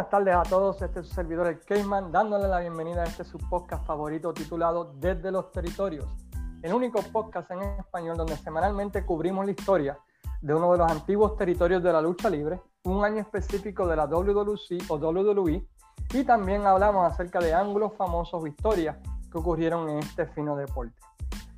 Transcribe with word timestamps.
buenas 0.00 0.10
tardes 0.10 0.34
a 0.34 0.42
todos. 0.44 0.80
Este 0.80 1.00
es 1.00 1.08
su 1.08 1.14
servidor, 1.14 1.46
el 1.46 1.60
Cayman, 1.60 2.10
dándole 2.10 2.48
la 2.48 2.60
bienvenida 2.60 3.02
a 3.02 3.04
este 3.04 3.22
su 3.22 3.36
podcast 3.36 3.84
favorito 3.84 4.32
titulado 4.32 4.94
Desde 4.94 5.30
los 5.30 5.52
Territorios, 5.52 6.06
el 6.62 6.72
único 6.72 7.02
podcast 7.02 7.50
en 7.50 7.60
español 7.60 8.16
donde 8.16 8.34
semanalmente 8.38 9.04
cubrimos 9.04 9.44
la 9.44 9.50
historia 9.50 9.98
de 10.40 10.54
uno 10.54 10.72
de 10.72 10.78
los 10.78 10.90
antiguos 10.90 11.36
territorios 11.36 11.82
de 11.82 11.92
la 11.92 12.00
lucha 12.00 12.30
libre, 12.30 12.62
un 12.84 13.04
año 13.04 13.20
específico 13.20 13.86
de 13.86 13.96
la 13.96 14.06
WWC 14.06 14.88
o 14.88 14.96
WWE, 14.96 15.68
y 16.14 16.24
también 16.24 16.64
hablamos 16.66 17.06
acerca 17.06 17.38
de 17.38 17.52
ángulos 17.52 17.92
famosos 17.92 18.42
o 18.42 18.46
historias 18.46 18.96
que 19.30 19.36
ocurrieron 19.36 19.90
en 19.90 19.98
este 19.98 20.24
fino 20.28 20.56
deporte. 20.56 20.98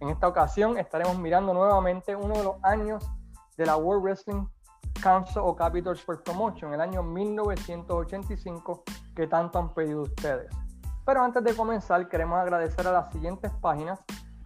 En 0.01 0.09
esta 0.09 0.27
ocasión 0.27 0.79
estaremos 0.79 1.17
mirando 1.17 1.55
nuevamente 1.55 2.17
uno 2.17 2.35
de 2.35 2.43
los 2.43 2.57
años 2.65 3.09
de 3.57 3.67
la 3.67 3.77
World 3.77 4.03
Wrestling 4.03 4.47
Council 5.03 5.43
o 5.45 5.55
Capital 5.55 5.95
Sports 5.95 6.23
Promotion, 6.23 6.73
el 6.73 6.81
año 6.81 7.03
1985, 7.03 8.85
que 9.15 9.27
tanto 9.27 9.59
han 9.59 9.75
pedido 9.75 10.03
ustedes. 10.03 10.49
Pero 11.05 11.23
antes 11.23 11.43
de 11.43 11.55
comenzar, 11.55 12.09
queremos 12.09 12.39
agradecer 12.39 12.87
a 12.87 12.93
las 12.93 13.13
siguientes 13.13 13.51
páginas 13.61 13.99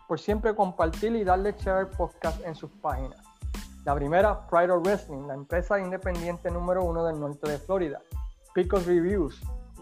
por 0.09 0.19
siempre 0.19 0.55
compartir 0.55 1.15
y 1.15 1.25
darle 1.25 1.53
share 1.59 1.91
podcast 1.91 2.43
en 2.45 2.55
sus 2.55 2.71
páginas. 2.71 3.21
La 3.85 3.95
primera, 3.95 4.47
Pride 4.47 4.73
of 4.73 4.83
Wrestling, 4.85 5.27
la 5.27 5.35
empresa 5.35 5.79
independiente 5.79 6.51
número 6.51 6.83
uno 6.83 7.05
del 7.05 7.21
norte 7.21 7.51
de 7.51 7.59
Florida. 7.59 8.01
Picos 8.55 8.87
Reviews, 8.87 9.41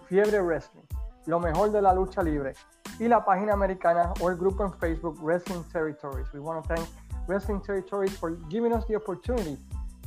Fiebre 0.09 0.43
Wrestling, 0.43 0.85
lo 1.27 1.39
mejor 1.39 1.71
de 1.71 1.81
la 1.81 1.95
lucha 1.95 2.23
libre. 2.23 2.55
Y 2.99 3.09
la 3.09 3.25
página 3.25 3.55
americana 3.55 4.13
o 4.21 4.31
el 4.31 4.37
grupo 4.37 4.65
en 4.65 4.73
Facebook 4.75 5.19
Wrestling 5.23 5.63
Territories. 5.73 6.33
We 6.35 6.41
want 6.41 6.63
to 6.63 6.75
thank 6.75 6.87
Wrestling 7.27 7.61
Territories 7.61 8.17
for 8.19 8.37
giving 8.49 8.73
us 8.73 8.87
the 8.87 8.97
opportunity 8.97 9.57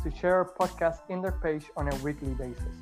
to 0.10 0.16
share 0.18 0.46
podcast 0.46 1.00
in 1.10 1.22
their 1.22 1.34
page 1.42 1.66
on 1.76 1.88
a 1.88 1.96
weekly 2.04 2.34
basis. 2.34 2.74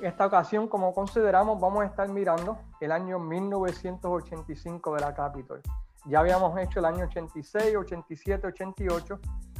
Esta 0.00 0.26
ocasión, 0.26 0.68
como 0.68 0.92
consideramos, 0.92 1.60
vamos 1.60 1.82
a 1.82 1.86
estar 1.86 2.08
mirando 2.08 2.58
el 2.80 2.92
año 2.92 3.18
1985 3.18 4.94
de 4.94 5.00
la 5.00 5.14
Capitol. 5.14 5.60
Ya 6.06 6.20
habíamos 6.20 6.58
hecho 6.58 6.80
el 6.80 6.86
año 6.86 7.04
86, 7.04 7.76
87, 7.76 8.46
88 8.48 9.18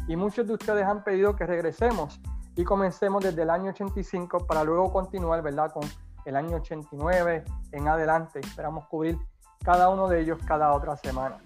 y 0.08 0.16
muchos 0.16 0.46
de 0.46 0.54
ustedes 0.54 0.84
han 0.84 1.04
pedido 1.04 1.36
que 1.36 1.46
regresemos 1.46 2.20
y 2.56 2.64
comencemos 2.64 3.22
desde 3.22 3.42
el 3.42 3.50
año 3.50 3.70
85 3.70 4.46
para 4.46 4.64
luego 4.64 4.92
continuar, 4.92 5.42
¿verdad? 5.42 5.72
Con 5.72 5.84
el 6.24 6.36
año 6.36 6.56
89 6.56 7.44
en 7.72 7.88
adelante. 7.88 8.40
Esperamos 8.40 8.86
cubrir 8.88 9.18
cada 9.64 9.88
uno 9.88 10.08
de 10.08 10.20
ellos 10.20 10.38
cada 10.44 10.72
otra 10.72 10.96
semana. 10.96 11.38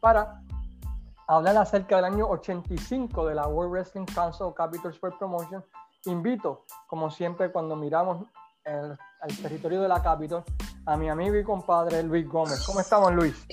Para 0.00 0.40
hablar 1.28 1.56
acerca 1.56 1.96
del 1.96 2.06
año 2.06 2.28
85 2.28 3.26
de 3.26 3.34
la 3.34 3.46
World 3.46 3.72
Wrestling 3.72 4.06
Council 4.06 4.52
Capital 4.56 4.90
Sport 4.92 5.18
Promotion, 5.18 5.64
invito, 6.06 6.64
como 6.86 7.10
siempre, 7.10 7.50
cuando 7.50 7.76
miramos 7.76 8.26
el, 8.64 8.96
el 9.26 9.42
territorio 9.42 9.82
de 9.82 9.88
la 9.88 10.02
Capital, 10.02 10.44
a 10.86 10.96
mi 10.96 11.08
amigo 11.08 11.36
y 11.36 11.44
compadre 11.44 12.02
Luis 12.02 12.28
Gómez. 12.28 12.64
¿Cómo 12.66 12.80
estamos, 12.80 13.12
Luis? 13.14 13.46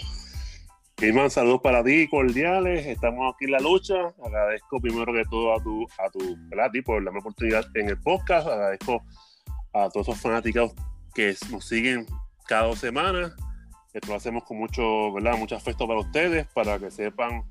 Irman, 1.01 1.31
saludos 1.31 1.61
para 1.61 1.83
ti, 1.83 2.07
cordiales. 2.07 2.85
Estamos 2.85 3.33
aquí 3.33 3.45
en 3.45 3.51
la 3.53 3.59
lucha. 3.59 3.95
Agradezco 4.23 4.79
primero 4.79 5.11
que 5.11 5.23
todo 5.31 5.55
a 5.55 5.63
tu, 5.63 5.87
a 5.97 6.09
tu. 6.11 6.37
A 6.61 6.69
ti 6.69 6.83
por 6.83 7.03
darme 7.03 7.19
oportunidad 7.19 7.65
en 7.73 7.89
el 7.89 7.99
podcast. 7.99 8.47
Agradezco 8.47 9.01
a 9.73 9.89
todos 9.89 10.07
esos 10.07 10.21
fanáticos 10.21 10.73
que 11.15 11.35
nos 11.49 11.65
siguen 11.65 12.05
cada 12.45 12.67
dos 12.67 12.77
semanas. 12.77 13.33
Esto 13.93 14.09
lo 14.09 14.15
hacemos 14.15 14.43
con 14.43 14.59
mucho, 14.59 15.11
¿verdad? 15.13 15.39
Mucho 15.39 15.55
afecto 15.55 15.87
para 15.87 16.01
ustedes, 16.01 16.45
para 16.53 16.77
que 16.77 16.91
sepan 16.91 17.50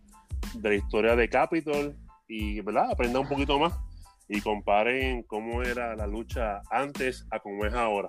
de 0.54 0.68
la 0.68 0.74
historia 0.74 1.16
de 1.16 1.28
Capitol 1.28 1.96
y 2.28 2.60
¿verdad? 2.60 2.90
aprendan 2.90 3.22
un 3.22 3.28
poquito 3.28 3.58
más 3.58 3.78
y 4.28 4.40
comparen 4.40 5.24
cómo 5.24 5.62
era 5.62 5.96
la 5.96 6.06
lucha 6.06 6.62
antes 6.70 7.26
a 7.30 7.40
cómo 7.40 7.64
es 7.64 7.74
ahora. 7.74 8.08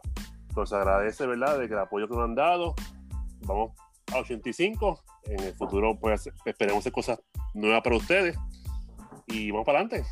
Entonces 0.50 0.78
agradece 0.78 1.26
¿verdad? 1.26 1.58
de 1.58 1.68
que 1.68 1.74
el 1.74 1.80
apoyo 1.80 2.08
que 2.08 2.16
nos 2.16 2.26
han 2.26 2.36
dado. 2.36 2.76
Vamos 3.46 3.72
a 4.14 4.20
85. 4.20 5.04
En 5.26 5.40
el 5.40 5.54
futuro 5.54 5.98
pues 6.00 6.30
esperemos 6.46 6.82
hacer 6.82 6.92
cosas 6.92 7.20
nuevas 7.54 7.82
para 7.82 7.96
ustedes. 7.96 8.38
Y 9.28 9.50
vamos 9.52 9.66
para 9.66 9.80
adelante. 9.80 10.08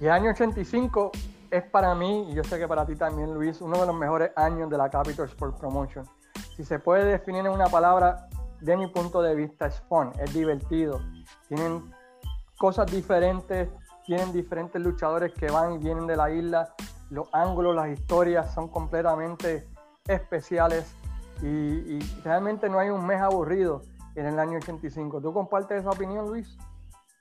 Y 0.00 0.04
el 0.04 0.10
año 0.10 0.30
85 0.30 1.12
es 1.50 1.62
para 1.64 1.94
mí, 1.94 2.30
y 2.30 2.34
yo 2.34 2.42
sé 2.42 2.58
que 2.58 2.66
para 2.66 2.84
ti 2.84 2.96
también, 2.96 3.32
Luis, 3.32 3.60
uno 3.60 3.80
de 3.80 3.86
los 3.86 3.94
mejores 3.94 4.32
años 4.34 4.68
de 4.70 4.76
la 4.76 4.90
Capital 4.90 5.26
Sport 5.26 5.58
Promotion. 5.58 6.04
Si 6.56 6.64
se 6.64 6.78
puede 6.78 7.04
definir 7.04 7.46
en 7.46 7.52
una 7.52 7.66
palabra, 7.66 8.28
de 8.60 8.76
mi 8.76 8.86
punto 8.86 9.22
de 9.22 9.34
vista, 9.34 9.66
es 9.66 9.80
fun, 9.88 10.10
es 10.20 10.32
divertido, 10.32 11.00
tienen 11.48 11.92
cosas 12.58 12.90
diferentes, 12.90 13.68
tienen 14.06 14.32
diferentes 14.32 14.80
luchadores 14.80 15.32
que 15.32 15.50
van 15.50 15.74
y 15.74 15.78
vienen 15.78 16.06
de 16.06 16.16
la 16.16 16.30
isla, 16.30 16.74
los 17.10 17.28
ángulos, 17.32 17.74
las 17.74 17.88
historias 17.88 18.52
son 18.54 18.68
completamente 18.68 19.66
especiales 20.06 20.94
y, 21.42 21.46
y 21.46 21.98
realmente 22.24 22.68
no 22.68 22.78
hay 22.78 22.90
un 22.90 23.06
mes 23.06 23.20
aburrido 23.20 23.82
en 24.14 24.26
el 24.26 24.38
año 24.38 24.58
85. 24.58 25.20
¿Tú 25.20 25.32
compartes 25.32 25.80
esa 25.80 25.90
opinión, 25.90 26.28
Luis? 26.28 26.56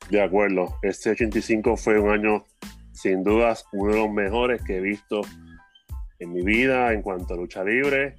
De 0.09 0.21
acuerdo, 0.21 0.75
este 0.81 1.11
85 1.11 1.77
fue 1.77 1.99
un 1.99 2.09
año 2.09 2.43
sin 2.91 3.23
dudas 3.23 3.65
uno 3.73 3.91
de 3.91 3.99
los 3.99 4.11
mejores 4.11 4.61
que 4.63 4.77
he 4.77 4.81
visto 4.81 5.21
en 6.19 6.31
mi 6.31 6.41
vida 6.41 6.93
en 6.93 7.01
cuanto 7.01 7.33
a 7.33 7.37
lucha 7.37 7.63
libre, 7.63 8.15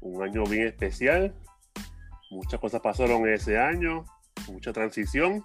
un 0.00 0.22
año 0.22 0.44
bien 0.44 0.66
especial, 0.66 1.34
muchas 2.34 2.60
cosas 2.60 2.80
pasaron 2.80 3.26
ese 3.28 3.58
año, 3.58 4.04
mucha 4.48 4.72
transición 4.72 5.44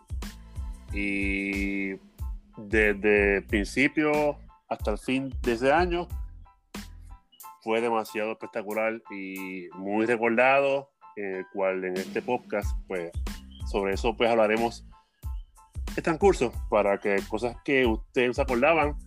y 0.92 1.92
desde 2.58 3.38
el 3.38 3.46
principio 3.46 4.38
hasta 4.68 4.92
el 4.92 4.98
fin 4.98 5.34
de 5.42 5.54
ese 5.54 5.72
año 5.72 6.08
fue 7.62 7.82
demasiado 7.82 8.32
espectacular 8.32 9.02
y 9.12 9.68
muy 9.76 10.06
recordado, 10.06 10.90
en 11.16 11.36
el 11.38 11.46
cual 11.54 11.84
en 11.84 11.98
este 11.98 12.22
podcast, 12.22 12.68
pues 12.88 13.12
sobre 13.70 13.94
eso 13.94 14.16
pues 14.16 14.30
hablaremos 14.30 14.86
el 15.96 16.04
transcurso 16.04 16.52
para 16.70 17.00
que 17.00 17.18
cosas 17.30 17.56
que 17.64 17.86
ustedes 17.86 18.38
se 18.38 18.42
acordaban, 18.42 18.98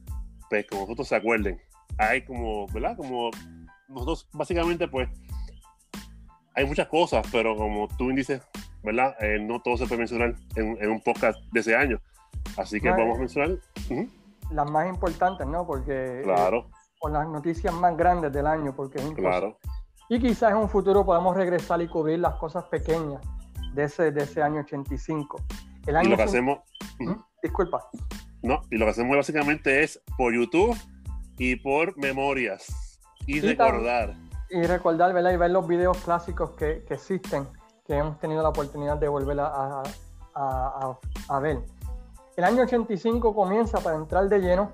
pues 0.48 0.66
que 0.66 0.76
nosotros 0.76 1.08
se 1.08 1.16
acuerden. 1.16 1.60
Hay 1.98 2.24
como, 2.24 2.66
¿verdad? 2.68 2.96
Como 2.96 3.30
nosotros 3.88 4.28
básicamente 4.32 4.86
pues 4.88 5.08
hay 6.54 6.66
muchas 6.66 6.88
cosas, 6.88 7.26
pero 7.32 7.56
como 7.56 7.88
tú 7.96 8.10
dices, 8.10 8.42
¿verdad? 8.82 9.14
Eh, 9.20 9.38
no 9.40 9.60
todo 9.60 9.76
se 9.76 9.86
puede 9.86 9.98
mencionar 9.98 10.34
en, 10.56 10.90
un 10.90 11.00
podcast 11.00 11.38
de 11.52 11.60
ese 11.60 11.74
año. 11.74 12.00
Así 12.56 12.80
que 12.80 12.90
vamos 12.90 13.16
a 13.16 13.20
mencionar 13.20 13.58
las 14.50 14.70
más 14.70 14.88
importantes, 14.88 15.46
¿no? 15.46 15.66
Porque 15.66 16.20
eh, 16.20 16.22
claro. 16.22 16.68
con 16.98 17.12
las 17.12 17.26
noticias 17.28 17.72
más 17.74 17.96
grandes 17.96 18.32
del 18.32 18.46
año, 18.46 18.74
porque 18.74 18.98
es 18.98 19.10
claro. 19.12 19.58
Y 20.08 20.20
quizás 20.20 20.50
en 20.50 20.58
un 20.58 20.68
futuro 20.68 21.06
podamos 21.06 21.36
regresar 21.36 21.80
y 21.80 21.88
cubrir 21.88 22.18
las 22.18 22.34
cosas 22.34 22.64
pequeñas 22.64 23.22
de 23.72 23.84
ese, 23.84 24.10
de 24.10 24.24
ese 24.24 24.42
año 24.42 24.60
85. 24.60 25.40
El 25.86 25.96
año 25.96 26.08
y 26.08 26.10
lo 26.10 26.16
que 26.16 26.22
hacemos... 26.22 26.58
Disculpa. 27.42 27.88
No, 28.42 28.60
y 28.70 28.76
lo 28.76 28.84
que 28.86 28.90
hacemos 28.90 29.16
básicamente 29.16 29.82
es 29.82 30.00
por 30.16 30.34
YouTube 30.34 30.76
y 31.38 31.56
por 31.56 31.96
memorias 31.96 33.00
y, 33.26 33.40
recordar. 33.40 34.14
Y 34.52 34.62
recordar, 34.64 35.14
¿verdad? 35.14 35.30
Y 35.30 35.36
ver 35.38 35.50
los 35.50 35.66
videos 35.66 35.96
clásicos 35.98 36.50
que, 36.50 36.84
que 36.84 36.94
existen, 36.94 37.48
que 37.86 37.96
hemos 37.96 38.18
tenido 38.18 38.42
la 38.42 38.50
oportunidad 38.50 38.98
de 38.98 39.08
volver 39.08 39.40
a, 39.40 39.82
a, 40.34 40.98
a, 41.28 41.38
ver. 41.40 41.64
El 42.36 42.44
año 42.44 42.64
85 42.64 43.34
comienza 43.34 43.80
para 43.80 43.96
entrar 43.96 44.28
de 44.28 44.40
lleno 44.40 44.72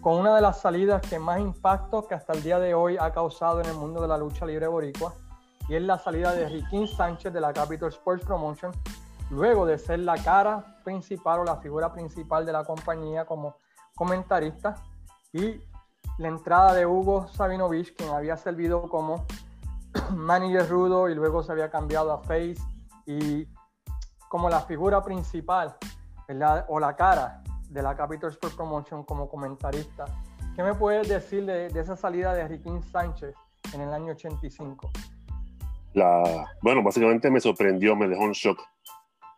con 0.00 0.14
una 0.14 0.36
de 0.36 0.40
las 0.40 0.60
salidas 0.60 1.02
que 1.02 1.18
más 1.18 1.40
impacto 1.40 2.06
que 2.06 2.14
hasta 2.14 2.32
el 2.32 2.44
día 2.44 2.60
de 2.60 2.74
hoy 2.74 2.96
ha 2.96 3.10
causado 3.12 3.60
en 3.60 3.66
el 3.66 3.74
mundo 3.74 4.00
de 4.00 4.06
la 4.06 4.16
lucha 4.16 4.46
libre 4.46 4.68
boricua, 4.68 5.12
y 5.68 5.74
es 5.74 5.82
la 5.82 5.98
salida 5.98 6.32
de 6.32 6.48
Riquín 6.48 6.86
Sánchez 6.86 7.32
de 7.32 7.40
la 7.40 7.52
Capital 7.52 7.88
Sports 7.88 8.24
Promotion, 8.24 8.70
luego 9.30 9.66
de 9.66 9.78
ser 9.78 9.98
la 9.98 10.16
cara 10.22 10.64
principal 10.84 11.40
o 11.40 11.44
la 11.44 11.56
figura 11.56 11.92
principal 11.92 12.46
de 12.46 12.52
la 12.52 12.62
compañía 12.62 13.24
como 13.24 13.56
comentarista, 13.96 14.76
y 15.32 15.60
la 16.18 16.28
entrada 16.28 16.74
de 16.74 16.84
Hugo 16.84 17.28
Sabinovich, 17.28 17.94
quien 17.94 18.10
había 18.10 18.36
servido 18.36 18.82
como 18.82 19.24
manager 20.14 20.68
rudo 20.68 21.08
y 21.08 21.14
luego 21.14 21.42
se 21.42 21.52
había 21.52 21.70
cambiado 21.70 22.12
a 22.12 22.18
face 22.18 22.56
y 23.06 23.46
como 24.28 24.50
la 24.50 24.60
figura 24.60 25.02
principal 25.02 25.76
o 26.68 26.78
la 26.78 26.94
cara 26.94 27.42
de 27.70 27.82
la 27.82 27.96
Capital 27.96 28.30
Sport 28.30 28.56
Promotion 28.56 29.04
como 29.04 29.28
comentarista. 29.28 30.04
¿Qué 30.54 30.62
me 30.62 30.74
puedes 30.74 31.08
decir 31.08 31.46
de, 31.46 31.66
esa 31.68 31.96
salida 31.96 32.34
de 32.34 32.46
Riquín 32.46 32.82
Sánchez 32.82 33.34
en 33.72 33.80
el 33.80 33.92
año 33.92 34.12
85? 34.12 34.90
La, 35.94 36.52
bueno, 36.60 36.82
básicamente 36.82 37.30
me 37.30 37.40
sorprendió, 37.40 37.96
me 37.96 38.08
dejó 38.08 38.24
un 38.24 38.32
shock, 38.32 38.60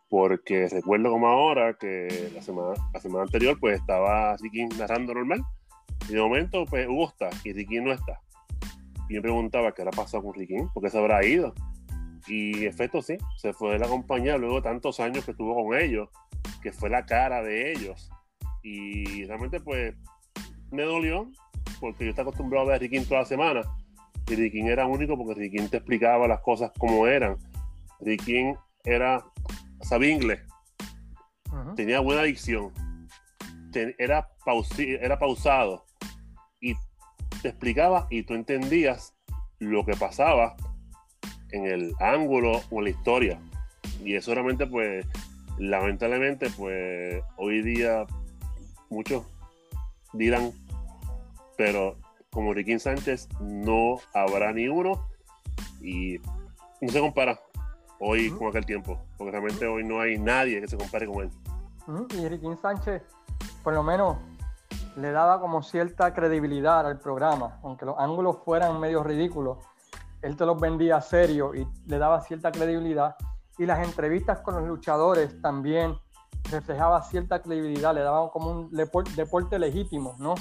porque 0.09 0.67
recuerdo 0.67 1.11
como 1.11 1.27
ahora 1.27 1.75
que 1.75 2.31
la 2.33 2.41
semana, 2.41 2.73
la 2.93 2.99
semana 2.99 3.23
anterior 3.23 3.57
pues 3.59 3.79
estaba 3.79 4.35
Riquín 4.37 4.67
narrando 4.77 5.13
normal 5.13 5.45
y 6.09 6.13
de 6.13 6.21
momento, 6.21 6.65
pues 6.65 6.87
Hugo 6.87 7.09
está 7.09 7.29
y 7.43 7.53
Riquín 7.53 7.85
no 7.85 7.91
está. 7.91 8.21
Y 9.09 9.15
me 9.15 9.21
preguntaba 9.21 9.73
qué 9.73 9.81
era 9.81 9.91
pasado 9.91 10.23
con 10.23 10.33
Riquín, 10.33 10.69
porque 10.73 10.89
se 10.89 10.97
habrá 10.97 11.25
ido. 11.25 11.53
Y 12.27 12.65
efecto 12.65 13.01
sí, 13.01 13.17
se 13.37 13.53
fue 13.53 13.73
de 13.73 13.79
la 13.79 13.87
compañía 13.87 14.37
luego 14.37 14.57
de 14.57 14.61
tantos 14.61 14.99
años 14.99 15.25
que 15.25 15.31
estuvo 15.31 15.55
con 15.55 15.77
ellos, 15.77 16.09
que 16.61 16.71
fue 16.71 16.89
la 16.89 17.05
cara 17.05 17.41
de 17.41 17.71
ellos. 17.71 18.09
Y 18.63 19.25
realmente, 19.25 19.59
pues, 19.59 19.95
me 20.71 20.83
dolió, 20.83 21.29
porque 21.79 22.05
yo 22.05 22.11
estaba 22.11 22.29
acostumbrado 22.29 22.65
a 22.65 22.67
ver 22.69 22.75
a 22.75 22.79
Ricky 22.79 22.99
toda 23.01 23.21
la 23.21 23.25
semana. 23.25 23.61
Y 24.27 24.35
Ricky 24.35 24.61
era 24.61 24.85
único 24.85 25.17
porque 25.17 25.33
Ricky 25.33 25.67
te 25.67 25.77
explicaba 25.77 26.27
las 26.27 26.41
cosas 26.41 26.71
como 26.77 27.07
eran. 27.07 27.37
Ricky 27.99 28.53
era, 28.83 29.23
sabía 29.81 30.11
inglés, 30.11 30.41
tenía 31.75 31.99
buena 31.99 32.23
dicción, 32.23 32.71
era, 33.97 34.29
era 35.01 35.19
pausado 35.19 35.85
te 37.41 37.49
explicaba 37.49 38.07
y 38.09 38.23
tú 38.23 38.33
entendías 38.33 39.13
lo 39.59 39.85
que 39.85 39.93
pasaba 39.93 40.55
en 41.51 41.65
el 41.65 41.93
ángulo 41.99 42.61
o 42.69 42.79
en 42.79 42.83
la 42.85 42.89
historia. 42.89 43.39
Y 44.03 44.15
eso 44.15 44.33
realmente, 44.33 44.65
pues, 44.67 45.05
lamentablemente, 45.57 46.49
pues, 46.57 47.23
hoy 47.37 47.61
día 47.61 48.05
muchos 48.89 49.23
dirán, 50.13 50.51
pero 51.57 51.97
como 52.31 52.53
Ricky 52.53 52.79
Sánchez 52.79 53.27
no 53.39 53.99
habrá 54.13 54.53
ni 54.53 54.67
uno 54.67 55.07
y 55.81 56.19
no 56.81 56.89
se 56.89 56.99
compara 56.99 57.39
hoy 57.99 58.31
con 58.31 58.47
aquel 58.47 58.65
tiempo, 58.65 58.99
porque 59.17 59.31
realmente 59.31 59.65
hoy 59.67 59.83
no 59.83 59.99
hay 60.01 60.17
nadie 60.17 60.61
que 60.61 60.67
se 60.67 60.77
compare 60.77 61.05
con 61.05 61.23
él. 61.23 61.29
Y 62.17 62.27
Ricky 62.27 62.47
Sánchez, 62.61 63.03
por 63.63 63.73
lo 63.73 63.83
menos, 63.83 64.17
le 64.95 65.11
daba 65.11 65.39
como 65.39 65.61
cierta 65.63 66.13
credibilidad 66.13 66.85
al 66.85 66.99
programa, 66.99 67.59
aunque 67.63 67.85
los 67.85 67.97
ángulos 67.97 68.37
fueran 68.43 68.79
medio 68.79 69.03
ridículos, 69.03 69.57
él 70.21 70.35
te 70.35 70.45
los 70.45 70.59
vendía 70.59 71.01
serio 71.01 71.55
y 71.55 71.67
le 71.85 71.97
daba 71.97 72.21
cierta 72.21 72.51
credibilidad. 72.51 73.15
Y 73.57 73.65
las 73.65 73.85
entrevistas 73.85 74.39
con 74.39 74.55
los 74.55 74.67
luchadores 74.67 75.41
también 75.41 75.97
reflejaba 76.49 77.01
cierta 77.01 77.41
credibilidad, 77.41 77.93
le 77.93 78.01
daban 78.01 78.29
como 78.29 78.51
un 78.51 78.71
deporte, 78.71 79.59
legítimo, 79.59 80.15
¿no? 80.19 80.35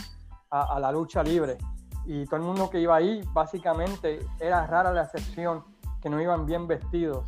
A, 0.51 0.81
la 0.81 0.91
lucha 0.91 1.23
libre. 1.23 1.59
Y 2.07 2.25
todo 2.25 2.37
el 2.37 2.43
mundo 2.43 2.71
que 2.71 2.81
iba 2.81 2.97
ahí, 2.97 3.23
básicamente, 3.33 4.21
era 4.41 4.67
rara 4.67 4.93
la 4.93 5.05
excepción 5.05 5.65
que 6.03 6.11
no 6.11 6.21
iban 6.21 6.45
bien 6.45 6.67
vestidos 6.67 7.25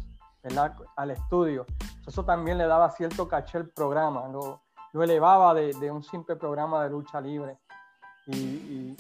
al 0.97 1.11
estudio. 1.11 1.67
Eso 2.07 2.25
también 2.25 2.59
le 2.59 2.67
daba 2.67 2.91
cierto 2.91 3.29
caché 3.29 3.59
al 3.59 3.69
programa, 3.69 4.27
lo, 4.29 4.62
lo 4.93 5.03
elevaba 5.03 5.55
de, 5.55 5.73
de, 5.75 5.91
un 5.91 6.03
simple 6.03 6.37
programa 6.37 6.85
de 6.85 6.91
lucha 6.91 7.21
libre. 7.21 7.59
Y, 8.27 8.97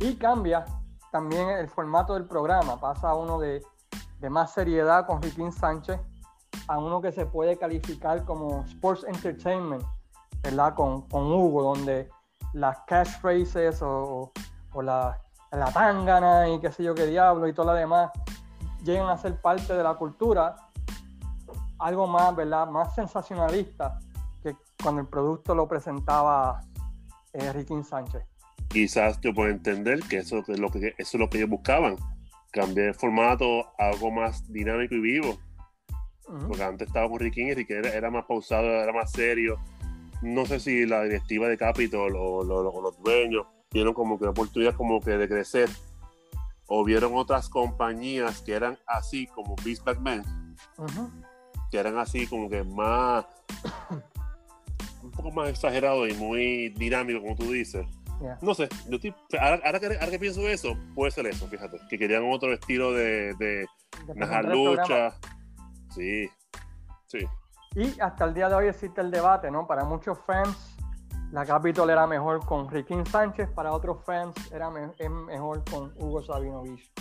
y, 0.00 0.14
cambia 0.16 0.64
también 1.10 1.48
el 1.48 1.68
formato 1.68 2.14
del 2.14 2.26
programa, 2.26 2.78
pasa 2.78 3.10
a 3.10 3.14
uno 3.14 3.38
de, 3.38 3.62
de 4.18 4.30
más 4.30 4.52
seriedad 4.52 5.06
con 5.06 5.22
Riquín 5.22 5.50
Sánchez 5.50 5.98
a 6.68 6.78
uno 6.78 7.00
que 7.00 7.10
se 7.10 7.26
puede 7.26 7.56
calificar 7.56 8.24
como 8.24 8.64
Sports 8.64 9.04
Entertainment, 9.04 9.82
¿verdad? 10.42 10.74
Con, 10.74 11.02
con 11.08 11.32
Hugo, 11.32 11.62
donde 11.62 12.08
las 12.52 12.78
catchphrases 12.86 13.80
o, 13.82 14.30
o 14.72 14.82
la, 14.82 15.20
la 15.52 15.72
tangana 15.72 16.48
y 16.48 16.60
qué 16.60 16.70
sé 16.70 16.82
yo 16.82 16.94
qué 16.94 17.06
diablo 17.06 17.48
y 17.48 17.52
todo 17.52 17.66
lo 17.66 17.72
demás 17.72 18.10
llegan 18.84 19.08
a 19.08 19.16
ser 19.16 19.40
parte 19.40 19.74
de 19.74 19.82
la 19.82 19.94
cultura 19.94 20.56
algo 21.78 22.06
más, 22.06 22.36
¿verdad? 22.36 22.68
Más 22.68 22.94
sensacionalista 22.94 23.98
cuando 24.80 25.00
el 25.02 25.06
producto 25.06 25.54
lo 25.54 25.68
presentaba 25.68 26.60
eh, 27.32 27.82
Sánchez. 27.84 28.22
Quizás 28.68 29.20
yo 29.20 29.34
puedo 29.34 29.48
entender 29.48 30.00
que 30.00 30.18
eso 30.18 30.38
es 30.46 30.58
lo 30.58 30.70
que 30.70 30.94
eso 30.98 31.16
es 31.16 31.20
lo 31.20 31.28
que 31.28 31.38
ellos 31.38 31.50
buscaban, 31.50 31.96
cambiar 32.52 32.88
el 32.88 32.94
formato 32.94 33.66
a 33.78 33.88
algo 33.88 34.10
más 34.10 34.50
dinámico 34.52 34.94
y 34.94 35.00
vivo. 35.00 35.38
Porque 36.46 36.62
antes 36.62 36.86
estaba 36.86 37.08
con 37.08 37.18
Ricky 37.18 37.42
y 37.42 37.54
Ricky 37.54 37.72
era, 37.72 38.08
más 38.10 38.24
pausado, 38.24 38.66
era 38.66 38.92
más 38.92 39.10
serio. 39.10 39.58
No 40.22 40.46
sé 40.46 40.60
si 40.60 40.86
la 40.86 41.02
directiva 41.02 41.48
de 41.48 41.58
Capitol 41.58 42.14
o, 42.16 42.44
los 42.44 43.02
dueños 43.02 43.46
vieron 43.72 43.94
como 43.94 44.18
que 44.18 44.26
oportunidad 44.26 44.74
como 44.74 45.00
que 45.00 45.16
de 45.16 45.28
crecer 45.28 45.68
o 46.68 46.84
vieron 46.84 47.16
otras 47.16 47.48
compañías 47.48 48.42
que 48.42 48.52
eran 48.52 48.78
así 48.86 49.26
como 49.26 49.56
Beast 49.64 49.84
Man 49.98 50.24
que 51.70 51.78
eran 51.78 51.98
así 51.98 52.26
como 52.26 52.50
que 52.50 52.64
más, 52.64 53.24
un 55.02 55.10
poco 55.10 55.30
más 55.30 55.48
exagerado 55.48 56.06
y 56.06 56.14
muy 56.14 56.70
dinámico, 56.70 57.20
como 57.20 57.36
tú 57.36 57.50
dices. 57.50 57.86
No 58.42 58.54
sé, 58.54 58.68
yo 58.88 58.98
ahora, 59.40 59.80
que, 59.80 60.18
pienso 60.18 60.46
eso, 60.46 60.76
puede 60.94 61.10
ser 61.10 61.26
eso, 61.26 61.48
fíjate, 61.48 61.78
que 61.88 61.98
querían 61.98 62.30
otro 62.30 62.52
estilo 62.52 62.92
de, 62.92 63.34
de, 63.34 63.66
narrar 64.14 64.44
lucha. 64.44 65.14
Sí, 65.94 66.28
sí. 67.06 67.26
Y 67.74 67.98
hasta 67.98 68.26
el 68.26 68.34
día 68.34 68.50
de 68.50 68.56
hoy 68.56 68.66
existe 68.66 69.00
el 69.00 69.10
debate, 69.10 69.50
¿no? 69.50 69.66
Para 69.66 69.84
muchos 69.84 70.18
fans, 70.26 70.76
la 71.32 71.46
Capitol 71.46 71.88
era 71.88 72.06
mejor 72.06 72.44
con 72.44 72.68
Riquín 72.68 73.06
Sánchez, 73.06 73.48
para 73.54 73.72
otros 73.72 74.04
fans 74.04 74.34
era 74.52 74.68
mejor 74.68 75.64
con 75.70 75.92
Hugo 75.96 76.22
Sabinovich. 76.22 76.92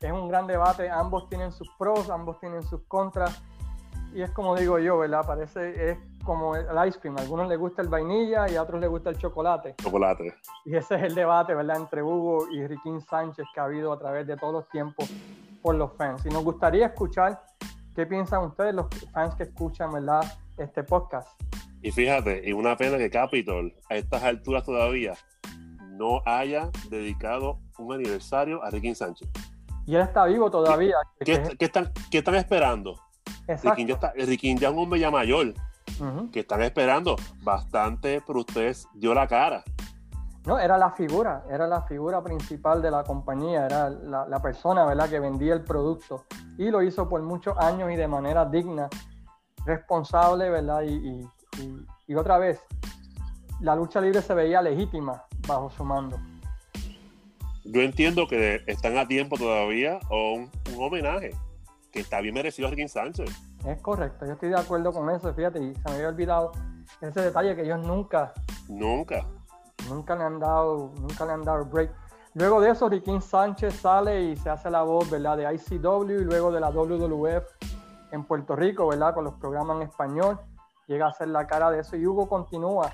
Es 0.00 0.10
un 0.12 0.28
gran 0.28 0.48
debate, 0.48 0.90
ambos 0.90 1.28
tienen 1.28 1.52
sus 1.52 1.68
pros, 1.78 2.10
ambos 2.10 2.40
tienen 2.40 2.64
sus 2.64 2.82
contras 2.88 3.40
y 4.14 4.22
es 4.22 4.30
como 4.30 4.56
digo 4.56 4.78
yo, 4.78 4.98
¿verdad? 4.98 5.26
Parece, 5.26 5.90
es 5.90 5.98
como 6.28 6.54
el 6.54 6.66
ice 6.86 7.00
cream. 7.00 7.16
A 7.16 7.22
algunos 7.22 7.48
les 7.48 7.58
gusta 7.58 7.80
el 7.80 7.88
vainilla 7.88 8.46
y 8.50 8.56
a 8.56 8.62
otros 8.62 8.78
les 8.78 8.90
gusta 8.90 9.08
el 9.08 9.16
chocolate. 9.16 9.76
Chocolate. 9.82 10.34
Y 10.66 10.76
ese 10.76 10.96
es 10.96 11.02
el 11.04 11.14
debate, 11.14 11.54
¿verdad? 11.54 11.78
Entre 11.78 12.02
Hugo 12.02 12.48
y 12.50 12.66
Riquín 12.66 13.00
Sánchez 13.00 13.46
que 13.54 13.60
ha 13.60 13.64
habido 13.64 13.94
a 13.94 13.98
través 13.98 14.26
de 14.26 14.36
todos 14.36 14.52
los 14.52 14.68
tiempos 14.68 15.10
por 15.62 15.74
los 15.74 15.90
fans. 15.94 16.26
Y 16.26 16.28
nos 16.28 16.44
gustaría 16.44 16.84
escuchar 16.84 17.42
qué 17.94 18.04
piensan 18.04 18.44
ustedes, 18.44 18.74
los 18.74 18.88
fans 19.10 19.36
que 19.36 19.44
escuchan, 19.44 19.90
¿verdad? 19.90 20.22
Este 20.58 20.84
podcast. 20.84 21.28
Y 21.80 21.90
fíjate, 21.92 22.42
y 22.44 22.52
una 22.52 22.76
pena 22.76 22.98
que 22.98 23.08
Capitol 23.08 23.74
a 23.88 23.94
estas 23.94 24.22
alturas 24.22 24.64
todavía 24.64 25.14
no 25.92 26.20
haya 26.26 26.68
dedicado 26.90 27.58
un 27.78 27.94
aniversario 27.94 28.62
a 28.62 28.68
Riquín 28.68 28.94
Sánchez. 28.94 29.30
Y 29.86 29.94
él 29.94 30.02
está 30.02 30.26
vivo 30.26 30.50
todavía. 30.50 30.96
¿Qué, 31.24 31.56
están, 31.58 31.90
¿Qué 32.10 32.18
están 32.18 32.34
esperando? 32.34 33.00
Riquín 33.62 33.88
ya, 33.88 33.94
está, 33.94 34.12
Riquín 34.12 34.58
ya 34.58 34.68
es 34.68 34.74
un 34.74 34.80
hombre 34.80 35.00
ya 35.00 35.10
mayor, 35.10 35.54
que 36.32 36.40
están 36.40 36.62
esperando 36.62 37.16
bastante, 37.42 38.22
pero 38.26 38.40
usted 38.40 38.76
dio 38.94 39.14
la 39.14 39.26
cara. 39.26 39.64
No, 40.46 40.58
era 40.58 40.78
la 40.78 40.92
figura, 40.92 41.44
era 41.50 41.66
la 41.66 41.82
figura 41.82 42.22
principal 42.22 42.80
de 42.80 42.90
la 42.90 43.04
compañía, 43.04 43.66
era 43.66 43.90
la, 43.90 44.40
persona, 44.40 44.86
¿verdad?, 44.86 45.10
que 45.10 45.20
vendía 45.20 45.52
el 45.52 45.62
producto 45.62 46.24
y 46.56 46.70
lo 46.70 46.82
hizo 46.82 47.06
por 47.08 47.20
muchos 47.22 47.58
años 47.58 47.90
y 47.92 47.96
de 47.96 48.08
manera 48.08 48.46
digna, 48.46 48.88
responsable, 49.66 50.48
¿verdad? 50.48 50.84
Y, 50.84 51.28
y, 52.06 52.14
otra 52.14 52.38
vez, 52.38 52.62
la 53.60 53.76
lucha 53.76 54.00
libre 54.00 54.22
se 54.22 54.32
veía 54.32 54.62
legítima 54.62 55.24
bajo 55.46 55.68
su 55.68 55.84
mando. 55.84 56.18
Yo 57.64 57.82
entiendo 57.82 58.26
que 58.26 58.62
están 58.66 58.96
a 58.96 59.06
tiempo 59.06 59.36
todavía 59.36 59.98
o 60.08 60.34
un 60.34 60.50
homenaje 60.78 61.34
que 61.92 62.00
está 62.00 62.22
bien 62.22 62.34
merecido 62.34 62.68
a 62.68 62.70
Ricky 62.70 62.88
Sánchez. 62.88 63.30
Es 63.68 63.82
correcto, 63.82 64.24
yo 64.24 64.32
estoy 64.32 64.48
de 64.48 64.58
acuerdo 64.58 64.90
con 64.94 65.10
eso, 65.10 65.32
fíjate, 65.34 65.62
y 65.62 65.74
se 65.74 65.88
me 65.90 65.96
había 65.96 66.08
olvidado 66.08 66.52
ese 67.02 67.20
detalle 67.20 67.54
que 67.54 67.64
ellos 67.64 67.86
nunca. 67.86 68.32
Nunca. 68.66 69.26
Nunca 69.90 70.16
le 70.16 70.24
han 70.24 70.40
dado, 70.40 70.90
nunca 70.98 71.26
le 71.26 71.32
han 71.32 71.42
dado 71.42 71.66
break. 71.66 71.92
Luego 72.32 72.62
de 72.62 72.70
eso, 72.70 72.88
Ricky 72.88 73.20
Sánchez 73.20 73.74
sale 73.74 74.22
y 74.22 74.36
se 74.36 74.48
hace 74.48 74.70
la 74.70 74.84
voz, 74.84 75.10
¿verdad? 75.10 75.36
De 75.36 75.54
ICW 75.54 76.12
y 76.12 76.24
luego 76.24 76.50
de 76.50 76.60
la 76.60 76.70
WWF 76.70 77.44
en 78.12 78.24
Puerto 78.24 78.56
Rico, 78.56 78.88
¿verdad? 78.88 79.12
Con 79.12 79.24
los 79.24 79.34
programas 79.34 79.76
en 79.76 79.82
español. 79.82 80.40
Llega 80.86 81.06
a 81.06 81.12
ser 81.12 81.28
la 81.28 81.46
cara 81.46 81.70
de 81.70 81.80
eso 81.80 81.94
y 81.94 82.06
Hugo 82.06 82.26
continúa, 82.26 82.90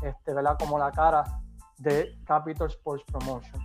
este, 0.00 0.32
¿verdad? 0.32 0.56
Como 0.56 0.78
la 0.78 0.92
cara 0.92 1.24
de 1.78 2.20
Capital 2.24 2.68
Sports 2.68 3.04
Promotion. 3.10 3.60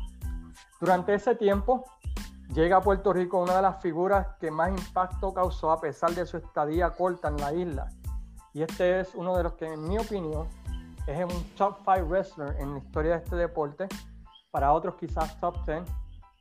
Durante 0.82 1.14
ese 1.14 1.36
tiempo, 1.36 1.86
Llega 2.54 2.78
a 2.78 2.82
Puerto 2.82 3.14
Rico 3.14 3.38
una 3.38 3.58
de 3.58 3.62
las 3.62 3.80
figuras 3.80 4.26
que 4.40 4.50
más 4.50 4.70
impacto 4.70 5.32
causó 5.32 5.72
a 5.72 5.80
pesar 5.80 6.12
de 6.12 6.26
su 6.26 6.38
estadía 6.38 6.90
corta 6.90 7.28
en 7.28 7.38
la 7.38 7.54
isla. 7.54 7.90
Y 8.54 8.64
este 8.64 9.02
es 9.02 9.14
uno 9.14 9.38
de 9.38 9.44
los 9.44 9.54
que, 9.54 9.72
en 9.72 9.88
mi 9.88 10.00
opinión, 10.00 10.48
es 11.06 11.24
un 11.24 11.44
top 11.56 11.78
5 11.86 12.08
wrestler 12.08 12.56
en 12.60 12.74
la 12.74 12.80
historia 12.80 13.12
de 13.12 13.18
este 13.18 13.36
deporte. 13.36 13.88
Para 14.50 14.74
otros 14.74 14.96
quizás 14.96 15.40
top 15.40 15.64
10. 15.68 15.84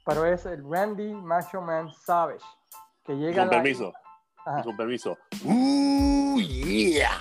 Pero 0.06 0.24
es 0.24 0.46
el 0.46 0.64
Randy 0.66 1.12
Macho 1.12 1.60
Man 1.60 1.92
Savage. 1.92 2.44
Que 3.04 3.14
llega 3.14 3.42
Con 3.42 3.50
permiso. 3.50 3.92
Con 4.64 4.76
permiso. 4.78 5.18
Uh, 5.44 6.40
yeah. 6.40 7.20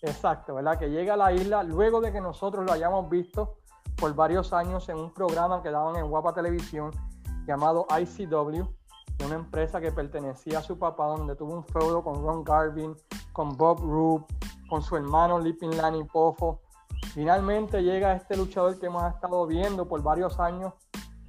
Exacto, 0.00 0.54
¿verdad? 0.54 0.78
Que 0.78 0.90
llega 0.90 1.14
a 1.14 1.16
la 1.16 1.32
isla 1.32 1.64
luego 1.64 2.00
de 2.00 2.12
que 2.12 2.20
nosotros 2.20 2.64
lo 2.64 2.72
hayamos 2.72 3.10
visto 3.10 3.58
por 3.96 4.14
varios 4.14 4.52
años 4.52 4.88
en 4.88 4.96
un 4.98 5.12
programa 5.12 5.60
que 5.60 5.70
daban 5.72 5.96
en 5.96 6.08
Guapa 6.08 6.32
Televisión 6.32 6.92
llamado 7.46 7.86
ICW, 7.90 8.64
una 9.24 9.34
empresa 9.34 9.80
que 9.80 9.92
pertenecía 9.92 10.58
a 10.58 10.62
su 10.62 10.78
papá, 10.78 11.06
donde 11.06 11.36
tuvo 11.36 11.54
un 11.54 11.64
feudo 11.64 12.02
con 12.02 12.22
Ron 12.22 12.44
Garvin, 12.44 12.96
con 13.32 13.56
Bob 13.56 13.80
Roop, 13.80 14.26
con 14.68 14.82
su 14.82 14.96
hermano 14.96 15.38
Lipin 15.38 15.76
Lani 15.76 16.04
Poffo. 16.04 16.60
Finalmente 17.14 17.82
llega 17.82 18.14
este 18.14 18.36
luchador 18.36 18.78
que 18.78 18.86
hemos 18.86 19.04
estado 19.12 19.46
viendo 19.46 19.86
por 19.86 20.02
varios 20.02 20.38
años 20.40 20.72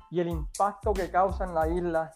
y 0.09 0.19
el 0.19 0.29
impacto 0.29 0.93
que 0.93 1.09
causa 1.09 1.43
en 1.43 1.53
la 1.53 1.67
isla 1.67 2.11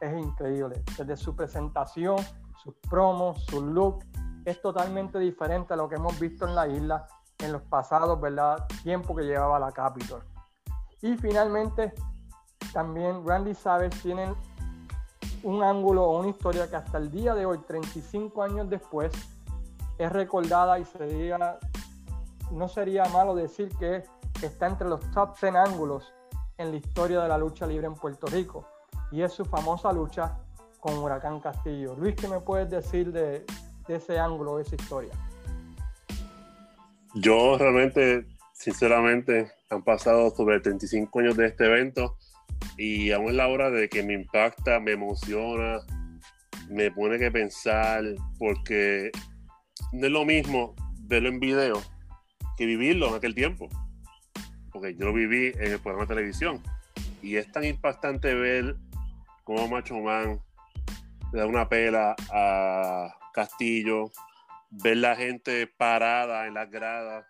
es 0.00 0.18
increíble. 0.18 0.82
Desde 0.98 1.16
su 1.16 1.36
presentación, 1.36 2.16
sus 2.62 2.74
promos, 2.88 3.44
su 3.44 3.64
look, 3.64 4.04
es 4.44 4.60
totalmente 4.60 5.18
diferente 5.18 5.74
a 5.74 5.76
lo 5.76 5.88
que 5.88 5.96
hemos 5.96 6.18
visto 6.18 6.46
en 6.46 6.54
la 6.54 6.66
isla 6.66 7.06
en 7.38 7.52
los 7.52 7.62
pasados, 7.62 8.20
¿verdad? 8.20 8.66
Tiempo 8.82 9.14
que 9.14 9.24
llevaba 9.24 9.58
la 9.58 9.72
Capitol. 9.72 10.22
Y 11.02 11.16
finalmente, 11.16 11.92
también 12.72 13.26
Randy 13.26 13.54
Savage 13.54 13.98
tiene 14.02 14.34
un 15.42 15.62
ángulo 15.62 16.04
o 16.04 16.20
una 16.20 16.30
historia 16.30 16.68
que 16.68 16.76
hasta 16.76 16.98
el 16.98 17.10
día 17.10 17.34
de 17.34 17.46
hoy, 17.46 17.58
35 17.58 18.42
años 18.42 18.68
después, 18.70 19.12
es 19.98 20.10
recordada 20.10 20.78
y 20.78 20.84
se 20.84 21.04
diga, 21.04 21.58
no 22.50 22.68
sería 22.68 23.04
malo 23.06 23.34
decir 23.34 23.68
que 23.78 24.04
está 24.42 24.66
entre 24.66 24.88
los 24.88 25.00
top 25.12 25.38
10 25.40 25.54
ángulos 25.54 26.12
en 26.58 26.70
la 26.70 26.76
historia 26.76 27.20
de 27.20 27.28
la 27.28 27.38
lucha 27.38 27.66
libre 27.66 27.86
en 27.86 27.94
Puerto 27.94 28.26
Rico. 28.26 28.66
Y 29.10 29.22
es 29.22 29.32
su 29.32 29.44
famosa 29.44 29.92
lucha 29.92 30.38
con 30.80 30.98
Huracán 30.98 31.40
Castillo. 31.40 31.94
Luis, 31.96 32.14
¿qué 32.16 32.28
me 32.28 32.40
puedes 32.40 32.70
decir 32.70 33.12
de, 33.12 33.44
de 33.86 33.94
ese 33.96 34.18
ángulo, 34.18 34.56
de 34.56 34.62
esa 34.62 34.74
historia? 34.74 35.12
Yo 37.14 37.56
realmente, 37.58 38.26
sinceramente, 38.52 39.52
han 39.70 39.82
pasado 39.82 40.30
sobre 40.30 40.60
35 40.60 41.20
años 41.20 41.36
de 41.36 41.46
este 41.46 41.66
evento 41.66 42.16
y 42.76 43.12
aún 43.12 43.28
es 43.28 43.34
la 43.34 43.48
hora 43.48 43.70
de 43.70 43.88
que 43.88 44.02
me 44.02 44.14
impacta, 44.14 44.80
me 44.80 44.92
emociona, 44.92 45.80
me 46.68 46.90
pone 46.90 47.18
que 47.18 47.30
pensar, 47.30 48.04
porque 48.38 49.10
no 49.92 50.06
es 50.06 50.12
lo 50.12 50.24
mismo 50.24 50.74
verlo 51.06 51.28
en 51.28 51.40
video 51.40 51.82
que 52.56 52.66
vivirlo 52.66 53.08
en 53.08 53.14
aquel 53.14 53.34
tiempo. 53.34 53.68
Porque 54.72 54.94
yo 54.94 55.06
lo 55.06 55.12
viví 55.12 55.52
en 55.54 55.72
el 55.72 55.78
programa 55.78 56.06
de 56.06 56.14
televisión. 56.14 56.62
Y 57.22 57.36
es 57.36 57.50
tan 57.52 57.64
impactante 57.64 58.34
ver 58.34 58.76
cómo 59.44 59.68
Macho 59.68 59.98
Man 59.98 60.40
le 61.32 61.40
da 61.40 61.46
una 61.46 61.68
pela 61.68 62.14
a 62.32 63.14
Castillo, 63.32 64.10
ver 64.70 64.98
la 64.98 65.16
gente 65.16 65.66
parada 65.66 66.46
en 66.46 66.54
las 66.54 66.70
gradas, 66.70 67.24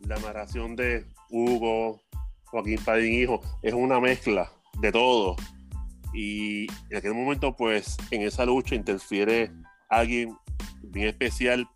la 0.00 0.18
narración 0.18 0.76
de 0.76 1.06
Hugo, 1.30 2.00
Joaquín 2.50 2.78
Padín 2.84 3.14
Hijo, 3.14 3.40
es 3.62 3.72
una 3.74 4.00
mezcla 4.00 4.50
de 4.80 4.92
todo. 4.92 5.36
Y 6.12 6.66
en 6.90 6.96
aquel 6.96 7.14
momento, 7.14 7.54
pues, 7.54 7.96
en 8.10 8.22
esa 8.22 8.44
lucha 8.44 8.74
interfiere 8.74 9.52
alguien 9.88 10.36
bien 10.82 11.08
especial 11.08 11.68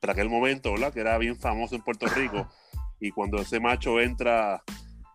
para 0.00 0.12
aquel 0.12 0.28
momento, 0.28 0.72
¿verdad? 0.72 0.92
Que 0.92 1.00
era 1.00 1.18
bien 1.18 1.36
famoso 1.36 1.74
en 1.74 1.82
Puerto 1.82 2.06
Rico. 2.06 2.48
Y 2.98 3.10
cuando 3.10 3.36
ese 3.36 3.60
macho 3.60 4.00
entra 4.00 4.62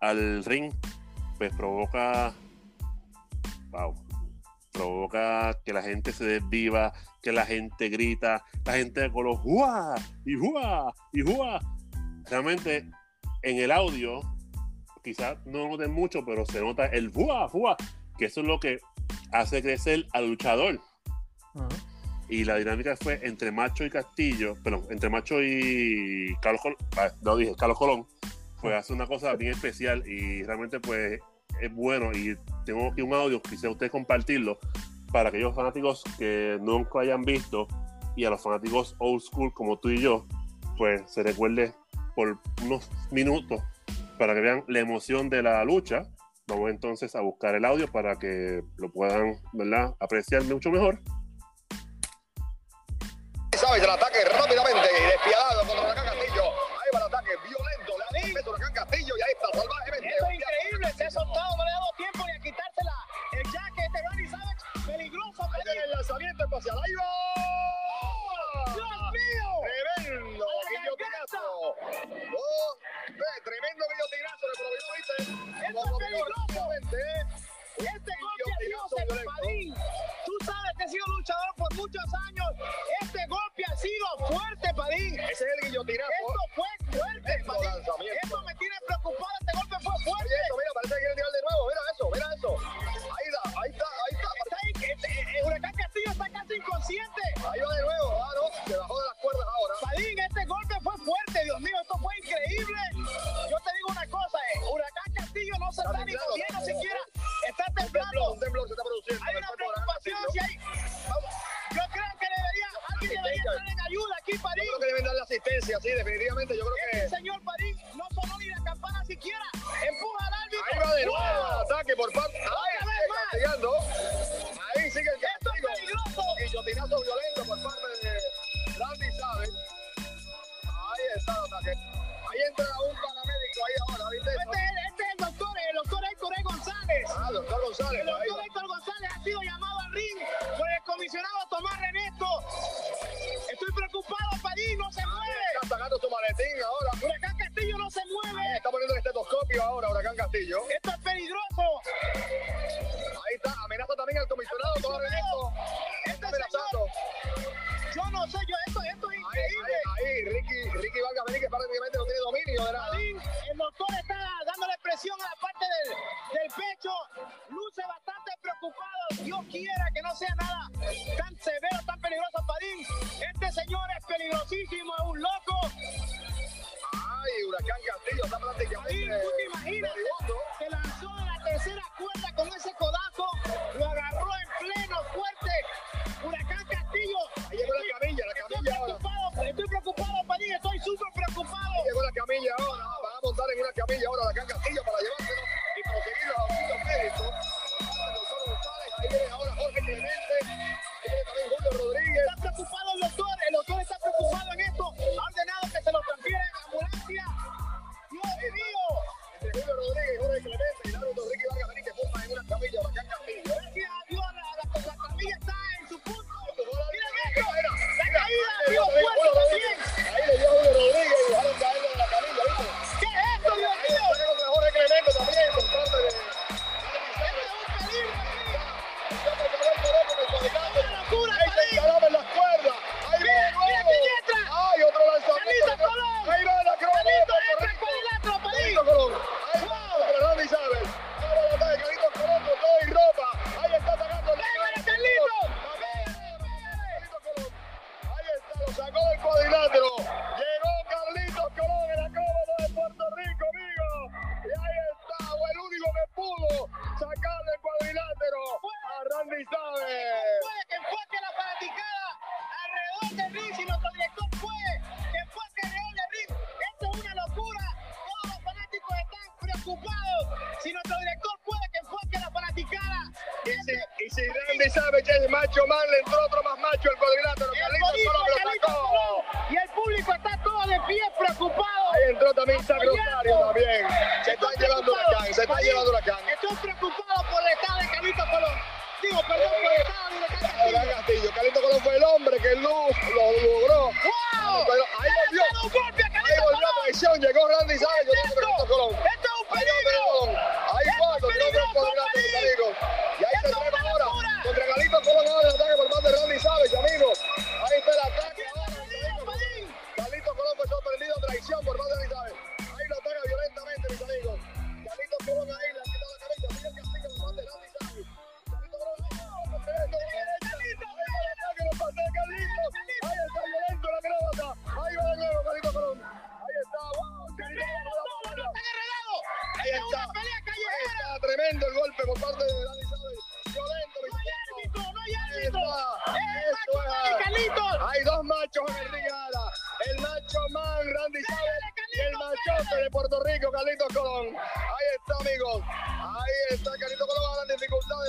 al 0.01 0.45
ring, 0.45 0.71
pues 1.39 1.51
provoca, 1.55 2.31
wow, 3.71 3.95
provoca 4.71 5.57
que 5.65 5.73
la 5.73 5.81
gente 5.81 6.11
se 6.11 6.25
desviva, 6.25 6.93
que 7.23 7.31
la 7.31 7.43
gente 7.43 7.89
grita, 7.89 8.45
la 8.63 8.73
gente 8.73 9.11
con 9.11 9.25
los 9.25 9.39
¡juá! 9.39 9.95
y 10.27 10.35
¡juá! 10.35 10.93
y 11.11 11.21
¡juá! 11.21 11.59
Realmente 12.29 12.87
en 13.41 13.57
el 13.57 13.71
audio, 13.71 14.21
quizás 15.03 15.37
no 15.45 15.67
noten 15.67 15.91
mucho, 15.91 16.23
pero 16.25 16.45
se 16.45 16.61
nota 16.61 16.85
el 16.85 17.11
¡juá! 17.11 17.47
¡juá! 17.49 17.77
que 18.17 18.25
eso 18.25 18.41
es 18.41 18.47
lo 18.47 18.59
que 18.59 18.79
hace 19.31 19.61
crecer 19.61 20.05
al 20.13 20.27
luchador. 20.27 20.79
Y 22.29 22.45
la 22.45 22.55
dinámica 22.55 22.95
fue 22.95 23.19
entre 23.23 23.51
Macho 23.51 23.83
y 23.83 23.89
Castillo, 23.89 24.55
perdón, 24.63 24.85
entre 24.89 25.09
Macho 25.09 25.41
y 25.41 26.33
Carlos 26.41 26.61
Colón, 26.61 26.77
ah, 26.97 27.09
no 27.21 27.35
dije, 27.35 27.53
Carlos 27.57 27.77
Colón, 27.77 28.07
pues 28.61 28.75
hace 28.75 28.93
una 28.93 29.07
cosa 29.07 29.35
bien 29.35 29.53
especial 29.53 30.07
y 30.07 30.43
realmente 30.43 30.79
pues 30.79 31.19
es 31.59 31.73
bueno 31.73 32.11
y 32.13 32.37
tengo 32.65 32.91
aquí 32.91 33.01
un 33.01 33.13
audio, 33.13 33.41
quisiera 33.41 33.71
usted 33.71 33.91
compartirlo 33.91 34.59
para 35.11 35.29
aquellos 35.29 35.53
fanáticos 35.55 36.03
que 36.17 36.57
nunca 36.61 37.01
hayan 37.01 37.23
visto 37.23 37.67
y 38.15 38.23
a 38.25 38.29
los 38.29 38.41
fanáticos 38.41 38.95
old 38.99 39.21
school 39.21 39.51
como 39.53 39.79
tú 39.79 39.89
y 39.89 39.99
yo, 39.99 40.25
pues 40.77 41.01
se 41.07 41.23
recuerde 41.23 41.73
por 42.15 42.37
unos 42.63 42.89
minutos 43.11 43.61
para 44.21 44.35
que 44.35 44.41
vean 44.41 44.63
la 44.67 44.77
emoción 44.77 45.29
de 45.29 45.41
la 45.41 45.63
lucha. 45.63 46.03
Vamos 46.45 46.69
entonces 46.69 47.15
a 47.15 47.21
buscar 47.21 47.55
el 47.55 47.65
audio 47.65 47.91
para 47.91 48.19
que 48.19 48.61
lo 48.77 48.91
puedan 48.91 49.41
¿verdad? 49.51 49.95
apreciar 49.99 50.43
mucho 50.43 50.69
mejor. 50.69 51.01
Sabes 53.57 53.81
el 53.81 53.89
ataque 53.89 54.19
rápidamente 54.25 54.89
y 54.93 55.05
despiadado 55.09 55.61
contra 55.61 55.81
Huracán 55.81 56.05
Castillo. 56.05 56.43
Ahí 56.43 56.89
va 56.93 56.99
el 56.99 57.05
ataque 57.05 57.31
violento. 57.49 57.93
Le 58.11 58.33
da 58.33 58.49
Huracán 58.51 58.73
Castillo 58.73 59.13
y 59.17 59.21
ahí 59.23 59.33
está 59.33 59.59
salvajemente. 59.59 60.07
Esto 60.07 60.25
es 60.29 60.35
increíble, 60.35 60.93
se 60.97 61.03
ha 61.03 61.09
soltado, 61.09 61.57
no 61.57 61.63
le 61.65 61.71
ha 61.71 61.73
dado 61.73 61.91
tiempo 61.97 62.19
ni 62.27 62.31
a 62.31 62.39
quitársela. 62.45 62.97
El 63.33 63.47
jaque 63.49 63.81
de 63.91 64.01
Randy 64.05 64.27
Savage, 64.29 64.61
peligroso. 64.85 65.41
Ahí 65.49 65.77
el 65.83 65.91
lanzamiento 65.97 66.43
espacial. 66.43 66.77
Ahí 66.77 66.93
va. 66.93 67.09
¡Dios 68.69 68.85
mío! 68.85 69.90
Tremendo 71.21 71.37
guillotinazo. 71.37 71.75
Oh, 72.35 72.77
ve, 73.09 73.29
tremendo 73.43 73.85
guillotinazo 73.93 74.43
de 74.47 74.53
Provino, 74.57 74.87
¿viste? 74.97 75.17
Esto 75.67 75.81
es 75.85 75.93
peligroso. 76.01 76.61
Este 77.77 78.13
golpe 78.21 78.45
ha 78.49 78.57
sido 78.57 78.81
Padín. 79.25 79.69
Tú 80.25 80.33
sabes 80.45 80.71
que 80.77 80.83
he 80.83 80.89
sido 80.89 81.05
luchador 81.07 81.55
por 81.57 81.73
muchos 81.75 82.03
años. 82.25 82.49
Este 83.01 83.27
golpe 83.27 83.63
ha 83.69 83.75
sido 83.77 84.07
fuerte, 84.29 84.73
Padín. 84.73 85.19
Ese 85.19 85.45
es 85.45 85.51
el 85.61 85.69
guillotinazo. 85.69 86.09
Esto 86.09 86.41
fue 86.55 86.71
fuerte, 86.89 87.43
Padín. 87.45 87.69
Esto 88.23 88.41
me 88.41 88.55
tiene 88.55 88.75
preocupado. 88.87 89.35
Este 89.41 89.53
golpe 89.57 89.75
fue 89.83 89.93
fuerte. 90.03 90.50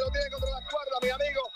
Lo 0.02 0.10
tiene 0.10 0.30
contra 0.30 0.50
las 0.50 0.64
cuerdas, 0.68 0.98
mi 1.02 1.10
amigo. 1.10 1.51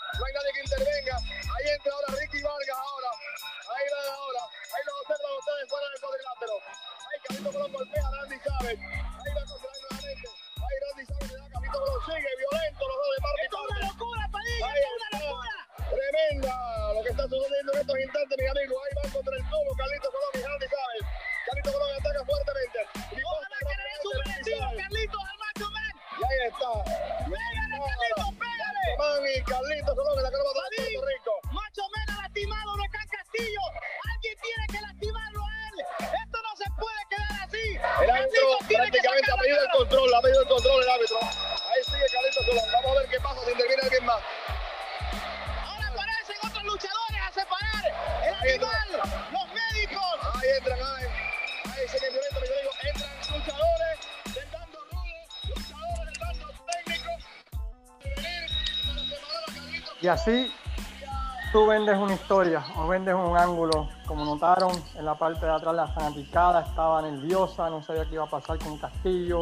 Vendes 61.97 62.03
una 62.03 62.13
historia 62.13 62.65
o 62.75 62.87
vendes 62.87 63.15
un 63.15 63.37
ángulo. 63.37 63.89
Como 64.05 64.23
notaron, 64.23 64.71
en 64.95 65.05
la 65.05 65.17
parte 65.17 65.45
de 65.45 65.51
atrás 65.51 65.75
la 65.75 65.87
fanaticada 65.87 66.61
estaba 66.61 67.01
nerviosa, 67.01 67.69
no 67.69 67.81
sabía 67.81 68.05
qué 68.05 68.15
iba 68.15 68.25
a 68.25 68.29
pasar 68.29 68.59
con 68.59 68.77
Castillo. 68.77 69.41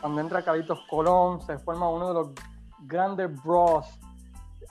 Cuando 0.00 0.20
entra 0.20 0.42
Carlitos 0.42 0.80
Colón, 0.88 1.40
se 1.42 1.58
forma 1.58 1.88
uno 1.88 2.08
de 2.08 2.14
los 2.14 2.28
grandes 2.80 3.30
bros, 3.42 3.86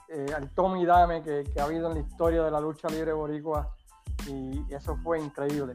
eh, 0.08 0.26
al 0.34 0.50
Tommy 0.50 0.84
Dame 0.84 1.22
que, 1.22 1.44
que 1.44 1.60
ha 1.60 1.64
habido 1.64 1.88
en 1.88 1.94
la 1.94 2.00
historia 2.00 2.42
de 2.42 2.50
la 2.50 2.60
lucha 2.60 2.88
libre 2.88 3.12
boricua. 3.12 3.74
Y 4.26 4.72
eso 4.72 4.96
fue 5.02 5.20
increíble. 5.20 5.74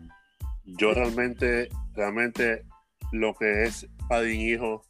Yo 0.65 0.93
realmente, 0.93 1.69
realmente 1.93 2.65
lo 3.11 3.33
que 3.35 3.63
es 3.63 3.87
Padín 4.09 4.41
Hijo 4.41 4.81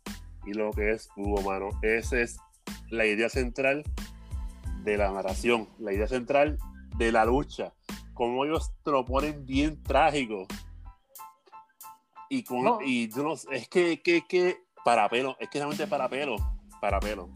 y 0.46 0.54
lo 0.54 0.72
que 0.72 0.92
es 0.92 1.10
Hugo 1.16 1.42
Mano, 1.42 1.70
esa 1.82 2.20
es 2.20 2.38
la 2.90 3.06
idea 3.06 3.30
central 3.30 3.84
de 4.92 4.98
la 4.98 5.12
narración, 5.12 5.68
la 5.80 5.92
idea 5.94 6.08
central 6.08 6.58
de 6.98 7.12
la 7.12 7.26
lucha, 7.26 7.74
como 8.14 8.46
ellos 8.46 8.72
te 8.84 8.92
lo 8.92 9.06
ponen 9.06 9.46
bien 9.46 9.82
trágico. 9.84 10.48
Y, 12.30 12.44
con, 12.44 12.64
No. 12.64 12.80
y 12.82 13.10
yo 13.10 13.24
no 13.24 13.34
es 13.34 13.68
que, 13.70 14.02
que, 14.02 14.26
que 14.28 14.58
para 14.84 15.08
pelo, 15.10 15.36
es 15.40 15.50
que 15.50 15.60
realmente 15.60 15.88
para 15.88 16.10
pelo, 16.10 16.36
para 16.82 17.00
pelo. 17.00 17.30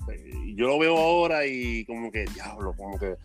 Yo 0.55 0.67
lo 0.67 0.79
veo 0.79 0.97
ahora 0.97 1.45
y 1.45 1.85
como 1.85 2.11
que, 2.11 2.25
diablo, 2.25 2.73
como 2.75 2.97
que 2.99 3.15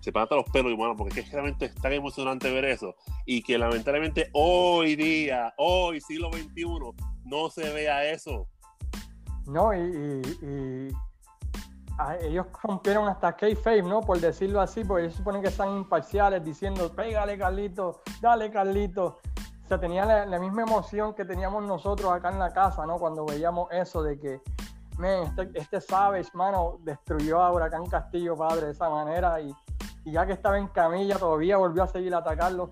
se 0.00 0.12
paran 0.12 0.24
hasta 0.24 0.36
los 0.36 0.44
pelos, 0.50 0.72
y 0.72 0.74
bueno, 0.76 0.96
porque 0.96 1.20
es 1.20 1.26
que 1.26 1.32
realmente 1.32 1.66
es 1.66 1.74
tan 1.76 1.92
emocionante 1.92 2.50
ver 2.52 2.64
eso. 2.66 2.94
Y 3.26 3.42
que 3.42 3.58
lamentablemente 3.58 4.28
hoy 4.32 4.96
día, 4.96 5.54
hoy, 5.56 6.00
siglo 6.00 6.30
XXI, 6.32 6.64
no 7.24 7.48
se 7.50 7.72
vea 7.72 8.10
eso. 8.10 8.48
No, 9.46 9.72
y, 9.72 9.78
y- 9.78 10.46
y, 10.46 10.88
ellos 12.20 12.46
rompieron 12.62 13.08
hasta 13.08 13.36
K-Fame, 13.36 13.82
¿no? 13.82 14.00
Por 14.00 14.20
decirlo 14.20 14.60
así, 14.60 14.84
porque 14.84 15.04
ellos 15.04 15.16
suponen 15.16 15.42
que 15.42 15.48
están 15.48 15.76
imparciales 15.76 16.44
diciendo, 16.44 16.90
pégale 16.92 17.38
Carlito, 17.38 18.02
dale 18.20 18.50
Carlito. 18.50 19.18
O 19.64 19.66
sea, 19.68 19.78
tenía 19.78 20.04
la, 20.26 20.38
misma 20.38 20.62
emoción 20.62 21.14
que 21.14 21.24
teníamos 21.24 21.64
nosotros 21.64 22.12
acá 22.12 22.30
en 22.30 22.38
la 22.38 22.52
casa, 22.52 22.84
¿no? 22.84 22.98
Cuando 22.98 23.24
veíamos 23.24 23.70
eso 23.72 24.02
de 24.02 24.18
que, 24.18 24.40
man, 24.98 25.22
este, 25.22 25.50
este 25.58 25.80
Savage, 25.80 26.30
mano, 26.34 26.78
destruyó 26.82 27.40
a 27.40 27.50
Huracán 27.50 27.86
Castillo, 27.86 28.36
padre, 28.36 28.66
de 28.66 28.72
esa 28.72 28.90
manera. 28.90 29.40
Y, 29.40 29.54
y 30.04 30.12
ya 30.12 30.26
que 30.26 30.32
estaba 30.32 30.58
en 30.58 30.66
camilla, 30.68 31.16
todavía 31.16 31.56
volvió 31.56 31.84
a 31.84 31.86
seguir 31.86 32.14
a 32.14 32.18
atacarlo. 32.18 32.70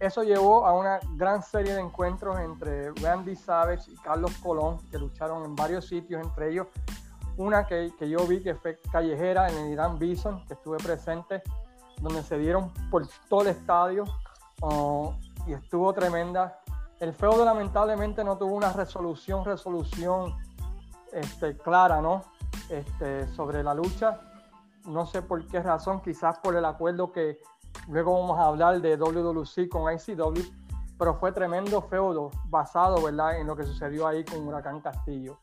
Eso 0.00 0.22
llevó 0.22 0.66
a 0.66 0.74
una 0.74 1.00
gran 1.16 1.42
serie 1.42 1.74
de 1.74 1.80
encuentros 1.80 2.38
entre 2.38 2.92
Randy 2.92 3.34
Savage 3.34 3.90
y 3.90 3.96
Carlos 3.96 4.32
Colón, 4.42 4.78
que 4.90 4.98
lucharon 4.98 5.44
en 5.44 5.56
varios 5.56 5.86
sitios, 5.86 6.22
entre 6.22 6.50
ellos 6.50 6.66
una 7.38 7.66
que, 7.66 7.92
que 7.98 8.08
yo 8.08 8.26
vi 8.26 8.42
que 8.42 8.54
fue 8.54 8.78
callejera 8.92 9.48
en 9.48 9.56
el 9.58 9.72
Irán 9.72 9.98
Bison, 9.98 10.44
que 10.46 10.54
estuve 10.54 10.76
presente, 10.78 11.42
donde 12.00 12.22
se 12.22 12.36
dieron 12.36 12.72
por 12.90 13.06
todo 13.28 13.42
el 13.42 13.48
estadio 13.48 14.04
oh, 14.60 15.14
y 15.46 15.52
estuvo 15.52 15.92
tremenda. 15.92 16.60
El 17.00 17.14
feudo 17.14 17.44
lamentablemente 17.44 18.24
no 18.24 18.36
tuvo 18.36 18.54
una 18.54 18.72
resolución, 18.72 19.44
resolución 19.44 20.34
este, 21.12 21.56
clara, 21.56 22.02
¿no? 22.02 22.22
Este, 22.68 23.28
sobre 23.28 23.62
la 23.62 23.72
lucha. 23.72 24.20
No 24.84 25.06
sé 25.06 25.22
por 25.22 25.46
qué 25.46 25.62
razón, 25.62 26.00
quizás 26.02 26.38
por 26.40 26.56
el 26.56 26.64
acuerdo 26.64 27.12
que 27.12 27.38
luego 27.88 28.20
vamos 28.20 28.38
a 28.38 28.46
hablar 28.46 28.80
de 28.80 28.96
WWC 28.96 29.68
con 29.68 29.92
ICW, 29.92 30.42
pero 30.98 31.14
fue 31.14 31.30
tremendo 31.30 31.82
feudo 31.82 32.30
basado, 32.46 33.00
¿verdad?, 33.00 33.38
en 33.38 33.46
lo 33.46 33.56
que 33.56 33.62
sucedió 33.62 34.08
ahí 34.08 34.24
con 34.24 34.46
Huracán 34.46 34.80
Castillo. 34.80 35.38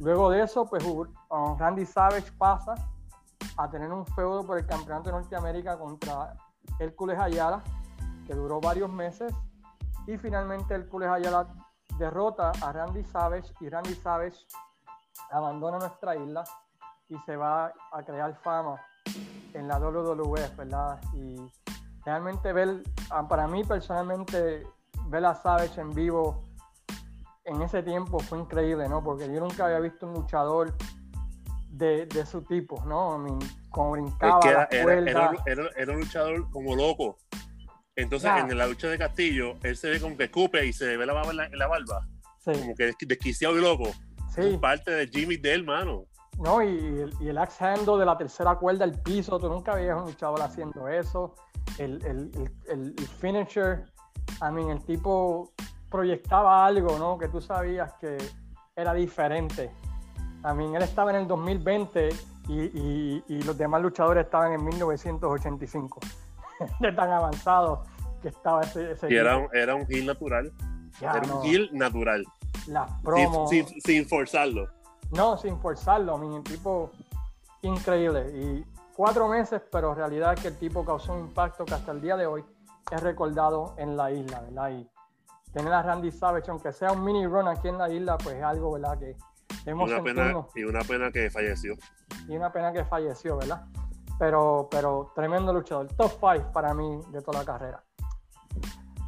Luego 0.00 0.30
de 0.30 0.42
eso, 0.42 0.64
pues 0.64 0.82
uh, 0.84 1.06
Randy 1.58 1.84
Savage 1.84 2.32
pasa 2.38 2.74
a 3.56 3.70
tener 3.70 3.92
un 3.92 4.06
feudo 4.06 4.44
por 4.46 4.58
el 4.58 4.66
campeonato 4.66 5.10
de 5.10 5.12
Norteamérica 5.12 5.78
contra 5.78 6.34
Hércules 6.78 7.18
Ayala, 7.18 7.62
que 8.26 8.34
duró 8.34 8.60
varios 8.60 8.90
meses, 8.90 9.30
y 10.06 10.16
finalmente 10.16 10.74
Hércules 10.74 11.10
Ayala 11.10 11.46
derrota 11.98 12.50
a 12.62 12.72
Randy 12.72 13.04
Savage 13.04 13.52
y 13.60 13.68
Randy 13.68 13.94
Savage 13.94 14.38
abandona 15.30 15.78
nuestra 15.78 16.16
isla 16.16 16.44
y 17.08 17.18
se 17.26 17.36
va 17.36 17.72
a 17.92 18.02
crear 18.02 18.34
fama 18.36 18.80
en 19.52 19.68
la 19.68 19.78
WWF, 19.78 20.56
¿verdad? 20.56 20.98
Y 21.12 21.36
realmente 22.06 22.54
ver, 22.54 22.82
ah, 23.10 23.28
para 23.28 23.46
mí 23.46 23.64
personalmente, 23.64 24.66
ver 25.08 25.26
a 25.26 25.34
Savage 25.34 25.78
en 25.78 25.90
vivo 25.90 26.49
en 27.50 27.62
ese 27.62 27.82
tiempo 27.82 28.18
fue 28.20 28.38
increíble, 28.38 28.88
¿no? 28.88 29.02
Porque 29.02 29.26
yo 29.32 29.40
nunca 29.40 29.66
había 29.66 29.80
visto 29.80 30.06
un 30.06 30.14
luchador 30.14 30.74
de, 31.68 32.06
de 32.06 32.26
su 32.26 32.42
tipo, 32.42 32.82
¿no? 32.86 33.16
I 33.16 33.20
mean, 33.22 33.38
como 33.70 33.92
brincaba 33.92 34.38
Es 34.38 34.44
que 34.44 34.80
era, 35.76 35.92
un 35.92 36.00
luchador 36.00 36.50
como 36.50 36.76
loco. 36.76 37.16
Entonces, 37.96 38.30
en 38.38 38.56
la 38.56 38.66
lucha 38.66 38.88
de 38.88 38.98
Castillo, 38.98 39.54
él 39.62 39.76
se 39.76 39.90
ve 39.90 40.00
como 40.00 40.16
que 40.16 40.24
escupe 40.24 40.64
y 40.64 40.72
se 40.72 40.96
ve 40.96 41.04
la 41.06 41.12
baba 41.12 41.30
en 41.30 41.36
la, 41.36 41.46
en 41.46 41.58
la 41.58 41.66
barba. 41.66 42.06
Sí, 42.38 42.52
Como 42.52 42.74
que 42.74 42.90
desqui- 42.90 43.06
desquiciado 43.06 43.58
y 43.58 43.60
loco. 43.60 43.90
sí. 44.34 44.56
Parte 44.60 44.90
de 44.92 45.06
Jimmy 45.08 45.36
de 45.36 45.52
él, 45.54 45.64
mano. 45.64 46.04
No, 46.38 46.62
y, 46.62 46.68
y 46.68 47.00
el, 47.00 47.14
y 47.20 47.28
el 47.28 47.36
axe 47.38 47.62
handle 47.64 47.98
de 47.98 48.06
la 48.06 48.16
tercera 48.16 48.54
cuerda 48.56 48.84
al 48.84 48.98
piso, 49.02 49.38
tú 49.38 49.48
nunca 49.48 49.74
veías 49.74 49.98
un 49.98 50.06
luchador 50.06 50.40
haciendo 50.40 50.88
eso. 50.88 51.34
El, 51.78 52.02
el, 52.06 52.30
el, 52.34 52.50
el- 52.68 52.94
el 52.96 53.08
finisher, 53.20 53.84
I 54.40 54.50
mean, 54.52 54.70
el 54.70 54.82
tipo 54.84 55.52
proyectaba 55.90 56.64
algo, 56.64 56.98
¿no? 56.98 57.18
Que 57.18 57.28
tú 57.28 57.40
sabías 57.40 57.92
que 57.94 58.16
era 58.76 58.94
diferente. 58.94 59.70
Mean, 60.42 60.74
él 60.74 60.82
estaba 60.82 61.10
en 61.10 61.16
el 61.16 61.28
2020 61.28 62.08
y, 62.48 62.60
y- 62.62 63.24
y 63.28 63.42
los 63.42 63.56
demás 63.58 63.82
luchadores 63.82 64.24
estaban 64.24 64.52
en 64.52 64.64
1985. 64.64 66.00
de 66.80 66.92
tan 66.92 67.10
avanzado 67.10 67.82
que 68.22 68.28
estaba 68.28 68.62
ese, 68.62 68.92
ese 68.92 69.10
Y 69.12 69.16
era, 69.16 69.36
un- 69.36 69.48
era 69.52 69.74
un 69.74 69.86
heel 69.88 70.06
natural. 70.06 70.52
Ya, 71.00 71.12
era 71.12 71.20
no, 71.26 71.40
un 71.40 71.46
heel 71.46 71.68
natural. 71.72 72.24
las 72.66 72.90
Sin, 72.90 73.02
promos. 73.02 73.50
sin, 73.50 73.66
sin 73.80 74.06
forzarlo. 74.08 74.68
No, 75.12 75.36
sin 75.36 75.58
forzarlo, 75.58 76.16
mi 76.18 76.40
tipo 76.42 76.90
increíble. 77.62 78.30
Y 78.34 78.64
cuatro 78.94 79.28
meses, 79.28 79.60
pero 79.72 79.90
en 79.90 79.96
realidad 79.96 80.34
es 80.34 80.40
que 80.40 80.48
el 80.48 80.56
tipo 80.58 80.84
causó 80.84 81.12
un 81.14 81.20
impacto 81.20 81.64
que 81.64 81.74
hasta 81.74 81.92
el 81.92 82.00
día 82.00 82.16
de 82.16 82.26
hoy 82.26 82.44
es 82.90 83.02
recordado 83.02 83.74
en 83.76 83.96
la 83.96 84.10
isla, 84.10 84.40
¿verdad? 84.40 84.70
Y 84.70 84.88
tener 85.52 85.72
a 85.72 85.82
Randy 85.82 86.10
Savage, 86.10 86.50
aunque 86.50 86.72
sea 86.72 86.92
un 86.92 87.04
mini 87.04 87.26
run 87.26 87.48
aquí 87.48 87.68
en 87.68 87.78
la 87.78 87.90
isla, 87.90 88.16
pues 88.18 88.36
es 88.36 88.42
algo, 88.42 88.72
¿verdad? 88.72 88.98
Que 88.98 89.10
Y 89.10 89.64
debemos 89.64 89.90
una, 89.90 90.02
pena, 90.02 90.46
y 90.54 90.64
una 90.64 90.80
pena 90.80 91.10
que 91.10 91.30
falleció. 91.30 91.74
Y 92.28 92.36
una 92.36 92.52
pena 92.52 92.72
que 92.72 92.84
falleció, 92.84 93.36
¿verdad? 93.36 93.66
Pero, 94.18 94.68
pero 94.70 95.12
tremendo 95.14 95.52
luchador. 95.52 95.88
Top 95.94 96.12
5 96.20 96.52
para 96.52 96.74
mí 96.74 97.00
de 97.10 97.20
toda 97.22 97.40
la 97.40 97.44
carrera. 97.44 97.82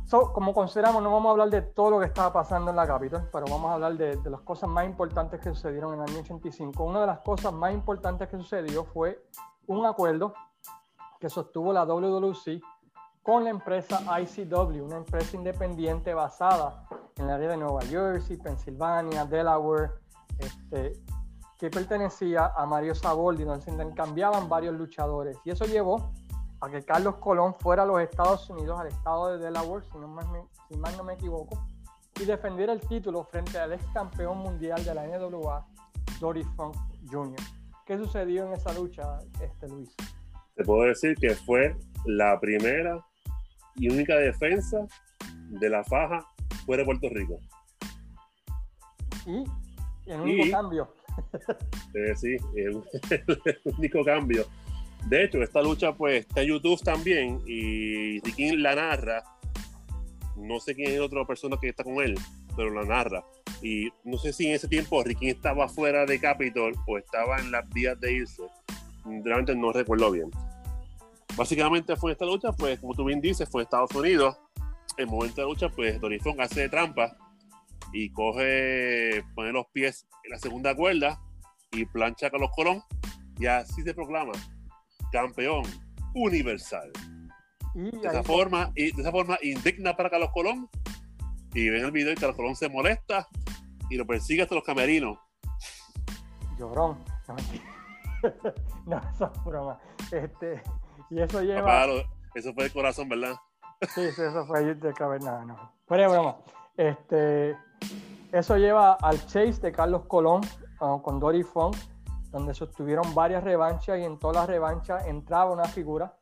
So, 0.06 0.32
como 0.32 0.52
consideramos, 0.52 1.02
no 1.02 1.10
vamos 1.10 1.28
a 1.28 1.32
hablar 1.32 1.50
de 1.50 1.62
todo 1.62 1.92
lo 1.92 1.98
que 1.98 2.06
estaba 2.06 2.32
pasando 2.32 2.70
en 2.70 2.76
la 2.76 2.86
Capitol, 2.86 3.30
pero 3.32 3.46
vamos 3.48 3.70
a 3.70 3.74
hablar 3.74 3.96
de, 3.96 4.16
de 4.16 4.30
las 4.30 4.42
cosas 4.42 4.68
más 4.68 4.84
importantes 4.84 5.40
que 5.40 5.48
sucedieron 5.48 5.94
en 5.94 6.02
el 6.02 6.10
año 6.10 6.20
85. 6.20 6.84
Una 6.84 7.00
de 7.00 7.06
las 7.06 7.20
cosas 7.20 7.52
más 7.52 7.72
importantes 7.72 8.28
que 8.28 8.36
sucedió 8.36 8.84
fue 8.84 9.24
un 9.66 9.86
acuerdo 9.86 10.34
que 11.18 11.30
sostuvo 11.30 11.72
la 11.72 11.86
WWC 11.86 12.60
con 13.22 13.44
la 13.44 13.50
empresa 13.50 14.02
ICW, 14.20 14.84
una 14.84 14.96
empresa 14.96 15.36
independiente 15.36 16.12
basada 16.12 16.86
en 17.16 17.24
el 17.24 17.30
área 17.30 17.50
de 17.50 17.56
Nueva 17.56 17.82
Jersey, 17.82 18.36
Pensilvania, 18.36 19.24
Delaware, 19.24 19.90
este, 20.38 20.94
que 21.58 21.70
pertenecía 21.70 22.52
a 22.56 22.66
Mario 22.66 22.94
Saboldi, 22.94 23.44
donde 23.44 23.64
se 23.64 23.70
intercambiaban 23.70 24.48
varios 24.48 24.74
luchadores. 24.74 25.38
Y 25.44 25.50
eso 25.50 25.64
llevó 25.64 26.12
a 26.60 26.68
que 26.68 26.82
Carlos 26.82 27.16
Colón 27.16 27.54
fuera 27.54 27.84
a 27.84 27.86
los 27.86 28.00
Estados 28.00 28.50
Unidos, 28.50 28.80
al 28.80 28.88
estado 28.88 29.32
de 29.32 29.44
Delaware, 29.44 29.84
si, 29.84 29.98
no 29.98 30.08
más 30.08 30.26
si 30.68 30.76
no 30.76 31.04
me 31.04 31.14
equivoco, 31.14 31.64
y 32.20 32.24
defendiera 32.24 32.72
el 32.72 32.80
título 32.80 33.24
frente 33.24 33.58
al 33.58 33.72
ex 33.72 33.84
campeón 33.94 34.38
mundial 34.38 34.84
de 34.84 34.94
la 34.94 35.06
NWA, 35.06 35.64
Dory 36.20 36.42
Funk 36.56 36.76
Jr. 37.10 37.38
¿Qué 37.86 37.98
sucedió 37.98 38.46
en 38.46 38.54
esa 38.54 38.72
lucha, 38.74 39.18
este 39.40 39.68
Luis? 39.68 39.94
Te 40.54 40.64
puedo 40.64 40.82
decir 40.82 41.16
que 41.16 41.34
fue 41.34 41.76
la 42.04 42.38
primera 42.40 43.04
y 43.76 43.88
única 43.90 44.16
defensa 44.16 44.86
de 45.48 45.68
la 45.70 45.84
faja 45.84 46.26
fuera 46.66 46.82
de 46.82 46.86
Puerto 46.86 47.08
Rico. 47.10 47.38
Y 49.26 50.10
el 50.10 50.20
único 50.20 50.46
Y- 50.46 50.50
cambio, 50.50 50.94
Eh, 51.94 52.16
sí, 52.16 52.36
el, 52.56 52.82
el 53.10 53.60
único 53.78 54.04
cambio. 54.04 54.46
De 55.08 55.24
hecho, 55.24 55.42
esta 55.42 55.60
lucha 55.62 55.92
pues 55.92 56.26
está 56.26 56.42
en 56.42 56.48
YouTube 56.48 56.80
también 56.82 57.40
y 57.46 58.20
Ricky 58.20 58.56
la 58.56 58.74
narra. 58.74 59.22
No 60.36 60.58
sé 60.60 60.74
quién 60.74 60.92
es 60.92 61.00
otra 61.00 61.24
persona 61.26 61.56
que 61.60 61.68
está 61.68 61.84
con 61.84 61.94
él, 62.02 62.14
pero 62.56 62.70
la 62.70 62.84
narra. 62.84 63.22
Y 63.60 63.88
no 64.04 64.16
sé 64.16 64.32
si 64.32 64.46
en 64.46 64.54
ese 64.54 64.68
tiempo 64.68 65.02
Ricky 65.04 65.28
estaba 65.30 65.68
fuera 65.68 66.06
de 66.06 66.18
Capitol 66.18 66.72
o 66.86 66.98
estaba 66.98 67.38
en 67.38 67.50
las 67.50 67.68
vías 67.70 67.98
de 68.00 68.12
irse. 68.12 68.42
Realmente 69.04 69.54
no 69.54 69.72
recuerdo 69.72 70.10
bien. 70.10 70.30
Básicamente 71.36 71.96
fue 71.96 72.12
esta 72.12 72.26
lucha, 72.26 72.52
pues 72.52 72.78
como 72.80 72.94
tú 72.94 73.04
bien 73.04 73.20
dices, 73.20 73.48
fue 73.48 73.62
Estados 73.62 73.94
Unidos. 73.94 74.38
En 74.98 75.04
el 75.04 75.10
momento 75.10 75.40
de 75.40 75.46
lucha, 75.46 75.68
pues 75.70 76.00
Dorifón 76.00 76.40
hace 76.40 76.62
de 76.62 76.68
trampa 76.68 77.16
y 77.92 78.10
coge, 78.10 79.24
pone 79.34 79.52
los 79.52 79.66
pies 79.72 80.06
en 80.24 80.32
la 80.32 80.38
segunda 80.38 80.74
cuerda 80.74 81.20
y 81.70 81.86
plancha 81.86 82.26
a 82.26 82.30
Carlos 82.30 82.50
Colón 82.54 82.82
y 83.38 83.46
así 83.46 83.82
se 83.82 83.94
proclama 83.94 84.32
campeón 85.10 85.62
universal. 86.14 86.90
y 87.74 87.90
De 87.90 88.08
ahí 88.08 88.16
esa 88.16 88.22
forma, 88.22 88.70
y 88.74 88.92
de 88.92 89.02
esa 89.02 89.10
forma 89.10 89.38
indigna 89.42 89.96
para 89.96 90.10
Carlos 90.10 90.30
Colón 90.32 90.68
y 91.54 91.68
ven 91.68 91.84
el 91.84 91.90
video 91.90 92.12
y 92.12 92.16
Carlos 92.16 92.36
Colón 92.36 92.56
se 92.56 92.68
molesta 92.68 93.28
y 93.90 93.96
lo 93.96 94.06
persigue 94.06 94.42
hasta 94.42 94.54
los 94.54 94.64
camerinos. 94.64 95.18
llorón. 96.58 96.98
No, 97.28 97.36
no, 98.86 99.10
eso 99.10 99.32
es 99.34 99.44
broma. 99.44 99.78
Este, 100.10 100.62
y 101.12 101.20
eso 101.20 101.42
lleva... 101.42 101.60
Papá, 101.62 101.86
lo- 101.86 102.02
eso 102.34 102.52
fue 102.54 102.64
el 102.64 102.72
corazón, 102.72 103.08
¿verdad? 103.08 103.34
Sí, 103.94 104.10
sí, 104.12 104.22
eso 104.22 104.46
fue 104.46 104.74
de 104.74 104.92
caverna, 104.94 105.44
no. 105.44 105.72
De 105.88 106.08
broma. 106.08 106.36
Este, 106.76 107.56
eso 108.32 108.56
lleva 108.56 108.94
al 108.94 109.20
chase 109.26 109.60
de 109.60 109.72
Carlos 109.72 110.06
Colón 110.06 110.40
ah, 110.80 110.98
con 111.02 111.20
Dory 111.20 111.42
Funk, 111.42 111.76
donde 112.30 112.54
sostuvieron 112.54 113.14
varias 113.14 113.44
revanchas 113.44 113.98
y 113.98 114.04
en 114.04 114.18
todas 114.18 114.36
las 114.36 114.46
revanchas 114.46 115.06
entraba 115.06 115.50
una 115.50 115.64
figura, 115.64 116.16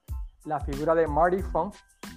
la 0.45 0.59
figura 0.59 0.95
de 0.97 1.07
Marty 1.07 1.43
Funk, 1.43 1.75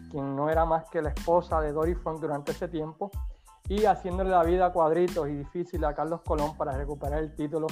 quien 0.09 0.35
no 0.35 0.49
era 0.49 0.65
más 0.65 0.89
que 0.89 1.01
la 1.01 1.09
esposa 1.09 1.61
de 1.61 1.71
Dory 1.71 1.93
Funk 1.93 2.19
durante 2.19 2.53
ese 2.53 2.67
tiempo, 2.67 3.11
y 3.67 3.85
haciéndole 3.85 4.31
la 4.31 4.43
vida 4.43 4.67
a 4.67 4.71
cuadritos 4.71 5.29
y 5.29 5.35
difícil 5.35 5.85
a 5.85 5.93
Carlos 5.93 6.21
Colón 6.21 6.57
para 6.57 6.75
recuperar 6.75 7.19
el 7.19 7.35
título, 7.35 7.67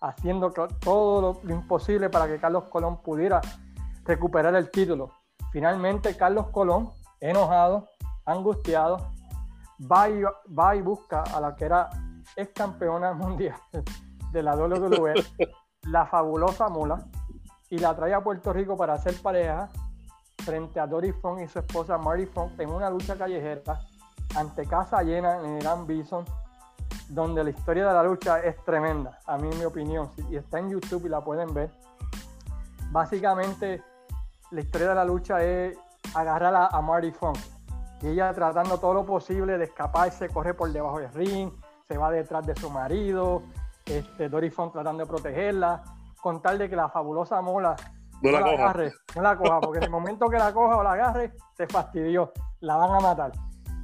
haciendo 0.00 0.50
todo 0.50 1.20
lo, 1.20 1.40
lo 1.42 1.54
imposible 1.54 2.08
para 2.08 2.26
que 2.26 2.38
Carlos 2.38 2.64
Colón 2.64 3.02
pudiera 3.02 3.40
recuperar 4.06 4.54
el 4.54 4.70
título. 4.70 5.12
Finalmente, 5.52 6.16
Carlos 6.16 6.48
Colón, 6.48 6.92
enojado, 7.20 7.88
angustiado, 8.24 9.12
va 9.80 10.08
y, 10.08 10.22
va 10.56 10.76
y 10.76 10.82
busca 10.82 11.22
a 11.22 11.40
la 11.40 11.54
que 11.54 11.64
era 11.64 11.90
ex 12.36 12.52
campeona 12.52 13.12
mundial 13.12 13.56
de 14.32 14.42
la 14.42 14.56
WWE, 14.56 15.14
la 15.84 16.06
fabulosa 16.06 16.68
Mula, 16.68 17.06
y 17.70 17.78
la 17.78 17.94
trae 17.94 18.14
a 18.14 18.22
Puerto 18.22 18.52
Rico 18.52 18.76
para 18.76 18.94
hacer 18.94 19.14
pareja 19.20 19.68
frente 20.38 20.78
a 20.78 20.86
Dory 20.86 21.12
Funk 21.12 21.40
y 21.40 21.48
su 21.48 21.58
esposa 21.58 21.98
Marty 21.98 22.26
Funk 22.26 22.58
en 22.60 22.70
una 22.70 22.88
lucha 22.88 23.16
callejera 23.16 23.80
ante 24.36 24.66
casa 24.66 25.02
llena 25.02 25.38
en 25.40 25.56
el 25.56 25.62
Gran 25.62 25.86
Bison, 25.86 26.24
donde 27.08 27.42
la 27.42 27.50
historia 27.50 27.86
de 27.86 27.94
la 27.94 28.02
lucha 28.02 28.40
es 28.40 28.62
tremenda, 28.64 29.18
a 29.26 29.38
mí 29.38 29.48
en 29.50 29.58
mi 29.58 29.64
opinión, 29.64 30.10
y 30.30 30.36
está 30.36 30.58
en 30.58 30.70
YouTube 30.70 31.06
y 31.06 31.08
la 31.08 31.22
pueden 31.22 31.52
ver. 31.54 31.70
Básicamente, 32.90 33.82
la 34.50 34.60
historia 34.60 34.88
de 34.88 34.94
la 34.94 35.04
lucha 35.04 35.42
es 35.42 35.76
agarrar 36.14 36.54
a, 36.54 36.66
a 36.66 36.80
Marty 36.80 37.10
Funk 37.10 37.38
y 38.02 38.08
ella 38.08 38.32
tratando 38.32 38.78
todo 38.78 38.94
lo 38.94 39.06
posible 39.06 39.58
de 39.58 39.64
escaparse, 39.64 40.28
corre 40.28 40.54
por 40.54 40.70
debajo 40.72 40.98
del 41.00 41.12
ring, 41.12 41.50
se 41.88 41.96
va 41.96 42.10
detrás 42.10 42.46
de 42.46 42.54
su 42.56 42.70
marido, 42.70 43.42
este, 43.84 44.28
Dory 44.28 44.50
Funk 44.50 44.72
tratando 44.72 45.04
de 45.04 45.08
protegerla, 45.08 45.82
con 46.20 46.42
tal 46.42 46.58
de 46.58 46.68
que 46.68 46.76
la 46.76 46.88
fabulosa 46.88 47.40
mola 47.40 47.76
No 48.22 48.30
la 48.30 48.40
coja. 48.40 48.52
agarre, 48.52 48.92
no 49.14 49.22
la 49.22 49.36
coja, 49.36 49.60
porque 49.60 49.78
en 49.78 49.84
el 49.84 49.90
momento 49.90 50.28
que 50.28 50.38
la 50.38 50.52
coja 50.52 50.76
o 50.76 50.82
la 50.82 50.92
agarre, 50.92 51.32
se 51.56 51.66
fastidió, 51.66 52.32
la 52.60 52.76
van 52.76 52.90
a 52.96 53.00
matar. 53.00 53.32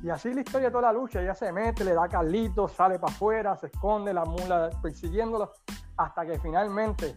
Y 0.03 0.11
así 0.11 0.35
la 0.35 0.41
historia 0.41 0.69
de 0.69 0.73
toda 0.73 0.93
la 0.93 0.93
lucha, 0.93 1.23
ella 1.23 1.35
se 1.35 1.53
mete, 1.53 1.85
le 1.85 1.95
da 1.95 2.05
a 2.05 2.09
Carlitos, 2.09 2.73
sale 2.73 2.99
para 2.99 3.13
afuera, 3.13 3.57
se 3.57 3.69
esconde, 3.69 4.13
la 4.13 4.25
mula 4.25 4.71
persiguiéndolo, 4.83 5.53
hasta 5.97 6.27
que 6.27 6.39
finalmente 6.41 7.17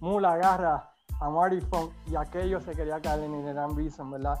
Mula 0.00 0.32
agarra 0.32 0.90
a 1.20 1.30
Marty 1.30 1.60
Funk 1.60 1.92
y 2.06 2.16
aquello 2.16 2.60
se 2.60 2.72
quería 2.72 3.00
caer 3.00 3.24
en 3.24 3.34
el 3.46 3.74
Bison, 3.74 4.10
¿verdad? 4.10 4.38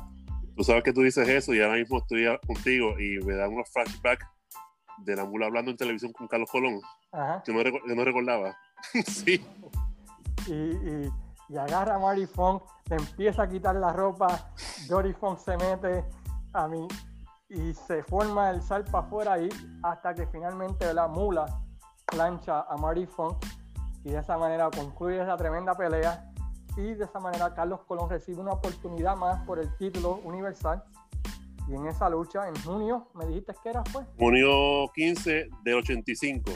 Tú 0.56 0.64
sabes 0.64 0.82
que 0.82 0.92
tú 0.92 1.02
dices 1.02 1.28
eso 1.28 1.54
y 1.54 1.60
ahora 1.60 1.74
mismo 1.76 1.98
estoy 1.98 2.26
contigo 2.46 2.98
y 2.98 3.18
me 3.24 3.34
dan 3.34 3.52
unos 3.52 3.70
flashbacks 3.70 4.26
de 4.98 5.16
la 5.16 5.24
mula 5.24 5.46
hablando 5.46 5.70
en 5.70 5.76
televisión 5.76 6.12
con 6.12 6.26
Carlos 6.28 6.50
Colón. 6.50 6.80
Ajá. 7.12 7.42
Yo 7.46 7.52
no, 7.52 7.62
yo 7.62 7.94
no 7.94 8.04
recordaba. 8.04 8.56
sí. 9.06 9.44
y, 10.46 10.52
y- 10.52 11.12
y 11.48 11.56
agarra 11.56 11.94
a 11.94 11.98
Marty 12.00 12.26
Funk, 12.26 12.64
le 12.90 12.96
empieza 12.96 13.44
a 13.44 13.48
quitar 13.48 13.76
la 13.76 13.92
ropa, 13.92 14.50
Dory 14.88 15.12
Funk 15.12 15.38
se 15.38 15.56
mete 15.56 16.04
a 16.52 16.66
mí 16.66 16.88
y 17.48 17.72
se 17.72 18.02
forma 18.02 18.50
el 18.50 18.60
sal 18.62 18.82
para 18.84 19.06
afuera 19.06 19.32
ahí 19.34 19.48
hasta 19.84 20.12
que 20.12 20.26
finalmente 20.26 20.92
la 20.92 21.06
mula 21.06 21.46
plancha 22.06 22.62
a 22.62 22.76
Marty 22.76 23.06
Funk 23.06 23.36
y 24.02 24.10
de 24.10 24.18
esa 24.18 24.36
manera 24.36 24.68
concluye 24.76 25.22
esa 25.22 25.36
tremenda 25.36 25.76
pelea 25.76 26.28
y 26.76 26.94
de 26.94 27.04
esa 27.04 27.18
manera 27.20 27.54
Carlos 27.54 27.80
Colón 27.86 28.10
recibe 28.10 28.40
una 28.40 28.52
oportunidad 28.52 29.16
más 29.16 29.44
por 29.46 29.58
el 29.58 29.74
título 29.76 30.20
universal. 30.24 30.82
Y 31.68 31.74
en 31.74 31.86
esa 31.86 32.08
lucha, 32.08 32.48
en 32.48 32.54
junio, 32.62 33.08
me 33.14 33.26
dijiste 33.26 33.52
que 33.62 33.70
era, 33.70 33.82
fue. 33.84 34.04
Junio 34.18 34.88
15 34.94 35.48
del 35.64 35.74
85. 35.74 36.52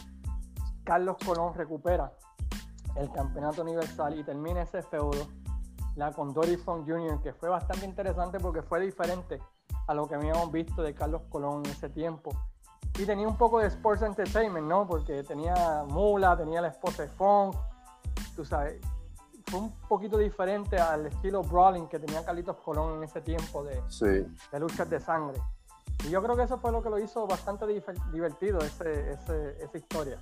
Carlos 0.85 1.17
Colón 1.25 1.55
recupera 1.55 2.13
el 2.97 3.11
campeonato 3.11 3.63
universal 3.63 4.19
y 4.19 4.25
termina 4.25 4.63
ese 4.63 4.83
feudo 4.83 5.29
la 5.97 6.13
con 6.13 6.33
Dory 6.33 6.57
Funk 6.57 6.89
Jr., 6.89 7.21
que 7.21 7.33
fue 7.33 7.49
bastante 7.49 7.85
interesante 7.85 8.39
porque 8.39 8.63
fue 8.63 8.81
diferente 8.81 9.41
a 9.87 9.95
lo 9.95 10.07
que 10.07 10.15
habíamos 10.15 10.53
visto 10.53 10.83
de 10.83 10.95
Carlos 10.95 11.23
Colón 11.29 11.63
en 11.65 11.73
ese 11.73 11.89
tiempo. 11.89 12.31
Y 12.99 13.05
tenía 13.05 13.27
un 13.27 13.37
poco 13.37 13.59
de 13.59 13.67
Sports 13.67 14.03
Entertainment, 14.03 14.67
¿no? 14.67 14.87
Porque 14.87 15.23
tenía 15.25 15.85
Mula, 15.89 16.37
tenía 16.37 16.61
la 16.61 16.69
esposa 16.69 17.03
de 17.03 17.09
Funk, 17.09 17.57
tú 18.37 18.45
sabes. 18.45 18.81
Un 19.53 19.73
poquito 19.89 20.17
diferente 20.17 20.79
al 20.79 21.07
estilo 21.07 21.43
Brawling 21.43 21.89
que 21.89 21.99
tenía 21.99 22.25
Carlitos 22.25 22.57
Colón 22.59 22.99
en 22.99 23.05
ese 23.05 23.21
tiempo 23.21 23.65
de, 23.65 23.83
de 24.53 24.61
luchas 24.61 24.89
de 24.89 25.01
sangre. 25.01 25.41
Y 26.05 26.11
yo 26.11 26.23
creo 26.23 26.37
que 26.37 26.45
eso 26.45 26.59
fue 26.59 26.73
lo 26.73 26.83
que 26.83 26.91
lo 26.91 26.99
hizo 26.99 27.27
bastante 27.27 27.67
divertido, 27.67 28.61
ese, 28.61 29.13
esa 29.63 29.79
historia. 29.79 30.19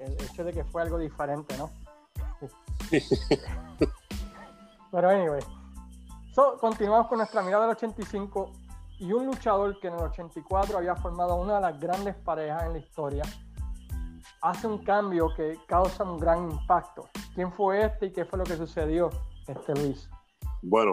El 0.00 0.12
hecho 0.12 0.44
de 0.44 0.52
que 0.52 0.64
fue 0.64 0.82
algo 0.82 0.98
diferente, 0.98 1.56
¿no? 1.56 1.70
Pero 4.90 5.10
anyway, 5.10 5.42
continuamos 6.60 7.08
con 7.08 7.18
nuestra 7.18 7.42
mirada 7.42 7.66
del 7.66 7.76
85 7.76 8.52
y 9.00 9.12
un 9.12 9.26
luchador 9.26 9.78
que 9.78 9.88
en 9.88 9.94
el 9.94 10.00
84 10.00 10.78
había 10.78 10.96
formado 10.96 11.36
una 11.36 11.56
de 11.56 11.60
las 11.60 11.78
grandes 11.78 12.16
parejas 12.16 12.64
en 12.64 12.72
la 12.72 12.78
historia 12.78 13.24
hace 14.42 14.66
un 14.66 14.78
cambio 14.78 15.28
que 15.36 15.58
causa 15.66 16.04
un 16.04 16.18
gran 16.18 16.50
impacto. 16.50 17.08
¿Quién 17.34 17.52
fue 17.52 17.84
este 17.84 18.06
y 18.06 18.12
qué 18.12 18.24
fue 18.24 18.38
lo 18.38 18.44
que 18.44 18.56
sucedió, 18.56 19.10
este 19.46 19.74
Luis? 19.74 20.08
Bueno, 20.62 20.92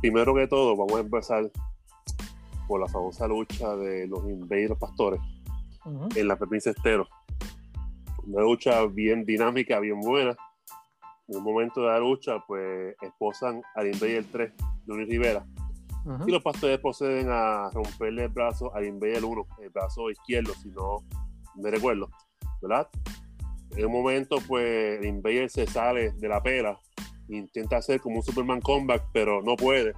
primero 0.00 0.34
que 0.34 0.46
todo, 0.46 0.76
vamos 0.76 0.94
a 0.94 1.00
empezar 1.00 1.50
por 2.66 2.80
la 2.80 2.88
famosa 2.88 3.26
lucha 3.26 3.74
de 3.76 4.06
los 4.06 4.24
Invaders 4.28 4.78
Pastores 4.78 5.20
en 6.14 6.28
la 6.28 6.36
Pepín 6.36 6.60
Estero. 6.64 7.08
Una 8.26 8.42
lucha 8.42 8.86
bien 8.86 9.24
dinámica, 9.24 9.80
bien 9.80 10.00
buena 10.00 10.36
en 11.30 11.36
un 11.36 11.44
momento 11.44 11.82
de 11.82 11.88
la 11.88 11.98
lucha, 11.98 12.44
pues 12.46 12.94
esposan 13.00 13.62
al 13.74 13.86
Invader 13.86 14.24
3 14.30 14.52
de 14.86 14.94
Luis 14.94 15.08
Rivera. 15.08 15.46
Y 16.26 16.30
los 16.30 16.42
pastores 16.42 16.80
proceden 16.80 17.28
a 17.30 17.70
romperle 17.70 18.24
el 18.24 18.30
brazo 18.30 18.74
al 18.74 18.86
Invader 18.86 19.24
1, 19.24 19.46
el 19.62 19.70
brazo 19.70 20.10
izquierdo, 20.10 20.54
si 20.54 20.70
no 20.70 21.04
me 21.56 21.70
recuerdo, 21.70 22.10
¿verdad? 22.60 22.88
En 23.76 23.86
un 23.86 23.92
momento, 23.92 24.38
pues 24.46 24.98
el 24.98 25.06
Invader 25.06 25.48
se 25.48 25.66
sale 25.66 26.12
de 26.12 26.28
la 26.28 26.42
pera, 26.42 26.78
intenta 27.28 27.76
hacer 27.76 28.00
como 28.00 28.16
un 28.16 28.22
Superman 28.22 28.60
comeback, 28.60 29.04
pero 29.12 29.42
no 29.42 29.56
puede, 29.56 29.94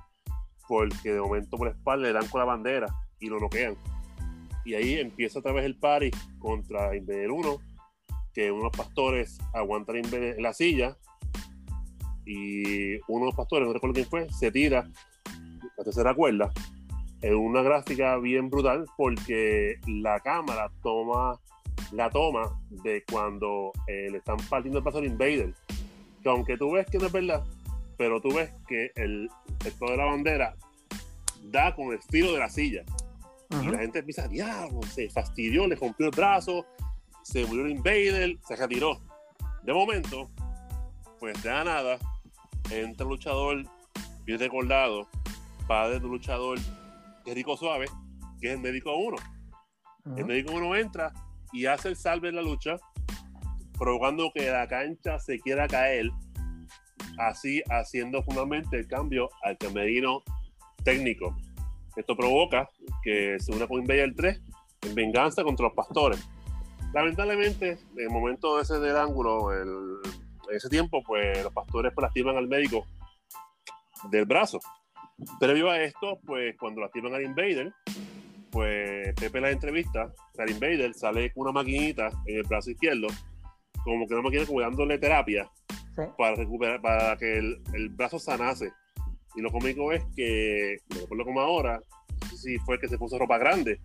porque 0.68 1.12
de 1.12 1.20
momento 1.20 1.56
por 1.56 1.68
la 1.68 1.74
espalda 1.74 2.06
le 2.06 2.12
dan 2.12 2.28
con 2.28 2.40
la 2.40 2.44
bandera 2.44 2.86
y 3.18 3.28
lo 3.28 3.40
noquean. 3.40 3.76
Y 4.64 4.74
ahí 4.74 4.94
empieza 4.94 5.38
otra 5.38 5.52
vez 5.52 5.64
el 5.64 5.78
party 5.78 6.10
contra 6.38 6.94
Invader 6.94 7.30
1, 7.30 7.56
que 8.34 8.52
unos 8.52 8.70
pastores 8.76 9.38
aguantan 9.52 9.96
en 9.96 10.42
la 10.42 10.52
silla 10.52 10.96
y 12.24 12.96
uno 13.08 13.20
de 13.20 13.26
los 13.26 13.34
pastores, 13.34 13.66
no 13.66 13.74
recuerdo 13.74 13.94
quién 13.94 14.06
fue, 14.06 14.30
se 14.30 14.52
tira 14.52 14.88
la 15.76 15.84
tercera 15.84 16.14
cuerda 16.14 16.52
en 17.22 17.36
una 17.36 17.62
gráfica 17.62 18.18
bien 18.18 18.50
brutal 18.50 18.84
porque 18.96 19.78
la 19.86 20.20
cámara 20.20 20.70
toma 20.82 21.40
la 21.92 22.10
toma 22.10 22.58
de 22.70 23.04
cuando 23.10 23.72
eh, 23.86 24.08
le 24.10 24.18
están 24.18 24.38
partiendo 24.48 24.78
el 24.78 24.84
paso 24.84 24.98
al 24.98 25.04
Invader. 25.04 25.54
Que 26.22 26.28
aunque 26.28 26.56
tú 26.56 26.72
ves 26.72 26.86
que 26.86 26.98
no 26.98 27.06
es 27.06 27.12
verdad, 27.12 27.44
pero 27.96 28.20
tú 28.20 28.34
ves 28.34 28.50
que 28.66 28.90
el 28.96 29.30
sector 29.62 29.90
de 29.90 29.96
la 29.96 30.04
bandera 30.06 30.56
da 31.44 31.74
con 31.74 31.92
el 31.92 32.00
filo 32.02 32.32
de 32.32 32.38
la 32.38 32.48
silla. 32.48 32.84
Y 33.50 33.66
la 33.66 33.80
gente 33.80 33.98
empieza, 33.98 34.26
diablo, 34.28 34.80
se 34.84 35.10
fastidió, 35.10 35.66
le 35.66 35.74
rompió 35.74 36.06
el 36.06 36.12
brazo, 36.12 36.64
se 37.22 37.44
murió 37.44 37.66
el 37.66 37.72
Invader, 37.72 38.38
se 38.46 38.56
retiró. 38.56 38.98
De 39.62 39.74
momento, 39.74 40.30
pues 41.20 41.40
de 41.42 41.50
nada, 41.50 41.98
entra 42.70 43.04
el 43.04 43.10
luchador 43.10 43.62
bien 44.24 44.38
recordado, 44.38 45.06
padre 45.66 46.00
del 46.00 46.08
luchador 46.08 46.58
Rico 47.26 47.56
Suave, 47.56 47.86
que 48.40 48.48
es 48.48 48.54
el 48.54 48.60
médico 48.60 48.96
1. 48.96 49.16
El 50.16 50.24
médico 50.24 50.54
1 50.54 50.76
entra 50.76 51.12
y 51.52 51.66
hace 51.66 51.88
el 51.88 51.96
salve 51.96 52.28
en 52.28 52.36
la 52.36 52.42
lucha, 52.42 52.76
provocando 53.78 54.30
que 54.34 54.50
la 54.50 54.66
cancha 54.68 55.18
se 55.18 55.38
quiera 55.38 55.68
caer, 55.68 56.10
así 57.18 57.62
haciendo 57.70 58.22
finalmente 58.22 58.78
el 58.78 58.86
cambio 58.86 59.28
al 59.42 59.58
camerino 59.58 60.22
técnico. 60.84 61.36
Esto 61.96 62.16
provoca 62.16 62.68
que 63.02 63.36
se 63.38 63.52
una 63.52 63.66
con 63.66 63.80
Invader 63.80 64.14
3 64.14 64.40
en 64.82 64.94
venganza 64.94 65.44
contra 65.44 65.66
los 65.66 65.74
pastores. 65.74 66.26
Lamentablemente, 66.94 67.78
en 67.96 68.00
el 68.00 68.10
momento 68.10 68.60
ese 68.60 68.78
del 68.78 68.96
ángulo, 68.96 69.52
el 69.52 69.98
en 70.52 70.56
ese 70.56 70.68
tiempo, 70.68 71.02
pues 71.02 71.42
los 71.42 71.52
pastores 71.52 71.92
pues, 71.94 72.02
lastiman 72.02 72.36
al 72.36 72.48
médico 72.48 72.86
del 74.10 74.24
brazo. 74.24 74.60
Previo 75.38 75.70
a 75.70 75.80
esto, 75.80 76.18
pues 76.26 76.56
cuando 76.58 76.80
lastiman 76.80 77.14
al 77.14 77.22
Invader, 77.22 77.72
pues 78.52 79.14
Pepe 79.14 79.38
en 79.38 79.44
la 79.44 79.50
entrevista, 79.50 80.12
al 80.38 80.50
Invader 80.50 80.92
sale 80.94 81.32
con 81.32 81.44
una 81.44 81.52
maquinita 81.52 82.10
en 82.26 82.36
el 82.36 82.42
brazo 82.42 82.70
izquierdo, 82.70 83.08
como 83.82 84.06
que 84.06 84.14
una 84.14 84.22
máquina 84.22 84.46
como 84.46 84.60
dándole 84.60 84.98
terapia 84.98 85.50
para 86.18 86.36
recuperar, 86.36 86.80
para 86.80 87.16
que 87.16 87.38
el, 87.38 87.88
brazo 87.90 88.18
sanase. 88.18 88.70
Y 89.34 89.40
lo 89.40 89.50
cómico 89.50 89.90
es 89.90 90.04
que, 90.14 90.76
me 90.90 91.00
recuerdo 91.00 91.24
como 91.24 91.40
ahora, 91.40 91.80
no 92.20 92.28
sé 92.28 92.36
si 92.36 92.58
fue 92.58 92.78
que 92.78 92.88
se 92.88 92.98
puso 92.98 93.18
ropa 93.18 93.38
grande, 93.38 93.80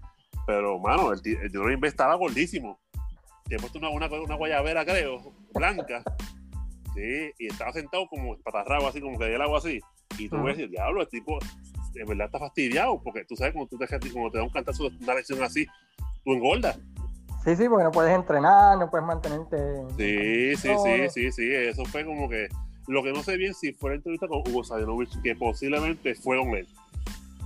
pero 0.45 0.77
mano, 0.79 1.13
el, 1.13 1.21
el, 1.25 1.85
estaba 1.85 2.15
gordísimo. 2.15 2.79
Te 3.45 3.57
puesto 3.57 3.79
una, 3.79 3.89
una, 3.89 4.07
una 4.07 4.35
guayabera, 4.35 4.85
creo, 4.85 5.33
blanca, 5.53 6.03
Sí, 6.93 7.31
y 7.37 7.47
estaba 7.47 7.71
sentado 7.71 8.07
como 8.07 8.37
patarrado, 8.39 8.87
así 8.87 8.99
como 8.99 9.19
que 9.19 9.33
el 9.33 9.41
agua 9.41 9.59
así. 9.59 9.79
Y 10.17 10.27
tú 10.27 10.41
ves, 10.41 10.57
el 10.57 10.71
diablo, 10.71 11.01
el 11.01 11.07
tipo, 11.07 11.37
de 11.97 12.05
verdad 12.05 12.27
está 12.27 12.39
fastidiado, 12.39 13.01
porque 13.03 13.25
tú 13.25 13.35
sabes, 13.35 13.53
como 13.53 13.67
tú 13.67 13.77
te, 13.77 13.87
como 14.11 14.31
te 14.31 14.37
da 14.37 14.43
un 14.43 14.49
cantazo, 14.49 14.89
una 15.01 15.15
lesión 15.15 15.41
así, 15.43 15.65
tú 16.23 16.33
engordas. 16.33 16.79
Sí, 17.43 17.55
sí, 17.55 17.69
porque 17.69 17.85
no 17.85 17.91
puedes 17.91 18.13
entrenar, 18.13 18.77
no 18.77 18.89
puedes 18.89 19.07
mantenerte. 19.07 19.57
Sí, 19.97 20.55
sí, 20.57 20.69
sí, 20.83 21.09
sí, 21.09 21.31
sí. 21.31 21.53
Eso 21.53 21.85
fue 21.85 22.03
como 22.05 22.27
que. 22.27 22.49
Lo 22.87 23.03
que 23.03 23.11
no 23.11 23.23
sé 23.23 23.37
bien 23.37 23.53
si 23.53 23.73
fue 23.73 23.91
la 23.91 23.95
entrevista 23.97 24.27
con 24.27 24.39
Hugo 24.39 24.63
Sayanovich, 24.63 25.21
que 25.21 25.35
posiblemente 25.35 26.13
fue 26.15 26.37
con 26.37 26.49
él. 26.49 26.67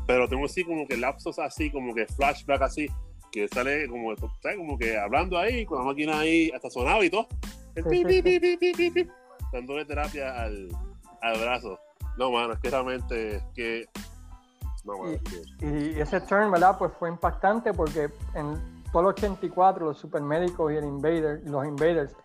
Pero 0.07 0.27
tengo 0.27 0.45
así 0.45 0.63
como 0.63 0.87
que 0.87 0.97
lapsos 0.97 1.39
así, 1.39 1.69
como 1.69 1.93
que 1.93 2.05
flashback 2.05 2.61
así, 2.61 2.89
que 3.31 3.47
sale 3.47 3.87
como, 3.87 4.15
¿sabes? 4.41 4.57
como 4.57 4.77
que 4.77 4.97
hablando 4.97 5.37
ahí, 5.37 5.65
con 5.65 5.79
la 5.79 5.85
máquina 5.85 6.19
ahí, 6.19 6.51
hasta 6.51 6.69
sonaba 6.69 7.03
y 7.05 7.09
todo. 7.09 7.27
El 7.75 7.85
pi, 7.85 8.03
pi, 8.03 8.89
pi, 8.91 9.07
dándole 9.53 9.85
terapia 9.85 10.41
al, 10.41 10.67
al 11.21 11.39
brazo. 11.39 11.79
No, 12.17 12.31
mano, 12.31 12.53
es 12.53 12.59
que 12.59 12.69
realmente 12.69 13.41
que. 13.55 13.85
No, 14.83 14.93
y, 15.11 15.99
ese 15.99 16.21
turn, 16.21 16.51
¿verdad? 16.51 16.77
Pues 16.77 16.91
fue 16.97 17.09
impactante 17.09 17.73
porque 17.73 18.09
en 18.33 18.83
todo 18.91 19.01
el 19.01 19.07
84 19.09 19.85
los 19.85 19.97
supermédicos 19.97 20.71
y 20.71 20.75
el 20.75 20.85
Invader, 20.85 21.41
los 21.45 21.65
Invaders 21.65 22.15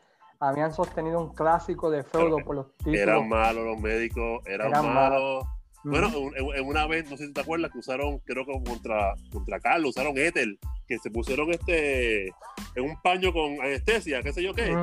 habían 0.41 0.73
sostenido 0.73 1.21
un 1.21 1.35
clásico 1.35 1.91
de 1.91 2.03
feudo 2.03 2.39
por 2.39 2.57
los 2.57 2.77
títulos. 2.79 3.01
Eran 3.01 3.29
malos 3.29 3.65
los 3.65 3.81
médicos, 3.81 4.43
eran, 4.47 4.71
malos. 4.71 5.45
Bueno, 5.85 6.11
en, 6.35 6.67
una 6.67 6.87
vez, 6.87 7.09
no 7.09 7.17
sé 7.17 7.27
si 7.27 7.33
te 7.33 7.41
acuerdas, 7.41 7.71
que 7.71 7.79
usaron, 7.79 8.19
creo 8.21 8.45
que 8.45 8.53
contra, 8.69 9.15
contra 9.33 9.61
Carlos, 9.61 9.91
usaron 9.91 10.19
Ethel, 10.19 10.59
que 10.89 10.99
se 10.99 11.11
pusieron 11.11 11.51
este 11.51 12.27
en 12.75 12.85
un 12.85 13.01
paño 13.03 13.33
con 13.33 13.61
anestesia, 13.61 14.23
qué 14.23 14.33
sé 14.33 14.43
yo 14.43 14.53
qué, 14.53 14.77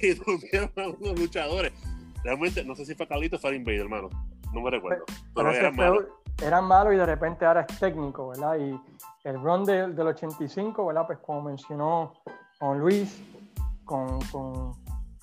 y 0.00 0.14
durmieron 0.14 0.70
a 0.76 0.88
unos 0.88 1.18
luchadores. 1.18 1.72
Realmente, 2.22 2.64
no 2.64 2.74
sé 2.74 2.86
si 2.86 2.94
fue 2.94 3.06
Carlito 3.06 3.36
o 3.36 3.38
fue 3.38 3.56
Invader, 3.56 3.80
hermano. 3.80 4.10
No 4.52 4.60
me 4.62 4.70
recuerdo. 4.70 5.04
Pero, 5.34 5.50
eran 5.50 5.76
malos. 5.76 6.04
Eran 6.42 6.64
malos 6.64 6.94
y 6.94 6.96
de 6.96 7.06
repente 7.06 7.46
ahora 7.46 7.66
es 7.68 7.78
técnico, 7.78 8.28
¿verdad? 8.28 8.56
Y 8.56 8.80
el 9.24 9.40
run 9.40 9.64
del 9.64 9.98
85, 9.98 10.86
¿verdad? 10.86 11.06
Pues 11.06 11.18
como 11.20 11.42
mencionó 11.42 12.12
con 12.58 12.78
Luis, 12.80 13.22
con, 13.84 14.20
con, 14.30 14.72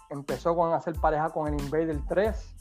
empezó 0.10 0.56
con 0.56 0.74
hacer 0.74 0.96
pareja 0.96 1.30
con 1.30 1.48
el 1.48 1.60
Invader 1.62 2.00
3 2.08 2.56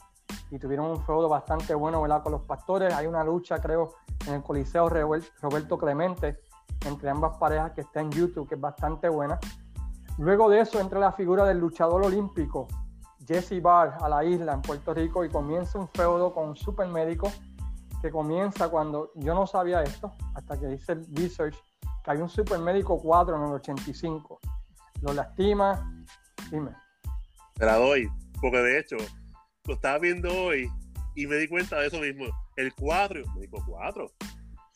y 0.51 0.59
tuvieron 0.59 0.87
un 0.87 1.01
feudo 1.03 1.29
bastante 1.29 1.73
bueno, 1.73 2.01
¿verdad? 2.01 2.23
Con 2.23 2.33
los 2.33 2.41
pastores. 2.41 2.93
Hay 2.93 3.07
una 3.07 3.23
lucha, 3.23 3.59
creo, 3.59 3.95
en 4.27 4.35
el 4.35 4.43
Coliseo 4.43 4.89
Roberto 4.89 5.77
Clemente 5.77 6.39
entre 6.85 7.09
ambas 7.09 7.37
parejas 7.37 7.71
que 7.71 7.81
está 7.81 8.01
en 8.01 8.11
YouTube, 8.11 8.47
que 8.47 8.55
es 8.55 8.61
bastante 8.61 9.09
buena. 9.09 9.39
Luego 10.17 10.49
de 10.49 10.61
eso 10.61 10.79
entra 10.79 10.99
la 10.99 11.11
figura 11.11 11.45
del 11.45 11.59
luchador 11.59 12.03
olímpico 12.05 12.67
Jesse 13.25 13.61
Barr 13.61 13.97
a 14.01 14.09
la 14.09 14.23
isla 14.23 14.53
en 14.53 14.61
Puerto 14.61 14.93
Rico 14.93 15.23
y 15.23 15.29
comienza 15.29 15.79
un 15.79 15.87
feudo 15.87 16.33
con 16.33 16.49
un 16.49 16.55
supermédico 16.55 17.31
que 18.01 18.09
comienza 18.09 18.69
cuando 18.69 19.11
yo 19.15 19.33
no 19.33 19.45
sabía 19.45 19.83
esto, 19.83 20.13
hasta 20.33 20.59
que 20.59 20.73
hice 20.73 20.93
el 20.93 21.05
research, 21.15 21.55
que 22.03 22.11
hay 22.11 22.17
un 22.17 22.29
supermédico 22.29 22.99
4 23.01 23.35
en 23.35 23.43
el 23.43 23.51
85. 23.53 24.39
Lo 25.01 25.13
lastima, 25.13 26.03
dime. 26.49 26.71
Te 27.53 27.65
la 27.65 27.77
doy, 27.77 28.09
porque 28.41 28.57
de 28.57 28.79
hecho, 28.79 28.97
lo 29.65 29.75
estaba 29.75 29.99
viendo 29.99 30.29
hoy 30.29 30.69
y 31.15 31.27
me 31.27 31.35
di 31.35 31.47
cuenta 31.47 31.79
de 31.79 31.87
eso 31.87 31.99
mismo. 31.99 32.25
El 32.55 32.73
4, 32.73 33.21
me 33.35 33.41
dijo 33.41 33.57
4. 33.67 34.07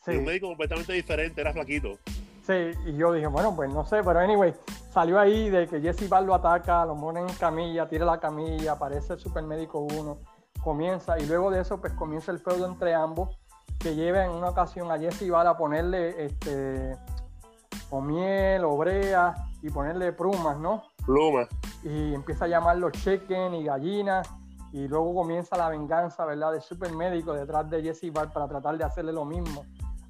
Sí. 0.04 0.12
Y 0.12 0.16
un 0.16 0.24
médico 0.24 0.48
completamente 0.48 0.92
diferente, 0.92 1.40
era 1.40 1.52
flaquito. 1.52 1.98
Sí, 2.46 2.52
y 2.86 2.96
yo 2.96 3.12
dije, 3.12 3.26
bueno, 3.26 3.56
pues 3.56 3.72
no 3.72 3.84
sé, 3.84 4.04
pero 4.04 4.20
anyway, 4.20 4.54
salió 4.92 5.18
ahí 5.18 5.50
de 5.50 5.66
que 5.66 5.80
Jesse 5.80 6.08
Bar 6.08 6.22
lo 6.22 6.32
ataca, 6.32 6.84
lo 6.84 6.94
pone 6.96 7.20
en 7.20 7.28
camilla, 7.34 7.88
tira 7.88 8.06
la 8.06 8.20
camilla, 8.20 8.72
aparece 8.72 9.14
el 9.14 9.18
Supermédico 9.18 9.80
1, 9.80 10.18
comienza, 10.66 11.16
y 11.16 11.26
luego 11.26 11.52
de 11.52 11.60
eso, 11.60 11.80
pues 11.80 11.92
comienza 11.92 12.32
el 12.32 12.40
feudo 12.40 12.66
entre 12.66 12.92
ambos, 12.92 13.38
que 13.78 13.94
lleva 13.94 14.24
en 14.24 14.32
una 14.32 14.48
ocasión 14.48 14.90
a 14.90 14.98
Jesse 14.98 15.30
Bar 15.30 15.46
a 15.46 15.56
ponerle 15.56 16.24
este 16.24 16.98
o 17.90 18.00
miel 18.00 18.64
o 18.64 18.76
brea 18.76 19.32
y 19.62 19.70
ponerle 19.70 20.12
plumas, 20.12 20.58
¿no? 20.58 20.82
Pluma. 21.04 21.46
Y 21.84 22.14
empieza 22.14 22.46
a 22.46 22.48
llamarlo 22.48 22.90
chicken 22.90 23.54
y 23.54 23.62
gallinas, 23.62 24.28
y 24.72 24.88
luego 24.88 25.14
comienza 25.14 25.56
la 25.56 25.68
venganza, 25.68 26.24
¿verdad? 26.24 26.50
Del 26.50 26.62
Supermédico 26.62 27.32
detrás 27.32 27.70
de 27.70 27.80
Jesse 27.84 28.12
Bar 28.12 28.32
para 28.32 28.48
tratar 28.48 28.76
de 28.76 28.82
hacerle 28.82 29.12
lo 29.12 29.24
mismo 29.24 29.64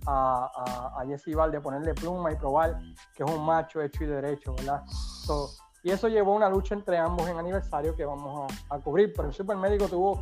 a, 0.07 0.51
a, 0.57 1.03
a 1.03 1.07
Jesse 1.07 1.35
Val 1.35 1.53
de 1.53 1.61
ponerle 1.61 1.93
pluma 1.93 2.33
y 2.33 2.37
probar 2.37 2.79
que 3.15 3.25
es 3.25 3.31
un 3.31 3.45
macho 3.45 3.83
hecho 3.83 4.05
y 4.05 4.07
derecho, 4.07 4.55
¿verdad? 4.55 4.83
So, 4.87 5.51
y 5.87 5.93
eso 5.93 6.09
llevó 6.09 6.33
a 6.33 6.37
una 6.37 6.51
lucha 6.51 6.75
entre 6.75 6.99
ambos 6.99 7.29
en 7.29 7.39
aniversario 7.39 7.95
que 7.95 8.05
vamos 8.05 8.53
a, 8.69 8.75
a 8.75 8.81
cubrir, 8.81 9.13
pero 9.15 9.29
el 9.29 9.35
Supermédico 9.35 9.87
tuvo 9.87 10.21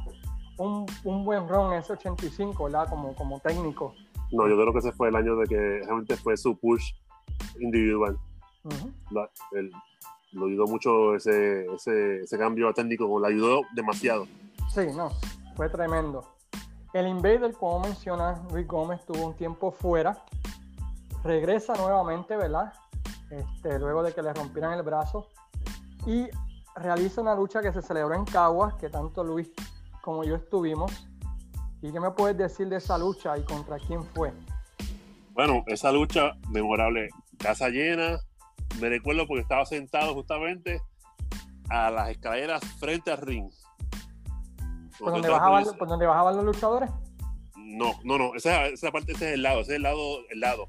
un, 0.59 0.85
un, 1.05 1.25
buen 1.25 1.49
ron 1.49 1.73
en 1.73 1.79
ese 1.79 1.95
85, 1.95 2.65
¿verdad? 2.65 2.87
Como, 2.87 3.15
como 3.15 3.41
técnico. 3.41 3.95
No, 4.31 4.47
yo 4.47 4.57
creo 4.57 4.75
que 4.75 4.81
ese 4.81 4.93
fue 4.93 5.09
el 5.09 5.17
año 5.17 5.37
de 5.37 5.47
que 5.47 5.57
realmente 5.57 6.17
fue 6.17 6.37
su 6.37 6.55
push 6.59 6.93
individual. 7.61 8.19
Uh 8.65 8.69
-huh. 8.69 8.93
La, 9.13 9.31
el, 9.53 9.73
lo 10.33 10.49
ayudó 10.49 10.67
mucho 10.67 11.15
ese, 11.15 11.65
ese, 11.75 12.21
ese 12.21 12.37
cambio 12.37 12.71
técnico, 12.75 13.19
lo 13.19 13.27
ayudó 13.27 13.63
demasiado. 13.75 14.27
Sí, 14.69 14.89
no, 14.95 15.09
fue 15.57 15.71
tremendo. 15.71 16.27
El 16.93 17.09
Invader, 17.09 17.55
como 17.55 17.81
menciona 17.81 18.39
Luis 18.53 18.69
Gómez, 18.69 19.03
tuvo 19.07 19.29
un 19.29 19.35
tiempo 19.35 19.73
fuera. 19.73 20.23
Regresa 21.23 21.73
nuevamente, 21.77 22.37
¿verdad? 22.37 22.71
Este, 23.31 23.79
luego 23.79 24.03
de 24.03 24.13
que 24.13 24.21
le 24.21 24.35
rompieran 24.35 24.75
el 24.75 24.83
brazo. 24.83 25.27
Y 26.07 26.29
realiza 26.77 27.21
una 27.21 27.35
lucha 27.35 27.63
que 27.63 27.73
se 27.73 27.83
celebró 27.83 28.15
en 28.15 28.25
Caguas, 28.25 28.75
que 28.75 28.89
tanto 28.89 29.25
Luis 29.25 29.51
como 30.03 30.25
yo 30.25 30.37
estuvimos. 30.37 31.09
¿Y 31.83 31.93
qué 31.93 32.01
me 32.01 32.11
puedes 32.11 32.37
decir 32.37 32.69
de 32.69 32.77
esa 32.77 32.99
lucha 32.99 33.37
y 33.39 33.43
contra 33.43 33.79
quién 33.79 34.03
fue? 34.03 34.33
Bueno, 35.33 35.65
esa 35.67 35.93
lucha 35.93 36.33
memorable, 36.51 37.09
casa 37.39 37.69
llena. 37.69 38.19
Me 38.81 38.89
recuerdo 38.89 39.27
porque 39.27 39.43
estaba 39.43 39.67
sentado 39.67 40.15
justamente 40.15 40.81
a 41.69 41.91
las 41.91 42.11
escaleras 42.11 42.63
frente 42.79 43.11
al 43.11 43.19
ring. 43.19 43.51
¿Por 44.99 45.13
donde, 45.13 45.29
bajaban, 45.29 45.65
¿Por 45.77 45.89
donde 45.89 46.07
bajaban 46.07 46.37
los 46.37 46.45
luchadores? 46.45 46.91
No, 47.57 47.95
no, 48.05 48.19
no. 48.19 48.35
Esa, 48.35 48.67
esa 48.67 48.93
parte, 48.93 49.13
ese 49.13 49.29
es 49.29 49.35
el 49.35 49.43
lado, 49.43 49.61
ese 49.61 49.73
es 49.73 49.77
el 49.77 49.83
lado, 49.83 49.99
el 50.31 50.41
lado, 50.41 50.69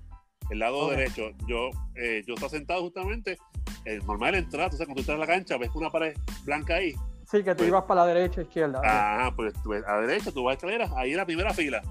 el 0.49 0.59
lado 0.59 0.85
okay. 0.85 0.97
derecho. 0.97 1.29
Yo, 1.47 1.69
eh, 1.95 2.23
yo 2.25 2.33
estaba 2.33 2.49
sentado 2.49 2.81
justamente, 2.81 3.37
el 3.85 4.05
normal 4.05 4.33
de 4.33 4.39
entrada, 4.39 4.67
o 4.67 4.71
sea, 4.71 4.85
cuando 4.85 4.95
tú 4.95 5.01
estás 5.01 5.13
en 5.13 5.19
la 5.19 5.27
cancha, 5.27 5.57
ves 5.57 5.69
una 5.73 5.89
pared 5.89 6.15
blanca 6.43 6.75
ahí. 6.75 6.95
Sí, 7.29 7.43
que 7.43 7.51
tú 7.51 7.59
pues, 7.59 7.69
ibas 7.69 7.83
para 7.85 8.01
la 8.01 8.07
derecha, 8.07 8.41
izquierda. 8.41 8.81
Ah, 8.83 9.31
pues 9.35 9.53
a 9.87 9.91
la 9.93 10.01
derecha, 10.01 10.31
tú 10.31 10.43
vas 10.43 10.53
a 10.53 10.55
escaleras, 10.55 10.91
ahí 10.95 11.11
en 11.11 11.17
la 11.17 11.25
primera 11.25 11.53
fila. 11.53 11.81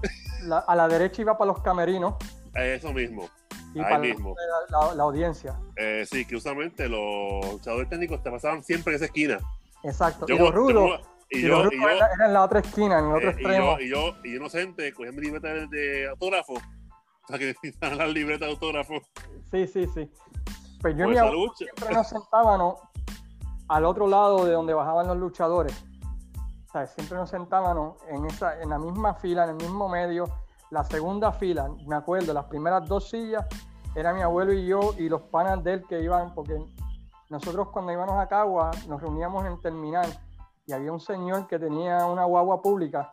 La, 0.43 0.59
a 0.59 0.75
la 0.75 0.87
derecha 0.87 1.21
iba 1.21 1.37
para 1.37 1.51
los 1.51 1.61
camerinos. 1.61 2.15
Eso 2.53 2.93
mismo. 2.93 3.29
Y 3.73 3.79
ahí 3.79 3.83
para 3.83 3.99
mismo. 3.99 4.35
La, 4.69 4.87
la, 4.87 4.95
la, 4.95 5.03
audiencia. 5.03 5.59
Eh, 5.75 6.05
sí, 6.09 6.25
que 6.25 6.37
usualmente 6.37 6.87
los 6.87 7.51
luchadores 7.51 7.89
técnicos 7.89 8.23
te 8.23 8.31
pasaban 8.31 8.63
siempre 8.63 8.93
en 8.93 8.95
esa 8.95 9.05
esquina. 9.05 9.39
Exacto. 9.83 10.25
Yo, 10.27 10.35
y 10.35 10.39
los 10.39 10.53
rudos. 10.53 11.01
Y, 11.29 11.39
y 11.39 11.41
yo, 11.41 11.63
los 11.63 11.73
y 11.73 11.81
yo, 11.81 11.89
era, 11.89 12.07
era 12.13 12.25
en 12.27 12.33
la 12.33 12.43
otra 12.43 12.59
esquina, 12.59 12.99
en 12.99 13.05
el 13.05 13.11
otro 13.15 13.29
eh, 13.29 13.31
extremo. 13.31 13.79
Y 13.79 13.89
yo, 13.89 14.15
y 14.23 14.31
yo, 14.31 14.35
inocente, 14.37 14.93
cogí 14.93 15.11
mi 15.11 15.21
libreta 15.21 15.53
de, 15.53 15.67
de 15.67 16.07
autógrafo. 16.07 16.53
Sea, 17.27 17.39
que 17.39 17.47
necesitaban 17.47 17.97
las 17.97 18.09
libretas 18.09 18.47
de 18.47 18.53
autógrafo. 18.53 19.01
Sí, 19.51 19.67
sí, 19.67 19.87
sí. 19.93 20.09
Pues 20.85 20.95
yo 20.97 21.05
y 21.05 21.07
mi 21.07 21.17
abuelo 21.17 21.51
siempre 21.55 21.95
nos 21.95 22.09
sentábamos 22.09 22.79
al 23.69 23.85
otro 23.85 24.05
lado 24.05 24.45
de 24.45 24.51
donde 24.51 24.71
bajaban 24.75 25.07
los 25.07 25.17
luchadores. 25.17 25.83
O 26.67 26.71
sea, 26.71 26.85
siempre 26.85 27.17
nos 27.17 27.31
sentábamos 27.31 27.97
en, 28.07 28.23
esa, 28.27 28.61
en 28.61 28.69
la 28.69 28.77
misma 28.77 29.15
fila, 29.15 29.45
en 29.45 29.49
el 29.49 29.55
mismo 29.55 29.89
medio. 29.89 30.25
La 30.69 30.83
segunda 30.83 31.31
fila, 31.31 31.71
me 31.87 31.95
acuerdo, 31.95 32.35
las 32.35 32.45
primeras 32.45 32.87
dos 32.87 33.09
sillas 33.09 33.47
era 33.95 34.13
mi 34.13 34.21
abuelo 34.21 34.53
y 34.53 34.67
yo 34.67 34.93
y 34.99 35.09
los 35.09 35.23
panas 35.23 35.63
de 35.63 35.73
él 35.73 35.87
que 35.87 36.03
iban, 36.03 36.35
porque 36.35 36.63
nosotros 37.31 37.69
cuando 37.69 37.91
íbamos 37.91 38.19
a 38.19 38.27
Cagua 38.27 38.69
nos 38.87 39.01
reuníamos 39.01 39.43
en 39.43 39.59
terminal 39.61 40.15
y 40.67 40.73
había 40.73 40.91
un 40.91 40.99
señor 40.99 41.47
que 41.47 41.57
tenía 41.57 42.05
una 42.05 42.25
guagua 42.25 42.61
pública 42.61 43.11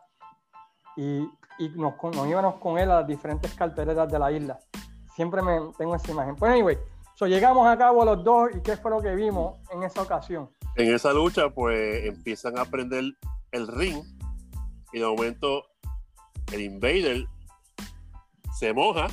y, 0.95 1.27
y 1.57 1.69
nos, 1.69 1.95
nos, 2.03 2.27
íbamos 2.27 2.53
con 2.59 2.77
él 2.77 2.91
a 2.91 2.97
las 2.97 3.07
diferentes 3.07 3.51
carteleras 3.55 4.11
de 4.11 4.19
la 4.19 4.31
isla. 4.31 4.59
Siempre 5.15 5.41
me 5.41 5.59
tengo 5.75 5.95
esa 5.95 6.11
imagen. 6.11 6.35
Pues 6.35 6.51
anyway, 6.51 6.77
so 7.23 7.27
llegamos 7.27 7.65
a 7.67 7.77
Cagua 7.77 8.03
los 8.03 8.23
dos 8.23 8.49
y 8.53 8.61
qué 8.61 8.75
fue 8.75 8.91
lo 8.91 9.01
que 9.01 9.15
vimos 9.15 9.57
en 9.71 9.83
esa 9.83 10.01
ocasión. 10.01 10.49
En 10.75 10.93
esa 10.93 11.13
lucha, 11.13 11.49
pues 11.49 12.05
empiezan 12.05 12.57
a 12.57 12.65
prender 12.65 13.03
el 13.51 13.67
ring 13.67 14.03
y 14.91 14.99
de 14.99 15.05
momento 15.05 15.63
el 16.51 16.61
Invader 16.61 17.25
se 18.59 18.73
moja 18.73 19.07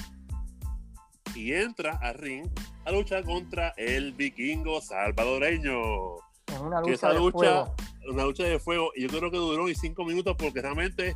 y 1.36 1.52
entra 1.52 1.98
al 2.02 2.14
ring 2.14 2.48
a 2.84 2.90
luchar 2.90 3.24
contra 3.24 3.72
el 3.76 4.12
vikingo 4.12 4.80
salvadoreño. 4.80 6.16
En 6.48 6.62
una 6.62 6.80
lucha, 6.80 6.92
esa 6.92 7.08
de 7.10 7.18
lucha, 7.18 7.38
fuego. 7.38 7.74
una 8.12 8.24
lucha 8.24 8.42
de 8.42 8.58
fuego, 8.58 8.90
y 8.96 9.02
yo 9.02 9.08
creo 9.08 9.30
que 9.30 9.36
duró 9.36 9.66
ni 9.66 9.74
cinco 9.74 10.04
minutos 10.04 10.34
porque 10.36 10.60
realmente 10.60 11.14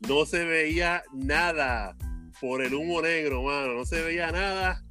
no 0.00 0.26
se 0.26 0.44
veía 0.44 1.02
nada 1.14 1.96
por 2.38 2.60
el 2.60 2.74
humo 2.74 3.00
negro, 3.00 3.42
mano, 3.42 3.72
no 3.72 3.86
se 3.86 4.02
veía 4.02 4.30
nada. 4.30 4.82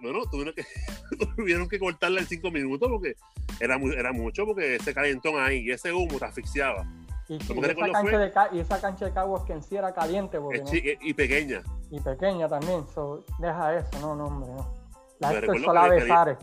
Bueno, 0.00 0.24
tuvieron 0.30 0.54
que, 0.54 0.64
tuvieron 1.36 1.68
que 1.68 1.78
cortarla 1.78 2.20
en 2.20 2.26
cinco 2.26 2.50
minutos 2.50 2.88
porque 2.90 3.16
era, 3.60 3.78
muy, 3.78 3.94
era 3.94 4.12
mucho, 4.12 4.44
porque 4.46 4.76
ese 4.76 4.92
calentón 4.92 5.34
ahí 5.38 5.60
y 5.60 5.70
ese 5.70 5.92
humo 5.92 6.18
te 6.18 6.24
asfixiaba. 6.24 6.86
Y, 7.28 7.34
y, 7.34 7.36
esa 7.38 7.74
cancha 7.74 8.18
de, 8.18 8.32
y, 8.52 8.60
esa 8.60 8.80
cancha 8.80 9.04
de 9.06 9.12
Caguas 9.12 9.42
que 9.44 9.52
en 9.52 9.62
sí 9.62 9.76
era 9.76 9.92
caliente. 9.92 10.38
Porque, 10.38 10.62
¿no? 10.62 10.70
y 10.72 11.12
pequeña. 11.14 11.62
Y 11.90 12.00
pequeña 12.00 12.48
también. 12.48 12.86
So, 12.94 13.24
deja 13.40 13.76
eso, 13.76 13.88
no, 14.00 14.14
no, 14.14 14.26
hombre. 14.26 14.50
No. 14.50 14.86
La 15.18 15.32
es 15.32 15.40
que, 15.40 16.36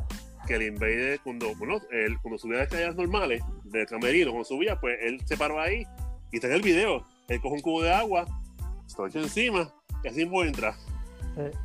que 0.48 0.56
el 0.56 0.62
Invader, 0.64 1.20
cuando, 1.24 1.56
bueno, 1.56 1.80
él, 1.92 2.18
cuando 2.22 2.38
subía 2.38 2.58
las 2.58 2.68
escaleras 2.68 2.96
normales 2.96 3.44
del 3.64 3.86
camerino, 3.86 4.32
cuando 4.32 4.46
subía, 4.46 4.80
pues 4.80 4.98
él 5.02 5.22
se 5.26 5.38
paró 5.38 5.60
ahí 5.60 5.86
y 6.32 6.40
tenía 6.40 6.56
el 6.56 6.62
video. 6.62 7.06
Él 7.28 7.40
coge 7.40 7.56
un 7.56 7.62
cubo 7.62 7.82
de 7.84 7.94
agua, 7.94 8.26
se 8.88 8.98
lo 8.98 9.08
echa 9.08 9.20
encima 9.20 9.72
y 10.04 10.08
así 10.08 10.22
entra. 10.22 10.76
Sí. 11.36 11.58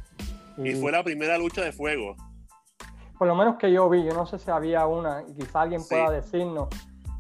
Y, 0.59 0.71
y 0.71 0.75
fue 0.75 0.93
la 0.93 1.03
primera 1.03 1.39
lucha 1.39 1.63
de 1.63 1.73
fuego. 1.73 2.17
Por 3.19 3.27
lo 3.27 3.35
menos 3.35 3.57
que 3.57 3.73
yo 3.73 3.89
vi, 3.89 4.05
yo 4.05 4.15
no 4.15 4.27
sé 4.27 4.39
si 4.39 4.51
había 4.51 4.87
una, 4.87 5.25
y 5.27 5.35
quizá 5.35 5.63
alguien 5.63 5.81
sí. 5.81 5.89
pueda 5.91 6.11
decirnos 6.11 6.69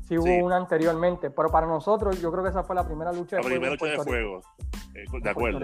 si 0.07 0.16
hubo 0.16 0.24
sí. 0.24 0.40
una 0.40 0.57
anteriormente, 0.57 1.31
pero 1.31 1.51
para 1.51 1.66
nosotros 1.66 2.20
yo 2.20 2.32
creo 2.32 2.43
que 2.43 2.51
esa 2.51 2.64
fue 2.64 2.74
la 2.74 2.86
primera 2.86 3.12
lucha 3.12 3.36
de 3.36 3.43
fuego. 3.43 3.55
La 3.55 3.61
primera 3.61 3.72
lucha 3.72 3.86
de 3.86 4.05
fuego, 4.05 4.41
eh, 4.95 5.05
de 5.22 5.30
acuerdo. 5.30 5.59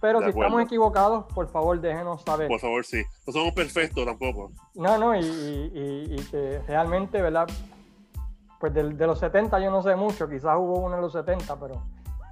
Pero 0.00 0.18
de 0.18 0.24
si 0.24 0.30
acuerdo. 0.30 0.48
estamos 0.48 0.62
equivocados, 0.62 1.24
por 1.32 1.46
favor 1.48 1.80
déjenos 1.80 2.22
saber. 2.22 2.48
Por 2.48 2.58
favor, 2.58 2.84
sí. 2.84 3.02
No 3.26 3.32
somos 3.32 3.52
perfectos 3.52 4.04
tampoco. 4.04 4.50
No, 4.74 4.98
no, 4.98 5.14
y, 5.14 5.20
y, 5.20 6.14
y 6.14 6.24
que 6.30 6.60
realmente, 6.66 7.20
¿verdad? 7.20 7.48
Pues 8.58 8.74
de, 8.74 8.94
de, 8.94 9.06
los 9.06 9.18
70 9.20 9.60
yo 9.60 9.70
no 9.70 9.82
sé 9.82 9.94
mucho, 9.94 10.28
quizás 10.28 10.56
hubo 10.58 10.80
uno 10.80 10.96
en 10.96 11.02
los 11.02 11.12
70, 11.12 11.60
pero... 11.60 11.82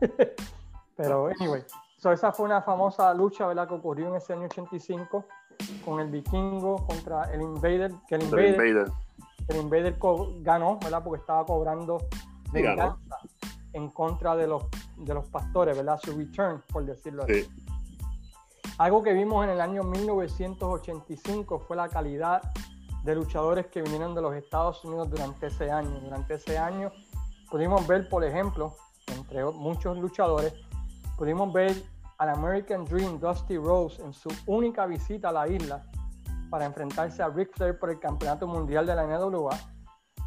pero, 0.97 1.29
anyway. 1.39 1.63
So, 1.99 2.13
esa 2.13 2.33
fue 2.33 2.47
una 2.47 2.63
famosa 2.63 3.13
lucha, 3.13 3.47
¿verdad? 3.47 3.69
Que 3.69 3.75
ocurrió 3.75 4.09
en 4.09 4.17
ese 4.17 4.33
año 4.33 4.45
85 4.45 5.25
con 5.85 6.01
el 6.01 6.09
vikingo 6.09 6.87
contra 6.87 7.25
el 7.33 7.43
Invader, 7.43 7.93
que 8.07 8.15
el 8.15 8.23
Invader... 8.23 8.47
El 8.47 8.53
Invader 8.55 8.93
el 9.49 9.57
Invader 9.57 9.97
ganó, 10.43 10.79
¿verdad? 10.79 11.03
Porque 11.03 11.21
estaba 11.21 11.45
cobrando 11.45 11.99
venganza 12.53 12.99
en 13.73 13.89
contra 13.91 14.37
de 14.37 14.47
los, 14.47 14.65
de 14.97 15.15
los 15.15 15.27
pastores, 15.29 15.77
¿verdad? 15.77 15.99
Su 16.03 16.17
return, 16.17 16.63
por 16.71 16.85
decirlo 16.85 17.25
así. 17.25 17.43
Sí. 17.43 17.51
Algo 18.79 19.03
que 19.03 19.13
vimos 19.13 19.45
en 19.45 19.51
el 19.51 19.61
año 19.61 19.83
1985 19.83 21.59
fue 21.61 21.77
la 21.77 21.89
calidad 21.89 22.43
de 23.05 23.15
luchadores 23.15 23.67
que 23.67 23.83
vinieron 23.83 24.15
de 24.15 24.23
los 24.23 24.35
Estados 24.35 24.85
Unidos 24.85 25.11
durante 25.11 25.47
ese 25.47 25.71
año. 25.71 25.99
Durante 26.01 26.35
ese 26.35 26.59
año 26.59 26.93
pudimos 27.51 27.87
ver, 27.87 28.09
por 28.09 28.25
ejemplo, 28.25 28.77
entre 29.09 29.45
muchos 29.47 29.97
luchadores, 29.99 30.53
pudimos 31.19 31.53
ver 31.53 31.75
al 32.19 32.31
American 32.31 32.85
Dream 32.85 33.19
Dusty 33.19 33.59
Rose 33.59 34.01
en 34.03 34.13
su 34.13 34.31
única 34.47 34.87
visita 34.87 35.29
a 35.29 35.33
la 35.33 35.49
isla 35.49 35.85
para 36.49 36.65
enfrentarse 36.65 37.23
a 37.23 37.29
Ric 37.29 37.51
Flair 37.55 37.79
por 37.79 37.91
el 37.91 37.99
campeonato 37.99 38.47
mundial 38.47 38.87
de 38.87 38.95
la 38.95 39.05
NWA. 39.05 39.59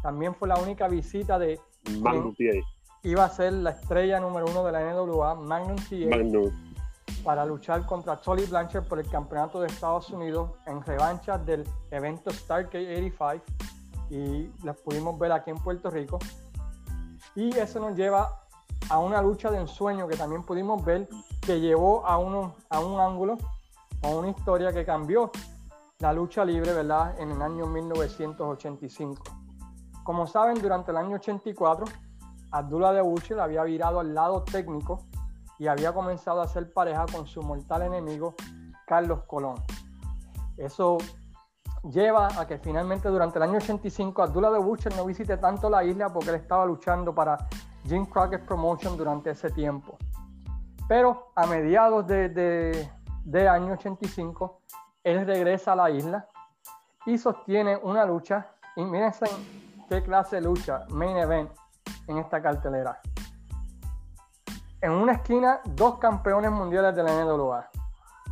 También 0.02 0.34
fue 0.34 0.48
la 0.48 0.56
única 0.56 0.86
visita 0.88 1.38
de 1.38 1.58
Magnum 2.00 2.34
TA. 2.34 2.58
Iba 3.02 3.24
a 3.24 3.28
ser 3.28 3.54
la 3.54 3.70
estrella 3.70 4.20
número 4.20 4.46
uno 4.48 4.64
de 4.64 4.72
la 4.72 4.92
NWA, 4.92 5.34
Magnum 5.34 5.76
TA, 5.76 6.16
Magnum. 6.16 6.50
para 7.24 7.44
luchar 7.44 7.84
contra 7.86 8.20
Tully 8.20 8.44
Blanchard 8.44 8.86
por 8.86 9.00
el 9.00 9.08
campeonato 9.08 9.60
de 9.60 9.66
Estados 9.66 10.10
Unidos 10.10 10.50
en 10.66 10.82
revancha 10.82 11.38
del 11.38 11.66
evento 11.90 12.30
Stargate 12.30 12.78
85 12.78 13.44
y 14.10 14.50
las 14.64 14.76
pudimos 14.76 15.18
ver 15.18 15.32
aquí 15.32 15.50
en 15.50 15.56
Puerto 15.56 15.90
Rico. 15.90 16.18
Y 17.34 17.56
eso 17.56 17.80
nos 17.80 17.96
lleva 17.96 18.41
a 18.92 18.98
una 18.98 19.22
lucha 19.22 19.50
de 19.50 19.56
ensueño 19.56 20.06
que 20.06 20.18
también 20.18 20.42
pudimos 20.42 20.84
ver 20.84 21.08
que 21.40 21.58
llevó 21.60 22.06
a, 22.06 22.18
uno, 22.18 22.56
a 22.68 22.78
un 22.80 23.00
ángulo 23.00 23.38
o 24.02 24.18
una 24.18 24.28
historia 24.28 24.70
que 24.70 24.84
cambió 24.84 25.30
la 25.98 26.12
lucha 26.12 26.44
libre, 26.44 26.74
¿verdad? 26.74 27.18
En 27.18 27.30
el 27.30 27.40
año 27.40 27.64
1985. 27.64 29.22
Como 30.04 30.26
saben, 30.26 30.60
durante 30.60 30.90
el 30.90 30.98
año 30.98 31.16
84, 31.16 31.86
Abdullah 32.50 32.92
de 32.92 33.00
Buchel 33.00 33.40
había 33.40 33.62
virado 33.64 33.98
al 33.98 34.12
lado 34.12 34.42
técnico 34.42 34.98
y 35.58 35.68
había 35.68 35.94
comenzado 35.94 36.42
a 36.42 36.44
hacer 36.44 36.70
pareja 36.70 37.06
con 37.10 37.26
su 37.26 37.40
mortal 37.40 37.80
enemigo, 37.82 38.34
Carlos 38.86 39.22
Colón. 39.26 39.54
Eso 40.58 40.98
lleva 41.90 42.28
a 42.38 42.46
que 42.46 42.58
finalmente 42.58 43.08
durante 43.08 43.38
el 43.38 43.44
año 43.44 43.56
85 43.56 44.22
Abdullah 44.22 44.50
de 44.50 44.58
Butcher 44.58 44.94
no 44.94 45.06
visite 45.06 45.38
tanto 45.38 45.70
la 45.70 45.82
isla 45.82 46.10
porque 46.12 46.28
él 46.28 46.36
estaba 46.36 46.66
luchando 46.66 47.14
para 47.14 47.38
Jim 47.84 48.06
Crockett 48.06 48.44
Promotion 48.44 48.96
durante 48.96 49.30
ese 49.30 49.50
tiempo. 49.50 49.96
Pero 50.88 51.32
a 51.34 51.46
mediados 51.46 52.06
de, 52.06 52.28
de, 53.24 53.48
año 53.48 53.72
85, 53.74 54.60
él 55.04 55.26
regresa 55.26 55.72
a 55.72 55.76
la 55.76 55.90
isla 55.90 56.28
y 57.06 57.18
sostiene 57.18 57.76
una 57.76 58.04
lucha. 58.04 58.48
Y 58.76 58.84
miren 58.84 59.12
qué 59.88 60.02
clase 60.02 60.36
de 60.36 60.42
lucha, 60.42 60.86
main 60.90 61.16
event, 61.16 61.50
en 62.06 62.18
esta 62.18 62.42
cartelera. 62.42 63.00
En 64.80 64.92
una 64.92 65.12
esquina, 65.12 65.60
dos 65.64 65.98
campeones 65.98 66.50
mundiales 66.50 66.94
de 66.96 67.02
la 67.02 67.24
NWA. 67.24 67.68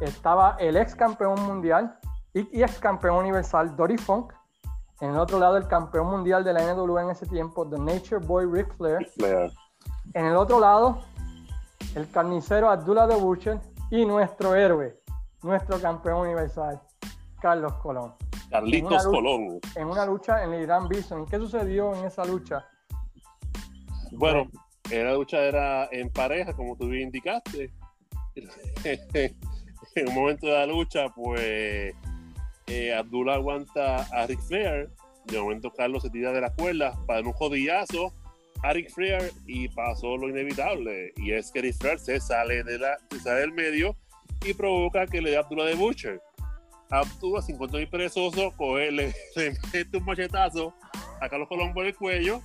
Estaba 0.01 0.57
el 0.59 0.77
ex 0.77 0.95
campeón 0.95 1.41
mundial 1.43 1.97
y, 2.33 2.63
ex 2.63 2.79
campeón 2.79 3.17
universal 3.17 3.77
Dory 3.77 3.99
Funk. 3.99 4.33
En 5.01 5.11
el 5.11 5.17
otro 5.17 5.39
lado, 5.39 5.57
el 5.57 5.67
campeón 5.67 6.09
mundial 6.09 6.45
de 6.45 6.53
la 6.53 6.75
NWA 6.75 7.03
en 7.03 7.11
ese 7.11 7.27
tiempo, 7.27 7.67
The 7.69 7.79
Nature 7.79 8.19
Boy 8.19 8.47
Ric 8.47 8.75
Flair. 8.77 9.11
En 10.13 10.27
el 10.27 10.37
otro 10.37 10.61
lado, 10.61 11.03
el 11.95 12.11
carnicero 12.11 12.71
Abdullah 12.71 13.07
de 13.07 13.17
Butcher 13.17 13.61
y 13.91 14.05
nuestro 14.05 14.55
héroe, 14.55 15.01
nuestro 15.43 15.81
campeón 15.81 16.21
universal, 16.21 16.81
Carlos 17.41 17.73
Colón. 17.75 18.15
Carlitos 18.51 19.07
Colón. 19.07 19.61
En 19.75 19.87
una 19.87 20.05
lucha 20.05 20.45
en 20.45 20.53
el 20.53 20.63
Irán 20.65 20.89
Bison. 20.89 21.25
¿Qué 21.27 21.39
sucedió 21.39 21.95
en 21.95 22.05
esa 22.05 22.25
lucha? 22.25 22.67
Bueno, 24.13 24.51
la 24.91 25.15
lucha 25.15 25.39
era 25.39 25.89
en 25.93 26.11
pareja, 26.11 26.53
como 26.53 26.77
tú 26.77 26.89
bien 26.89 27.05
indicaste. 27.05 27.73
en 29.95 30.09
un 30.09 30.15
momento 30.15 30.47
de 30.47 30.53
la 30.53 30.67
lucha, 30.67 31.09
pues 31.15 31.95
eh, 32.71 32.95
Abdullah 32.95 33.35
aguanta 33.35 34.07
a 34.13 34.27
Ric 34.27 34.41
Flair. 34.41 34.91
De 35.27 35.39
momento 35.39 35.73
Carlos 35.73 36.03
se 36.03 36.11
tira 36.11 36.33
de 36.33 36.41
la 36.41 36.53
cuerda 36.55 36.95
para 37.07 37.21
un 37.21 37.33
jodillazo 37.33 38.15
a 38.63 38.73
Ric 38.73 38.91
Flair 38.91 39.33
y 39.47 39.69
pasó 39.69 40.17
lo 40.17 40.29
inevitable. 40.29 41.13
Y 41.17 41.33
es 41.33 41.51
que 41.51 41.63
Ric 41.63 41.77
Flair 41.77 41.99
se 41.99 42.21
sale, 42.21 42.63
de 42.63 42.79
la, 42.79 42.97
se 43.11 43.21
sale 43.21 43.41
del 43.41 43.53
medio 43.53 43.97
y 44.45 44.55
provoca 44.55 45.07
que 45.07 45.21
le 45.21 45.31
dé 45.31 45.37
a 45.37 45.41
Abdullah 45.41 45.65
de 45.65 45.75
Butcher. 45.75 46.21
Abdullah, 46.91 47.43
sin 47.43 47.57
cuanto 47.57 47.77
muy 47.77 47.87
perezoso, 47.87 48.53
coge, 48.57 48.91
le, 48.93 49.13
mete 49.73 49.97
un 49.97 50.05
machetazo 50.05 50.73
a 51.21 51.29
Carlos 51.29 51.49
Colón 51.49 51.75
por 51.75 51.87
el 51.87 51.95
cuello 51.95 52.41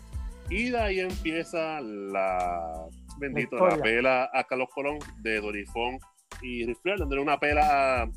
y 0.49 0.69
de 0.69 0.77
ahí 0.77 0.99
empieza 0.99 1.81
la 1.81 2.87
bendito 3.17 3.55
la, 3.55 3.77
pela 3.77 4.29
a 4.33 4.43
Carlos 4.43 4.69
Colón 4.73 4.99
de 5.21 5.39
Dorifón 5.39 5.99
y 6.41 6.65
Ric 6.65 6.79
Flair, 6.81 6.99
dándole 6.99 7.21
una 7.21 7.39
pela 7.39 8.03
a, 8.03 8.09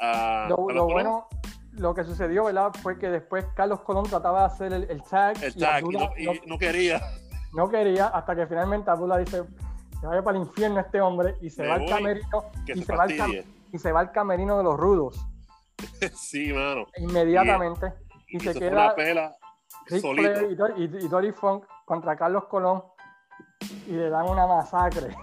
lo, 0.00 0.86
bueno, 0.86 1.28
lo 1.72 1.94
que 1.94 2.04
sucedió, 2.04 2.44
¿verdad? 2.44 2.72
Fue 2.82 2.98
que 2.98 3.08
después 3.08 3.44
Carlos 3.54 3.80
Colón 3.80 4.04
trataba 4.04 4.40
de 4.40 4.46
hacer 4.46 4.72
el, 4.72 5.02
tag. 5.02 5.42
El 5.42 5.54
tag, 5.54 5.84
y, 5.84 6.46
no, 6.46 6.58
quería. 6.58 7.00
No 7.52 7.68
quería, 7.68 8.08
hasta 8.08 8.34
que 8.34 8.46
finalmente 8.46 8.90
Abdullah 8.90 9.18
dice, 9.18 9.44
se 10.00 10.06
vaya 10.06 10.22
para 10.22 10.38
el 10.38 10.44
infierno 10.44 10.80
este 10.80 11.00
hombre, 11.00 11.36
y 11.40 11.50
se 11.50 11.66
va 11.66 11.74
al 11.74 11.86
camerino, 11.86 12.44
y 12.66 12.82
se, 12.82 12.94
va 12.94 13.04
al 13.04 13.44
y 13.72 13.78
se 13.78 13.92
va 13.92 14.00
al 14.00 14.12
camerino 14.12 14.58
de 14.58 14.64
los 14.64 14.76
rudos. 14.76 15.26
sí, 16.14 16.52
mano. 16.52 16.86
Inmediatamente. 16.98 17.92
Y, 18.28 18.40
se, 18.40 18.54
queda 18.54 18.94
pela 18.94 19.36
Rick 19.86 20.04
y, 20.76 20.82
y, 20.82 21.08
Dory 21.08 21.32
Funk 21.32 21.64
contra 21.84 22.16
Carlos 22.16 22.44
Colón, 22.46 22.82
y 23.86 23.92
le 23.92 24.10
dan 24.10 24.28
una 24.28 24.46
masacre. 24.46 25.14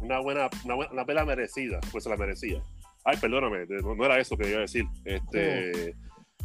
Una 0.00 0.20
buena, 0.20 0.48
una, 0.64 0.74
buena, 0.74 0.92
una 0.92 1.04
pela 1.04 1.24
merecida, 1.24 1.80
pues 1.92 2.04
se 2.04 2.10
la 2.10 2.16
merecía. 2.16 2.62
Ay, 3.08 3.16
perdóname, 3.18 3.66
no, 3.66 4.04
era 4.04 4.18
eso 4.18 4.36
que 4.36 4.48
iba 4.48 4.58
a 4.58 4.62
decir. 4.62 4.84
Este, 5.04 5.94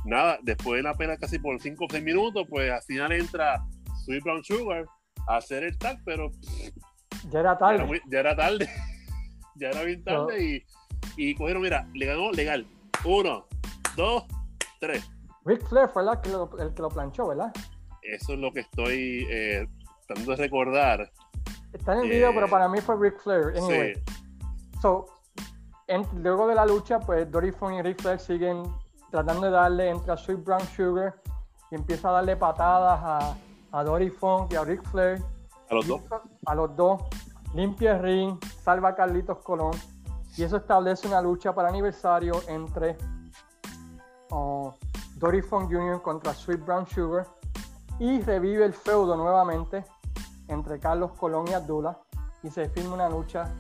Nada, 0.06 0.40
después 0.42 0.78
de 0.78 0.84
la 0.84 0.94
pena 0.96 1.18
casi 1.18 1.38
por 1.40 1.60
5 1.60 1.86
o 1.86 1.88
6 1.90 2.04
minutos, 2.04 2.46
pues 2.50 2.72
al 2.72 2.82
final 2.84 3.12
entra 3.12 3.64
Sweet 4.06 4.24
Brown 4.24 4.44
Sugar 4.44 4.86
a 5.28 5.38
hacer 5.38 5.64
el 5.64 5.78
tag, 5.78 6.00
pero. 6.06 6.32
Ya 7.30 7.40
era 7.40 7.58
tarde. 7.58 8.02
Ya 8.10 8.20
era, 8.20 8.36
tarde. 8.36 8.70
ya 9.56 9.70
era 9.70 9.84
bien 9.84 10.04
tarde 10.04 10.44
y, 10.44 10.66
y 11.18 11.36
cogieron, 11.36 11.62
mira, 11.62 11.88
le 11.94 12.06
ganó 12.06 12.32
legal. 12.32 12.66
Uno, 13.06 13.48
dos, 13.96 14.26
tres. 14.80 15.08
Rick 15.46 15.68
Flair 15.68 15.90
fue 15.90 16.04
el 16.04 16.20
que 16.22 16.82
lo, 16.82 16.90
planchó, 16.90 17.28
¿verdad? 17.28 17.52
Eso 18.04 18.34
es 18.34 18.40
lo 18.40 18.52
que 18.52 18.62
estoy 18.62 19.28
eh, 19.32 19.68
tratando 20.08 20.32
de 20.32 20.38
recordar. 20.38 21.12
Está 21.74 21.94
en 21.94 22.02
el 22.02 22.10
video, 22.10 22.34
pero 22.34 22.46
eh, 22.48 22.50
para 22.50 22.68
mí 22.68 22.80
fue 22.82 22.96
Rick 23.00 23.20
Flair. 23.20 23.58
Anyway. 23.58 23.96
Sí. 23.96 24.02
So, 24.82 25.21
luego 26.16 26.48
de 26.48 26.56
la 26.56 26.66
lucha, 26.66 27.00
pues 27.00 27.30
Dory 27.30 27.52
Funk 27.52 27.74
y 27.74 27.82
Ric 27.82 28.02
Flair 28.02 28.20
siguen 28.20 28.64
tratando 29.10 29.48
de 29.48 29.52
darle, 29.52 29.90
entre 29.90 30.14
a 30.14 30.18
Sweet 30.18 30.44
Brown 30.44 30.62
Sugar 30.62 31.16
y 31.70 31.76
empieza 31.76 32.10
a 32.10 32.14
darle 32.14 32.36
patadas 32.36 33.00
a, 33.04 33.36
a 33.72 33.84
Dory 33.84 34.10
Funk 34.10 34.52
y 34.54 34.56
a 34.56 34.64
Ric 34.64 34.84
Flair. 34.84 35.22
A 35.70 35.76
los 35.76 35.88
dos. 35.88 36.02
A 36.46 36.56
los 36.56 36.76
dos. 36.76 37.02
Limpia 37.54 37.94
el 37.94 38.02
ring, 38.02 38.40
salva 38.64 38.90
a 38.90 38.96
Carlitos 38.96 39.40
Colón. 39.40 39.74
Y 40.38 40.44
eso 40.44 40.58
establece 40.58 41.08
una 41.08 41.22
lucha 41.22 41.54
para 41.54 41.68
aniversario 41.68 42.34
entre 42.48 42.98
oh, 44.30 44.74
Dory 45.18 45.42
Funk 45.42 45.70
Jr. 45.72 46.02
contra 46.02 46.34
Sweet 46.34 46.66
Brown 46.66 46.88
Sugar. 46.88 47.28
Y 48.00 48.22
revive 48.22 48.66
el 48.66 48.74
feudo 48.74 49.16
nuevamente 49.16 49.86
entre 50.48 50.80
Carlos 50.80 51.12
Colón 51.14 51.48
y 51.50 51.54
Abdullah. 51.54 51.98
Y 52.44 52.50
se 52.50 52.70
firma 52.70 52.96
una 52.96 53.10
lucha 53.10 53.54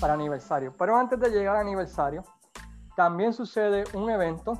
para 0.00 0.14
aniversario. 0.14 0.74
Pero 0.76 0.96
antes 0.96 1.18
de 1.18 1.30
llegar 1.30 1.56
al 1.56 1.62
aniversario, 1.62 2.24
también 2.96 3.32
sucede 3.32 3.84
un 3.94 4.10
evento 4.10 4.58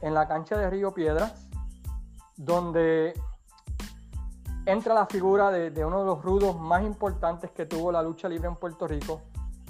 en 0.00 0.14
la 0.14 0.26
cancha 0.26 0.56
de 0.56 0.70
Río 0.70 0.92
Piedras, 0.92 1.48
donde 2.36 3.14
entra 4.66 4.94
la 4.94 5.06
figura 5.06 5.50
de, 5.50 5.84
uno 5.84 6.00
de 6.00 6.06
los 6.06 6.22
rudos 6.22 6.58
más 6.58 6.82
importantes 6.82 7.50
que 7.50 7.66
tuvo 7.66 7.92
la 7.92 8.02
lucha 8.02 8.28
libre 8.28 8.48
en 8.48 8.56
Puerto 8.56 8.86
Rico, 8.86 9.22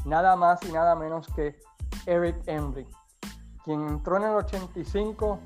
nada 0.04 0.36
más 0.36 0.62
y 0.62 0.72
nada 0.72 0.94
menos 0.94 1.26
que 1.28 1.58
Eric 2.06 2.42
Embry, 2.46 2.86
quien 3.64 3.86
entró 3.88 4.16
en 4.16 4.24
el 4.24 4.34
85 4.36 5.38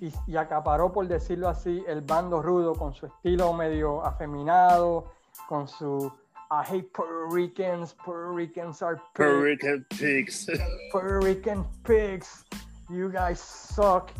y, 0.00 0.12
y, 0.26 0.36
acaparó, 0.36 0.92
por 0.92 1.06
decirlo 1.06 1.48
así, 1.48 1.82
el 1.86 2.02
bando 2.02 2.42
rudo 2.42 2.74
con 2.74 2.92
su 2.94 3.06
estilo 3.06 3.52
medio 3.52 4.04
afeminado, 4.04 5.12
con 5.48 5.68
su 5.68 6.12
I 6.54 6.62
hate 6.62 6.92
Puerto 6.92 7.26
Ricans. 7.34 7.92
Puerto 7.94 8.30
Ricans 8.30 8.80
are 8.80 8.94
pigs. 8.94 9.16
Puerto 9.16 9.40
Rican 9.40 9.84
pigs. 9.90 10.48
Puerto 10.92 11.18
Rican 11.18 11.64
pigs. 11.82 12.44
You 12.88 13.10
guys 13.10 13.40
suck. 13.40 14.12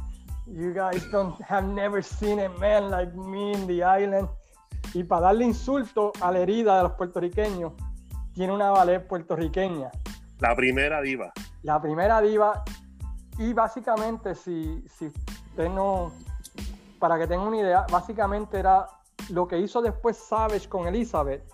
You 0.44 0.74
guys 0.74 1.04
don't 1.12 1.40
have 1.42 1.64
never 1.64 2.02
seen 2.02 2.40
a 2.40 2.48
man 2.58 2.90
like 2.90 3.14
me 3.14 3.52
in 3.52 3.68
the 3.68 3.84
island. 3.84 4.28
Y 4.94 5.04
para 5.04 5.26
darle 5.26 5.44
insulto 5.44 6.12
a 6.20 6.32
la 6.32 6.40
herida 6.40 6.76
de 6.76 6.82
los 6.82 6.92
puertorriqueños, 6.94 7.72
tiene 8.34 8.52
una 8.52 8.70
ballet 8.70 9.06
puertorriqueña. 9.06 9.92
La 10.40 10.56
primera 10.56 11.00
diva. 11.02 11.32
La 11.62 11.80
primera 11.80 12.20
diva. 12.20 12.64
Y 13.38 13.52
básicamente, 13.52 14.34
si, 14.34 14.84
si 14.88 15.06
usted 15.06 15.68
no. 15.68 16.12
Para 16.98 17.16
que 17.16 17.28
tenga 17.28 17.44
una 17.44 17.58
idea, 17.58 17.86
básicamente 17.92 18.58
era 18.58 18.88
lo 19.30 19.46
que 19.46 19.56
hizo 19.56 19.80
después 19.80 20.16
Savage 20.16 20.68
con 20.68 20.88
Elizabeth 20.88 21.44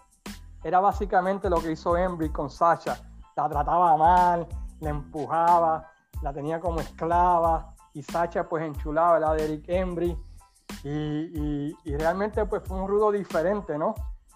era 0.63 0.81
básicamente 0.81 1.49
lo 1.49 1.61
que 1.61 1.73
hizo 1.73 1.97
Embry 1.97 2.31
con 2.31 2.51
Sasha. 2.51 3.01
La 3.37 3.49
trataba 3.49 3.97
mal, 3.97 4.47
la 4.81 4.91
empujaba, 4.91 5.91
la 6.23 6.33
tenía 6.33 6.61
como 6.61 6.81
esclava 6.81 7.75
y 7.95 8.03
Sasha 8.03 8.49
pues 8.49 8.65
enchulaba 8.65 9.19
la 9.19 9.35
de 9.35 9.45
Eric 9.45 9.65
Embry 9.69 10.17
y, 10.85 11.75
realmente 11.97 12.45
pues 12.47 12.63
fue 12.65 12.81
un 12.81 12.89
rudo 12.89 13.11
diferente, 13.11 13.77
¿no? 13.79 13.95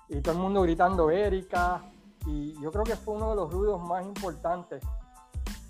Y 0.08 0.20
todo 0.20 0.34
el 0.34 0.40
mundo 0.40 0.62
gritando 0.62 1.10
Erika 1.10 1.82
y 2.26 2.60
yo 2.60 2.70
creo 2.70 2.84
que 2.84 2.96
fue 2.96 3.14
uno 3.14 3.30
de 3.30 3.36
los 3.36 3.52
rudos 3.52 3.80
más 3.82 4.04
importantes 4.04 4.82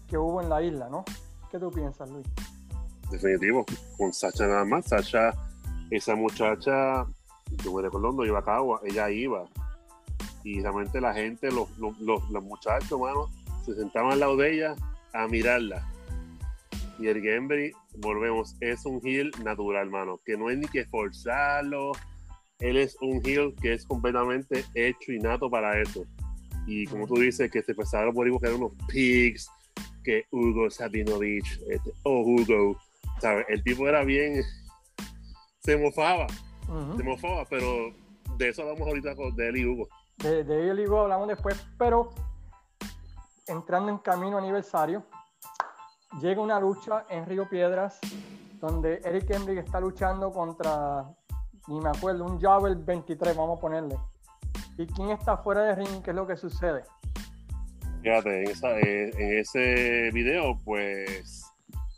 que 0.09 0.16
hubo 0.18 0.40
en 0.40 0.48
la 0.48 0.62
isla, 0.62 0.88
¿no? 0.88 1.05
¿Qué 1.50 1.59
tú 1.59 1.70
piensas, 1.70 2.11
Luis? 2.11 2.26
Definitivo, 3.11 3.64
con 3.96 4.12
Sasha 4.12 4.46
nada 4.46 4.64
más, 4.64 4.86
Sasha, 4.86 5.32
esa 5.90 6.14
muchacha, 6.14 7.07
yo 7.62 7.72
me 7.72 7.82
recuerdo 7.82 8.12
no 8.12 8.24
iba 8.24 8.38
a 8.38 8.44
Cagua, 8.44 8.80
ella 8.84 9.11
iba 9.11 9.44
y 10.45 10.61
realmente 10.61 11.01
la 11.01 11.14
gente, 11.14 11.49
los, 11.51 11.68
muchachos, 12.42 13.01
mano, 13.01 13.30
se 13.64 13.74
sentaban 13.74 14.12
al 14.12 14.20
lado 14.20 14.36
de 14.36 14.55
ella 14.55 14.76
a 15.14 15.26
mirarla. 15.26 15.90
Y 16.99 17.09
el 17.09 17.22
Gembry, 17.22 17.72
volvemos, 17.97 18.55
es 18.61 18.84
un 18.84 19.01
heel 19.05 19.32
natural, 19.42 19.90
mano, 19.90 20.20
que 20.24 20.36
no 20.36 20.49
hay 20.49 20.59
ni 20.59 20.68
que 20.68 20.84
forzarlo. 20.84 21.92
él 22.61 22.76
es 22.76 22.97
un 23.01 23.20
heel 23.24 23.55
que 23.61 23.72
es 23.72 23.86
completamente 23.86 24.64
hecho 24.74 25.12
y 25.12 25.18
nato 25.18 25.51
para 25.51 25.80
eso. 25.80 26.05
Y 26.66 26.86
como 26.86 27.07
tú 27.07 27.14
dices, 27.14 27.51
que 27.51 27.62
se 27.62 27.74
pensaron 27.74 28.14
por 28.14 28.26
que 28.26 28.47
eran 28.47 28.62
unos 28.62 28.72
pigs, 28.88 29.49
que 30.05 30.26
Hugo 30.30 30.70
Sabinovich, 30.70 31.59
este, 31.70 31.90
oh 32.05 32.20
Hugo, 32.20 32.78
¿sabes? 33.20 33.47
El 33.49 33.62
tipo 33.64 33.88
era 33.88 34.05
bien, 34.05 34.42
se 35.61 35.76
mofaba, 35.76 36.26
se 36.97 37.03
mofaba, 37.03 37.47
pero 37.47 37.95
de 38.36 38.51
eso 38.51 38.62
hablamos 38.62 38.86
ahorita 38.86 39.16
con, 39.16 39.34
de 39.34 39.49
él 39.49 39.57
y 39.57 39.64
Hugo. 39.64 39.88
De, 40.18 40.44
de 40.44 40.86
Hugo 40.86 41.00
hablamos 41.00 41.28
después, 41.28 41.66
pero 41.78 42.10
entrando 43.46 43.90
en 43.90 43.98
camino 43.98 44.38
aniversario, 44.38 45.04
llega 46.20 46.40
una 46.40 46.58
lucha 46.60 47.04
en 47.08 47.26
Río 47.26 47.48
Piedras 47.48 48.00
donde 48.60 49.00
Eric 49.04 49.28
Embry 49.30 49.58
está 49.58 49.78
luchando 49.78 50.32
contra, 50.32 51.04
ni 51.68 51.78
me 51.80 51.90
acuerdo, 51.90 52.24
un 52.24 52.40
Javel 52.40 52.76
23, 52.76 53.36
vamos 53.36 53.58
a 53.58 53.60
ponerle. 53.60 53.96
¿Y 54.78 54.86
quién 54.86 55.10
está 55.10 55.36
fuera 55.36 55.64
de 55.64 55.74
ring? 55.74 56.02
¿Qué 56.02 56.10
es 56.10 56.16
lo 56.16 56.26
que 56.26 56.36
sucede? 56.36 56.82
Fíjate, 58.02 58.42
en, 58.42 58.48
eh, 58.48 59.40
ese 59.40 60.10
video, 60.12 60.58
pues 60.64 61.44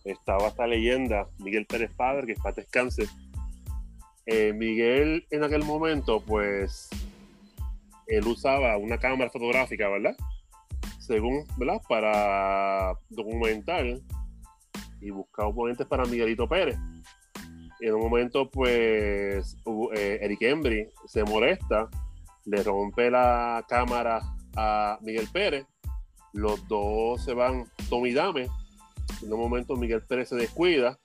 estaba 0.05 0.49
esta 0.49 0.67
leyenda, 0.67 1.29
Miguel 1.39 1.67
Pérez 1.67 1.93
Padre, 1.97 2.27
que 2.27 2.33
es 2.33 2.41
para 2.41 2.57
descanse. 2.57 3.09
Eh, 4.27 4.53
Miguel 4.53 5.25
en 5.31 5.45
aquel 5.45 5.65
momento, 5.65 6.21
pues, 6.21 6.91
él 8.07 8.27
usaba 8.27 8.77
una 8.77 8.99
cámara 8.99 9.31
fotográfica, 9.31 9.89
¿verdad? 9.89 10.17
Según, 10.99 11.45
¿verdad? 11.57 11.81
Para 11.89 12.95
documentar 13.09 13.85
y 15.01 15.11
buscar 15.11 15.47
oponentes 15.47 15.87
para 15.87 16.05
Miguelito 16.05 16.49
Pérez. 16.49 16.77
En 17.81 17.95
un 17.95 18.01
momento, 18.01 18.51
pues, 18.51 19.57
eh, 19.95 20.19
Eric 20.23 20.43
Embry 20.43 20.89
se 21.07 21.25
molesta, 21.25 21.89
le 22.47 22.63
rompe 22.63 23.11
la 23.11 23.65
cámara 23.69 24.21
a 24.57 24.99
Miguel 25.03 25.29
Pérez, 25.33 25.67
los 26.33 26.67
dos 26.69 27.23
se 27.25 27.35
van 27.35 27.65
Tommy 27.91 28.13
Dame, 28.13 28.49
en 29.23 29.33
un 29.33 29.41
momento 29.41 29.77
Miguel 29.77 30.03
Pérez 30.03 30.29
se 30.29 30.37
descuida 30.37 30.99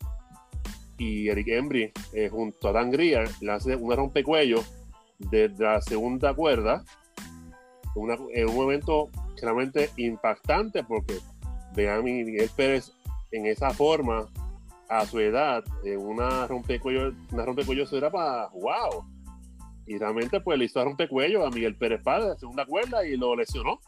y 0.97 1.29
Eric 1.29 1.47
Embry 1.47 1.91
eh, 2.13 2.29
junto 2.29 2.67
a 2.67 2.71
Dan 2.71 2.91
Greer 2.91 3.29
le 3.41 3.51
hace 3.51 3.75
una 3.75 3.95
rompecuello 3.95 4.63
desde 5.29 5.63
la 5.63 5.81
segunda 5.81 6.33
cuerda, 6.33 6.83
en 8.33 8.49
un 8.49 8.55
momento 8.55 9.09
claramente 9.37 9.89
impactante 9.97 10.83
porque 10.83 11.19
vean 11.75 12.03
Miguel 12.03 12.49
Pérez 12.55 12.91
en 13.31 13.45
esa 13.45 13.71
forma, 13.71 14.27
a 14.91 15.05
su 15.05 15.19
edad, 15.19 15.63
en 15.85 15.99
una 15.99 16.45
rompecuello, 16.47 17.13
una 17.31 17.45
rompecuello 17.45 17.85
era 17.93 18.11
para 18.11 18.49
wow. 18.49 19.05
Y 19.87 19.97
realmente 19.97 20.41
pues 20.41 20.59
le 20.59 20.65
hizo 20.65 20.81
a 20.81 20.83
rompecuello 20.83 21.45
a 21.45 21.49
Miguel 21.49 21.77
Pérez 21.77 22.01
Padre, 22.03 22.37
segunda 22.37 22.65
cuerda, 22.65 23.05
y 23.05 23.15
lo 23.15 23.33
lesionó. 23.33 23.79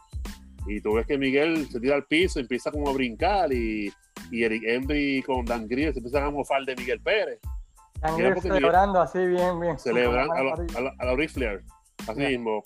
Y 0.65 0.79
tú 0.79 0.93
ves 0.93 1.05
que 1.05 1.17
Miguel 1.17 1.67
se 1.69 1.81
tira 1.81 1.95
al 1.95 2.05
piso, 2.05 2.39
empieza 2.39 2.71
como 2.71 2.89
a 2.89 2.93
brincar 2.93 3.51
y, 3.51 3.91
y 4.31 4.43
Eric 4.43 4.63
Embry 4.65 5.21
con 5.23 5.43
Dan 5.43 5.67
Grier 5.67 5.91
se 5.91 5.99
empiezan 5.99 6.23
a 6.23 6.31
mofar 6.31 6.63
de 6.63 6.75
Miguel 6.77 7.01
Pérez. 7.01 7.39
Celebrando 8.41 9.01
así 9.01 9.25
bien, 9.25 9.59
bien. 9.59 9.79
Celebrando 9.79 10.33
a, 10.33 10.43
la, 10.43 10.93
a, 10.99 11.05
la, 11.05 11.27
Flair, 11.27 11.63
así 12.07 12.19
mismo. 12.19 12.61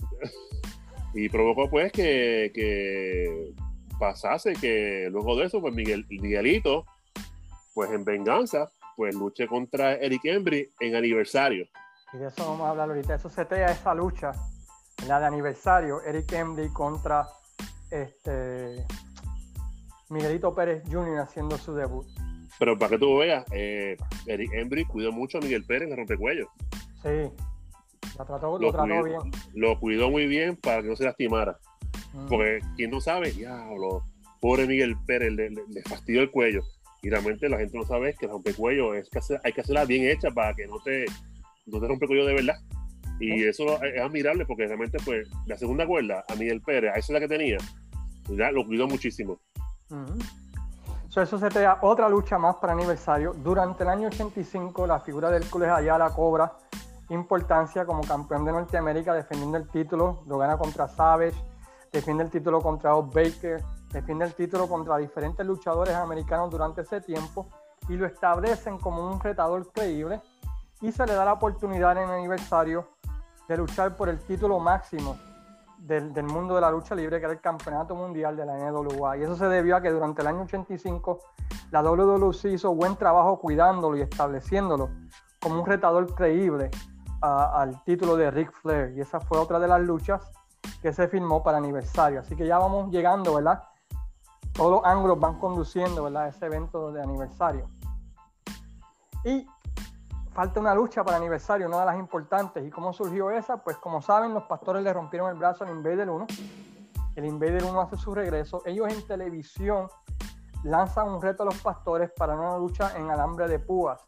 y 1.14 1.30
provocó 1.30 1.70
pues 1.70 1.92
que, 1.92 2.52
que 2.54 3.54
pasase 4.00 4.54
que 4.54 5.10
luego 5.12 5.36
de 5.36 5.46
eso, 5.46 5.62
pues 5.62 5.74
Miguel, 5.74 6.06
Miguelito, 6.10 6.86
pues 7.74 7.92
en 7.92 8.04
venganza, 8.04 8.70
pues 8.96 9.16
luche 9.16 9.48
contra 9.48 9.94
Eric 9.94 10.26
Embry 10.26 10.72
en 10.80 10.96
aniversario. 10.96 11.68
Y 12.14 12.18
de 12.18 12.28
eso 12.28 12.46
vamos 12.46 12.68
a 12.68 12.70
hablar 12.72 12.90
ahorita. 12.90 13.16
Eso 13.16 13.30
setea 13.30 13.72
esa 13.72 13.94
lucha, 13.94 14.32
la 15.08 15.20
de 15.20 15.28
aniversario, 15.28 16.02
Eric 16.02 16.32
Embry 16.32 16.70
contra 16.70 17.28
este 17.92 18.86
Miguelito 20.10 20.54
Pérez 20.56 20.84
Jr. 20.90 21.20
haciendo 21.20 21.58
su 21.58 21.74
debut. 21.74 22.08
Pero 22.60 22.78
para 22.78 22.92
que 22.92 22.98
tú 22.98 23.18
veas, 23.18 23.46
eh, 23.52 23.98
Eric 24.26 24.52
Embry 24.54 24.86
cuidó 24.86 25.12
mucho 25.12 25.38
a 25.38 25.42
Miguel 25.42 25.64
Pérez 25.66 25.84
en 25.84 25.92
el 25.92 25.98
rompecuellos. 25.98 26.48
Sí, 27.04 27.32
lo 28.18 28.26
trató, 28.26 28.60
lo, 28.60 28.72
trató 28.72 29.04
bien. 29.04 29.20
Lo 29.54 29.80
cuidó 29.80 30.10
muy 30.10 30.26
bien 30.26 30.56
para 30.56 30.82
que 30.82 30.90
no 30.90 30.96
se 30.96 31.06
lastimara. 31.06 31.58
Porque 32.28 32.60
quien 32.76 32.90
no 32.90 33.00
sabe, 33.00 33.32
diablo, 33.32 34.04
pobre 34.42 34.66
Miguel 34.66 34.96
Pérez, 35.06 35.34
le, 35.34 35.82
fastidió 35.84 36.22
el 36.22 36.32
cuello. 36.32 36.64
Y 37.04 37.10
realmente 37.10 37.48
la 37.48 37.60
gente 37.60 37.78
no 37.78 37.86
sabe 37.86 38.16
que 38.16 38.26
el 38.26 38.32
rompecuello 38.32 38.96
es 38.96 39.08
que 39.10 39.20
hay 39.44 39.54
que 39.54 39.62
hacerla 39.62 39.86
bien 39.86 40.06
hecha 40.10 40.32
para 40.32 40.56
que 40.56 40.66
no 40.66 40.80
te, 40.84 41.06
no 41.68 41.80
te 41.80 41.88
rompe 41.88 42.06
el 42.06 42.10
cuello 42.10 42.26
de 42.26 42.34
verdad. 42.34 42.56
Y 43.20 43.44
eso 43.44 43.82
es 43.84 44.02
admirable 44.02 44.46
porque 44.46 44.66
realmente, 44.66 44.98
pues, 45.06 45.28
la 45.46 45.58
segunda 45.58 45.86
cuerda 45.86 46.24
a 46.28 46.36
Miguel 46.36 46.62
Pérez, 46.62 46.92
a 46.92 47.00
esa 47.00 47.08
es 47.08 47.10
la 47.10 47.20
que 47.20 47.28
tenía, 47.28 47.58
ya 48.30 48.52
lo 48.52 48.66
cuidó 48.66 48.88
muchísimo. 48.88 49.40
Eso 51.22 51.38
se 51.38 51.50
da 51.50 51.80
otra 51.82 52.10
lucha 52.10 52.38
más 52.38 52.56
para 52.58 52.74
aniversario. 52.74 53.34
Durante 53.34 53.84
el 53.84 53.90
año 53.90 54.08
85, 54.08 54.86
la 54.86 55.00
figura 55.00 55.30
del 55.30 55.44
Hércules 55.44 55.70
Ayala 55.70 56.10
cobra 56.12 56.54
importancia 57.10 57.86
como 57.86 58.04
campeón 58.04 58.46
de 58.46 58.52
Norteamérica 58.52 59.14
defendiendo 59.14 59.58
el 59.58 59.68
título. 59.70 60.24
Lo 60.28 60.38
gana 60.38 60.58
contra 60.58 60.88
Savage 60.88 61.36
defiende 61.92 62.24
el 62.24 62.30
título 62.30 62.62
contra 62.62 62.94
Bob 62.94 63.14
Baker, 63.14 63.64
defiende 63.92 64.26
el 64.26 64.34
título 64.34 64.68
contra 64.68 64.98
diferentes 64.98 65.46
luchadores 65.46 65.96
americanos 65.96 66.52
durante 66.52 66.82
ese 66.82 67.02
tiempo 67.02 67.48
y 67.90 67.96
lo 67.96 68.06
establecen 68.06 68.78
como 68.78 69.08
un 69.08 69.20
retador 69.20 69.72
creíble 69.72 70.22
y 70.82 70.92
se 70.92 71.06
le 71.06 71.14
da 71.14 71.26
la 71.26 71.34
oportunidad 71.34 71.94
en 71.94 72.10
el 72.10 72.16
aniversario 72.16 72.88
de 73.48 73.58
luchar 73.58 73.96
por 73.96 74.10
el 74.10 74.20
título 74.20 74.60
máximo 74.60 75.18
del, 75.88 76.24
mundo 76.24 76.56
de 76.56 76.62
la 76.62 76.70
lucha 76.70 76.94
libre, 76.94 77.20
que 77.20 77.26
era 77.26 77.34
el 77.34 77.40
campeonato 77.40 77.96
mundial 77.96 78.36
de 78.36 78.46
la 78.46 78.58
NWA. 78.58 79.18
Y 79.18 79.24
eso 79.24 79.36
se 79.36 79.46
debió 79.46 79.78
a 79.78 79.82
que 79.82 79.90
durante 79.90 80.22
el 80.22 80.28
año 80.28 80.42
85 80.42 81.20
la 81.72 81.82
WWC 81.82 82.46
hizo 82.46 82.74
buen 82.76 82.96
trabajo 82.98 83.40
cuidándolo 83.40 83.96
y 83.98 84.02
estableciéndolo 84.02 84.90
como 85.42 85.62
un 85.62 85.66
retador 85.66 86.14
creíble 86.14 86.70
al 87.22 87.84
título 87.84 88.18
de 88.18 88.30
Ric 88.32 88.52
Flair. 88.52 88.94
Y 88.98 89.02
esa 89.02 89.20
fue 89.20 89.38
otra 89.38 89.60
de 89.60 89.68
las 89.68 89.82
luchas 89.82 90.30
que 90.82 90.92
se 90.92 91.08
filmó 91.08 91.42
para 91.42 91.58
aniversario. 91.58 92.20
Así 92.20 92.36
que 92.36 92.46
ya 92.46 92.58
vamos 92.58 92.92
llegando, 92.92 93.36
¿verdad? 93.36 93.64
Todos 94.54 94.72
los 94.72 94.86
ángulos 94.86 95.20
van 95.20 95.40
conduciendo, 95.40 96.04
¿verdad? 96.04 96.28
Ese 96.28 96.46
evento 96.46 96.92
de 96.92 97.02
aniversario. 97.02 97.70
Y 99.24 99.48
falta 100.38 100.60
una 100.60 100.76
lucha 100.76 101.04
para 101.04 101.18
aniversario, 101.18 101.66
una 101.66 101.80
de 101.80 101.86
las 101.88 101.98
importantes. 101.98 102.64
¿Y 102.64 102.70
cómo 102.70 102.94
surgió 102.94 103.32
esa? 103.32 103.58
Pues 103.58 103.76
como 103.78 104.04
saben, 104.04 104.36
los 104.36 104.44
pastores 104.44 104.84
le 104.84 104.94
rompieron 104.94 105.32
el 105.32 105.36
brazo 105.36 105.64
al 105.64 105.72
Invader 105.72 106.08
1. 106.08 106.28
El 107.16 107.26
Invader 107.26 107.64
1 107.64 107.82
hace 107.82 107.98
su 107.98 108.14
regreso. 108.14 108.62
Ellos 108.64 108.88
en 108.94 109.04
televisión 109.08 109.88
lanzan 110.64 111.10
un 111.10 111.24
reto 111.24 111.42
a 111.42 111.48
los 111.48 111.60
pastores 111.60 112.12
para 112.16 112.36
una 112.36 112.56
lucha 112.56 112.96
en 112.96 113.10
alambre 113.10 113.48
de 113.48 113.58
púas, 113.58 114.00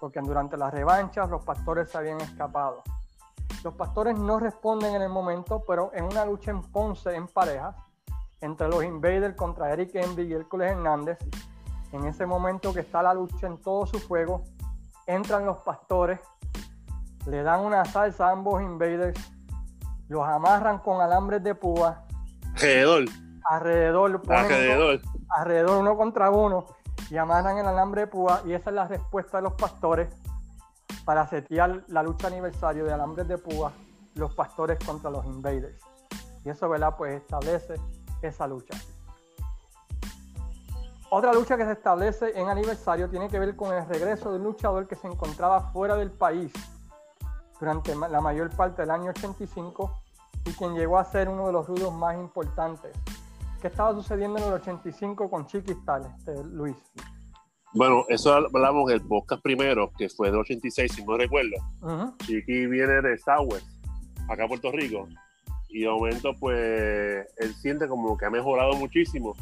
porque 0.00 0.20
durante 0.22 0.56
las 0.56 0.72
revanchas 0.72 1.28
los 1.28 1.44
pastores 1.44 1.90
se 1.90 1.98
habían 1.98 2.18
escapado. 2.22 2.82
Los 3.62 3.74
pastores 3.74 4.18
no 4.18 4.38
responden 4.38 4.94
en 4.94 5.02
el 5.02 5.10
momento, 5.10 5.64
pero 5.68 5.90
en 5.92 6.04
una 6.04 6.24
lucha 6.24 6.50
en 6.50 6.62
Ponce 6.62 7.14
en 7.14 7.28
parejas, 7.28 7.76
entre 8.40 8.68
los 8.68 8.82
Invaders 8.82 9.36
contra 9.36 9.70
Eric 9.70 9.96
Envy 9.96 10.22
y 10.22 10.32
Hércules 10.32 10.72
Hernández, 10.72 11.18
en 11.92 12.06
ese 12.06 12.24
momento 12.24 12.72
que 12.72 12.80
está 12.80 13.02
la 13.02 13.12
lucha 13.12 13.46
en 13.46 13.60
todo 13.60 13.84
su 13.84 13.98
fuego, 13.98 14.44
entran 15.06 15.46
los 15.46 15.58
pastores, 15.58 16.20
le 17.26 17.42
dan 17.42 17.60
una 17.60 17.84
salsa 17.84 18.28
a 18.28 18.32
ambos 18.32 18.62
Invaders, 18.62 19.18
los 20.08 20.26
amarran 20.26 20.78
con 20.78 21.00
alambres 21.00 21.42
de 21.42 21.54
púa. 21.54 22.04
Alrededor. 22.54 23.04
Alrededor. 23.44 24.22
Alrededor. 24.28 25.00
alrededor 25.28 25.78
uno 25.78 25.96
contra 25.96 26.30
uno 26.30 26.66
y 27.10 27.16
amarran 27.16 27.58
el 27.58 27.66
alambre 27.66 28.02
de 28.02 28.06
púa 28.06 28.42
y 28.46 28.52
esa 28.52 28.70
es 28.70 28.76
la 28.76 28.86
respuesta 28.86 29.38
de 29.38 29.42
los 29.42 29.54
pastores 29.54 30.08
para 31.04 31.26
setear 31.26 31.84
la 31.88 32.02
lucha 32.02 32.28
aniversario 32.28 32.84
de 32.84 32.92
Alambres 32.92 33.28
de 33.28 33.38
Púa, 33.38 33.72
los 34.14 34.34
pastores 34.34 34.78
contra 34.84 35.10
los 35.10 35.24
invaders. 35.26 35.80
Y 36.44 36.50
eso, 36.50 36.68
¿verdad? 36.68 36.94
Pues 36.96 37.20
establece 37.20 37.74
esa 38.22 38.46
lucha. 38.46 38.74
Otra 41.16 41.32
lucha 41.32 41.56
que 41.56 41.64
se 41.64 41.70
establece 41.70 42.32
en 42.34 42.48
aniversario 42.48 43.08
tiene 43.08 43.28
que 43.28 43.38
ver 43.38 43.54
con 43.54 43.72
el 43.72 43.86
regreso 43.86 44.32
de 44.32 44.38
un 44.38 44.42
luchador 44.42 44.88
que 44.88 44.96
se 44.96 45.06
encontraba 45.06 45.70
fuera 45.70 45.94
del 45.94 46.10
país 46.10 46.52
durante 47.60 47.94
la 47.94 48.20
mayor 48.20 48.50
parte 48.50 48.82
del 48.82 48.90
año 48.90 49.10
85 49.10 50.02
y 50.44 50.50
quien 50.54 50.74
llegó 50.74 50.98
a 50.98 51.04
ser 51.04 51.28
uno 51.28 51.46
de 51.46 51.52
los 51.52 51.68
rudos 51.68 51.94
más 51.94 52.16
importantes. 52.16 52.90
¿Qué 53.60 53.68
estaba 53.68 53.92
sucediendo 53.92 54.40
en 54.40 54.44
el 54.46 54.54
85 54.54 55.30
con 55.30 55.46
Chiquistal, 55.46 56.12
este, 56.18 56.34
Luis? 56.46 56.74
Bueno, 57.74 58.02
eso 58.08 58.34
hablamos 58.34 58.90
del 58.90 59.00
podcast 59.02 59.40
primero, 59.40 59.92
que 59.96 60.08
fue 60.08 60.32
de 60.32 60.38
86, 60.38 60.94
si 60.94 61.04
no 61.04 61.16
recuerdo. 61.16 61.54
Chiqui 62.26 62.66
viene 62.66 63.00
de 63.02 63.16
Southwest, 63.18 63.68
acá 64.28 64.46
a 64.46 64.48
Puerto 64.48 64.72
Rico. 64.72 65.06
Y 65.68 65.82
de 65.82 65.90
momento, 65.90 66.32
pues, 66.40 67.24
él 67.36 67.54
siente 67.54 67.86
como 67.86 68.16
que 68.16 68.26
ha 68.26 68.30
mejorado 68.30 68.72
muchísimo. 68.72 69.36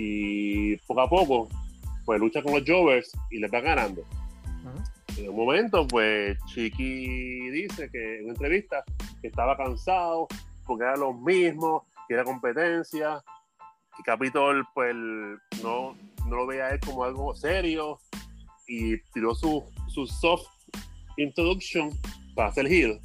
Y 0.00 0.76
poco 0.78 1.00
a 1.00 1.08
poco, 1.08 1.48
pues 2.04 2.20
lucha 2.20 2.40
con 2.42 2.52
los 2.54 2.62
Jovers 2.64 3.10
y 3.30 3.38
le 3.38 3.48
va 3.48 3.60
ganando. 3.60 4.02
En 5.16 5.30
un 5.30 5.36
momento, 5.36 5.86
pues 5.88 6.38
Chiqui 6.46 7.50
dice 7.50 7.90
que 7.90 8.18
en 8.18 8.24
una 8.24 8.34
entrevista 8.34 8.84
que 9.20 9.26
estaba 9.26 9.56
cansado 9.56 10.28
porque 10.64 10.84
era 10.84 10.96
lo 10.96 11.12
mismo, 11.12 11.86
que 12.06 12.14
era 12.14 12.22
competencia, 12.22 13.20
que 13.96 14.02
Capitol 14.04 14.64
pues 14.74 14.94
no, 15.62 15.96
no 16.28 16.36
lo 16.36 16.46
veía 16.46 16.68
él 16.68 16.78
como 16.80 17.02
algo 17.02 17.34
serio 17.34 17.98
y 18.68 18.98
tiró 19.12 19.34
su, 19.34 19.64
su 19.88 20.06
soft 20.06 20.46
introduction 21.16 21.90
para 22.36 22.50
hacer 22.50 22.66
heel. 22.68 23.00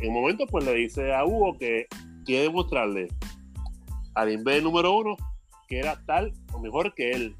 En 0.00 0.08
un 0.08 0.14
momento, 0.14 0.46
pues 0.48 0.64
le 0.64 0.74
dice 0.74 1.14
a 1.14 1.24
Hugo 1.24 1.56
que 1.56 1.86
quiere 2.24 2.44
demostrarle 2.44 3.08
al 4.14 4.32
Inve 4.32 4.60
número 4.60 4.96
uno 4.96 5.16
que 5.66 5.78
era 5.78 5.96
tal 6.06 6.32
o 6.52 6.58
mejor 6.58 6.94
que 6.94 7.10
él. 7.12 7.36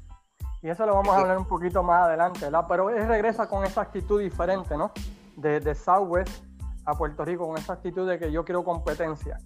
Y 0.61 0.69
eso 0.69 0.85
lo 0.85 0.95
vamos 0.95 1.15
a 1.15 1.19
hablar 1.19 1.37
un 1.37 1.47
poquito 1.47 1.83
más 1.83 2.07
adelante, 2.07 2.39
¿verdad? 2.41 2.65
Pero 2.67 2.89
él 2.89 3.07
regresa 3.07 3.47
con 3.47 3.63
esa 3.63 3.81
actitud 3.81 4.19
diferente, 4.19 4.75
¿no? 4.75 4.91
De, 5.35 5.59
de 5.59 5.75
Southwest 5.75 6.43
a 6.85 6.93
Puerto 6.93 7.23
Rico, 7.23 7.47
con 7.47 7.57
esa 7.57 7.73
actitud 7.73 8.07
de 8.09 8.17
que 8.17 8.31
yo 8.31 8.43
quiero 8.43 8.63
competencia. 8.63 9.37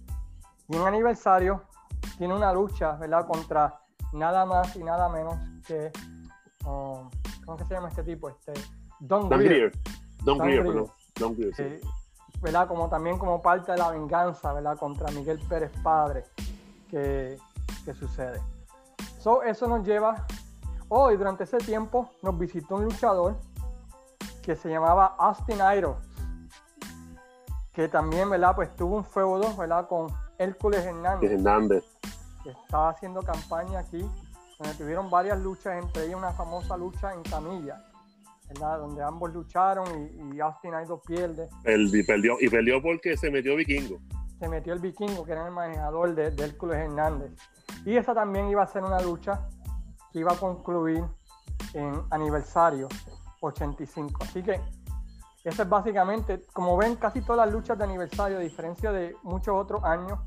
Y 0.68 0.76
en 0.76 0.82
aniversario 0.82 1.62
tiene 2.16 2.34
una 2.34 2.52
lucha, 2.52 2.92
¿verdad? 2.92 3.26
Contra 3.26 3.80
nada 4.12 4.46
más 4.46 4.74
y 4.76 4.84
nada 4.84 5.08
menos 5.08 5.36
que, 5.66 5.90
um, 6.64 7.10
¿cómo 7.44 7.56
que 7.58 7.64
se 7.64 7.74
llama 7.74 7.88
este 7.88 8.02
tipo? 8.02 8.28
Este, 8.28 8.52
Don, 9.00 9.28
Don 9.28 9.40
Greer. 9.40 9.72
Don, 10.24 10.38
Greer, 10.38 10.64
Don 11.18 11.34
Greer, 11.34 11.54
sí. 11.54 11.86
¿verdad? 12.40 12.68
Como 12.68 12.88
también 12.88 13.18
como 13.18 13.42
parte 13.42 13.72
de 13.72 13.78
la 13.78 13.90
venganza, 13.90 14.52
¿verdad? 14.52 14.78
Contra 14.78 15.10
Miguel 15.10 15.38
Pérez 15.48 15.72
Padre 15.82 16.24
que, 16.88 17.36
que 17.84 17.94
sucede. 17.94 18.40
So, 19.20 19.42
eso 19.42 19.68
nos 19.68 19.86
lleva, 19.86 20.26
hoy 20.88 21.16
durante 21.16 21.44
ese 21.44 21.58
tiempo 21.58 22.10
nos 22.22 22.38
visitó 22.38 22.76
un 22.76 22.84
luchador 22.84 23.36
que 24.42 24.56
se 24.56 24.68
llamaba 24.68 25.14
Austin 25.18 25.58
Iron, 25.76 25.96
que 27.72 27.86
también, 27.86 28.28
¿verdad? 28.30 28.56
Pues 28.56 28.74
tuvo 28.74 28.96
un 28.96 29.04
feudo, 29.04 29.54
¿verdad? 29.56 29.86
Con 29.86 30.08
Hércules 30.38 30.84
Hernández. 30.84 31.30
Hernández. 31.30 31.84
Que 32.42 32.50
estaba 32.50 32.88
haciendo 32.88 33.22
campaña 33.22 33.80
aquí, 33.80 34.00
donde 34.58 34.74
tuvieron 34.74 35.10
varias 35.10 35.38
luchas, 35.40 35.82
entre 35.82 36.06
ellas 36.06 36.16
una 36.16 36.32
famosa 36.32 36.76
lucha 36.76 37.12
en 37.12 37.22
camilla 37.22 37.84
donde 38.58 39.02
ambos 39.02 39.32
lucharon 39.32 40.10
y, 40.34 40.40
Austin 40.40 40.72
Idol 40.84 41.00
pierde. 41.06 41.48
El, 41.64 41.94
y, 41.94 42.02
perdió, 42.02 42.36
y 42.40 42.48
perdió 42.48 42.82
porque 42.82 43.16
se 43.16 43.30
metió 43.30 43.56
Vikingo. 43.56 43.98
Se 44.40 44.48
metió 44.48 44.72
el 44.72 44.80
Vikingo, 44.80 45.24
que 45.24 45.32
era 45.32 45.46
el 45.46 45.52
manejador 45.52 46.14
de, 46.14 46.32
de 46.32 46.44
Hércules 46.44 46.78
Hernández. 46.78 47.30
Y 47.84 47.96
esa 47.96 48.14
también 48.14 48.48
iba 48.48 48.62
a 48.62 48.66
ser 48.66 48.82
una 48.82 49.00
lucha 49.00 49.46
que 50.12 50.18
iba 50.18 50.32
a 50.32 50.36
concluir 50.36 51.04
en 51.74 52.02
aniversario 52.10 52.88
85. 53.40 54.24
Así 54.24 54.42
que 54.42 54.60
eso 55.44 55.62
es 55.62 55.68
básicamente, 55.68 56.42
como 56.52 56.76
ven, 56.76 56.96
casi 56.96 57.22
todas 57.22 57.46
las 57.46 57.54
luchas 57.54 57.78
de 57.78 57.84
aniversario, 57.84 58.38
a 58.38 58.40
diferencia 58.40 58.92
de 58.92 59.16
muchos 59.22 59.54
otros 59.56 59.82
años, 59.84 60.18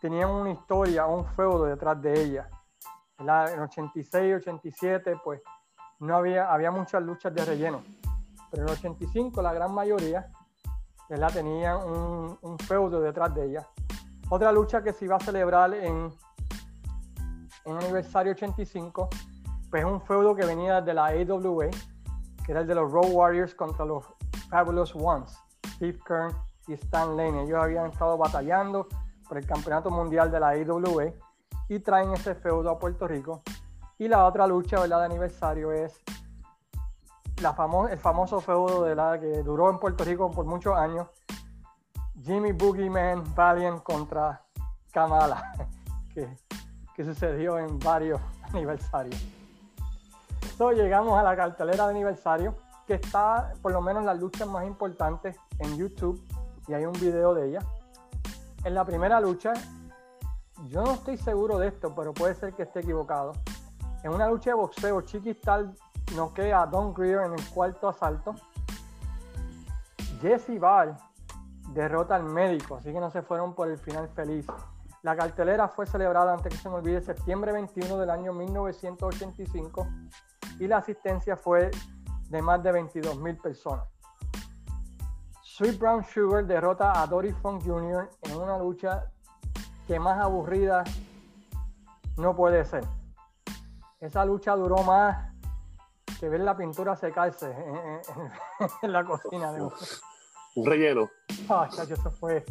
tenían 0.00 0.30
una 0.30 0.50
historia, 0.50 1.06
un 1.06 1.24
feudo 1.24 1.64
detrás 1.64 2.00
de 2.00 2.22
ellas. 2.22 2.48
En 3.18 3.28
86, 3.28 4.36
87, 4.36 5.16
pues 5.22 5.40
no 6.00 6.16
había, 6.16 6.52
había 6.52 6.70
muchas 6.70 7.02
luchas 7.02 7.34
de 7.34 7.44
relleno. 7.44 7.82
Pero 8.50 8.64
en 8.64 8.68
el 8.68 8.74
85 8.74 9.42
la 9.42 9.52
gran 9.52 9.72
mayoría 9.72 10.30
la 11.16 11.28
tenían 11.28 11.76
un, 11.76 12.58
feudo 12.58 13.00
detrás 13.00 13.34
de 13.34 13.46
ella. 13.46 13.68
Otra 14.30 14.52
lucha 14.52 14.82
que 14.82 14.92
se 14.92 15.04
iba 15.04 15.16
a 15.16 15.20
celebrar 15.20 15.74
en, 15.74 16.10
en 17.64 17.76
aniversario 17.76 18.32
85, 18.32 19.08
pues 19.70 19.84
es 19.84 19.90
un 19.90 20.00
feudo 20.00 20.34
que 20.34 20.44
venía 20.44 20.80
de 20.80 20.94
la 20.94 21.06
AWA, 21.06 21.66
que 22.44 22.52
era 22.52 22.60
el 22.60 22.66
de 22.66 22.74
los 22.74 22.90
Road 22.90 23.10
Warriors 23.10 23.54
contra 23.54 23.84
los 23.84 24.04
Fabulous 24.48 24.94
Ones, 24.94 25.36
Steve 25.74 25.98
Kern 26.06 26.34
y 26.68 26.74
Stan 26.74 27.16
Lane. 27.16 27.42
Ellos 27.42 27.62
habían 27.62 27.90
estado 27.90 28.16
batallando 28.16 28.86
por 29.28 29.38
el 29.38 29.46
campeonato 29.46 29.90
mundial 29.90 30.30
de 30.30 30.40
la 30.40 30.50
AWA 30.50 31.12
y 31.68 31.78
traen 31.80 32.12
ese 32.12 32.34
feudo 32.34 32.70
a 32.70 32.78
Puerto 32.78 33.06
Rico 33.06 33.42
y 34.02 34.08
la 34.08 34.26
otra 34.26 34.48
lucha 34.48 34.80
¿verdad? 34.80 34.98
de 34.98 35.04
aniversario 35.06 35.70
es 35.70 36.02
el 37.90 37.98
famoso 37.98 38.40
feudo 38.40 38.84
de 38.84 38.94
la 38.94 39.18
que 39.18 39.42
duró 39.42 39.68
en 39.68 39.78
Puerto 39.80 40.04
Rico 40.04 40.30
por 40.30 40.44
muchos 40.44 40.76
años. 40.76 41.08
Jimmy 42.22 42.52
Boogeyman 42.52 43.34
Valiant 43.34 43.82
contra 43.82 44.40
Kamala, 44.92 45.52
que, 46.14 47.04
sucedió 47.04 47.58
en 47.58 47.80
varios 47.80 48.20
aniversarios. 48.52 49.20
So, 50.56 50.70
llegamos 50.70 51.18
a 51.18 51.24
la 51.24 51.34
cartelera 51.34 51.86
de 51.86 51.90
aniversario, 51.90 52.54
que 52.86 52.94
está 52.94 53.52
por 53.60 53.72
lo 53.72 53.80
menos 53.80 54.04
las 54.04 54.20
luchas 54.20 54.46
más 54.46 54.64
importantes 54.64 55.36
en 55.58 55.76
YouTube, 55.76 56.22
y 56.68 56.74
hay 56.74 56.84
un 56.84 56.92
video 56.92 57.34
de 57.34 57.48
ella. 57.48 57.60
En 58.62 58.74
la 58.74 58.84
primera 58.84 59.20
lucha, 59.20 59.52
yo 60.68 60.84
no 60.84 60.92
estoy 60.92 61.16
seguro 61.16 61.58
de 61.58 61.68
esto, 61.68 61.92
pero 61.92 62.14
puede 62.14 62.36
ser 62.36 62.54
que 62.54 62.62
esté 62.62 62.80
equivocado. 62.80 63.32
En 64.04 64.12
una 64.12 64.28
lucha 64.28 64.50
de 64.50 64.54
boxeo, 64.54 65.00
Chiquistal 65.00 65.74
noquea 66.14 66.62
a 66.62 66.66
Don 66.66 66.92
Greer 66.94 67.22
en 67.22 67.32
el 67.34 67.48
cuarto 67.50 67.88
asalto. 67.88 68.34
Jesse 70.20 70.58
Ball 70.58 70.96
derrota 71.74 72.16
al 72.16 72.24
médico, 72.24 72.76
así 72.76 72.92
que 72.92 73.00
no 73.00 73.10
se 73.10 73.22
fueron 73.22 73.54
por 73.54 73.68
el 73.68 73.78
final 73.78 74.08
feliz. 74.08 74.46
La 75.02 75.16
cartelera 75.16 75.68
fue 75.68 75.86
celebrada, 75.86 76.32
antes 76.32 76.52
que 76.52 76.58
se 76.58 76.68
me 76.68 76.76
olvide, 76.76 77.00
septiembre 77.00 77.52
21 77.52 77.98
del 77.98 78.10
año 78.10 78.32
1985 78.32 79.86
y 80.60 80.66
la 80.68 80.78
asistencia 80.78 81.36
fue 81.36 81.70
de 82.28 82.42
más 82.42 82.62
de 82.62 82.72
22 82.72 83.18
mil 83.18 83.36
personas. 83.36 83.88
Sweet 85.42 85.78
Brown 85.78 86.04
Sugar 86.04 86.46
derrota 86.46 87.00
a 87.00 87.06
Dory 87.06 87.32
Funk 87.32 87.64
Jr. 87.64 88.08
en 88.22 88.36
una 88.36 88.58
lucha 88.58 89.10
que 89.86 89.98
más 89.98 90.20
aburrida 90.20 90.84
no 92.16 92.34
puede 92.36 92.64
ser 92.64 92.84
esa 94.02 94.24
lucha 94.24 94.56
duró 94.56 94.82
más 94.82 95.31
que 96.22 96.28
ver 96.28 96.42
la 96.42 96.56
pintura 96.56 96.94
secarse 96.94 97.50
en, 97.50 98.92
la 98.92 99.04
cocina. 99.04 99.50
De... 99.50 99.60
Un 100.54 100.64
relleno. 100.64 101.10
Ah, 101.48 101.68
eso 101.68 102.10
fue 102.12 102.44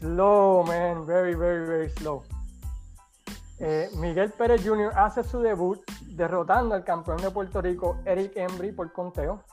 slow, 0.00 0.64
man. 0.64 1.06
Very, 1.06 1.36
very, 1.36 1.64
very 1.64 1.90
slow. 1.90 2.24
Eh, 3.60 3.88
Miguel 3.98 4.32
Pérez 4.32 4.66
Jr. 4.66 4.90
hace 4.96 5.22
su 5.22 5.38
debut 5.38 5.80
derrotando 6.06 6.74
al 6.74 6.82
campeón 6.82 7.18
de 7.18 7.30
Puerto 7.30 7.62
Rico, 7.62 7.98
Eric 8.04 8.32
Embry, 8.34 8.72
por 8.72 8.92
conteo. 8.92 9.44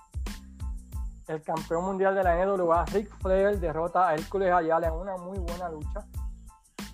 El 1.28 1.44
campeón 1.44 1.86
mundial 1.86 2.16
de 2.16 2.24
la 2.24 2.44
NWA, 2.44 2.86
Rick 2.86 3.16
Flair, 3.22 3.60
derrota 3.60 4.08
a 4.08 4.16
Hércules 4.16 4.52
Ayala 4.52 4.88
en 4.88 4.94
una 4.94 5.18
muy 5.18 5.38
buena 5.38 5.70
lucha. 5.70 6.04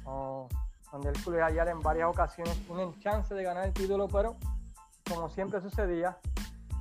Oh, 0.04 0.50
donde 0.92 1.12
Hércules 1.12 1.44
Ayala 1.44 1.72
en 1.72 1.80
varias 1.80 2.10
ocasiones 2.10 2.58
tienen 2.68 3.00
chance 3.00 3.34
de 3.34 3.42
ganar 3.42 3.68
el 3.68 3.74
título, 3.74 4.10
pero 4.10 4.36
como 5.14 5.30
siempre 5.30 5.62
sucedía, 5.62 6.18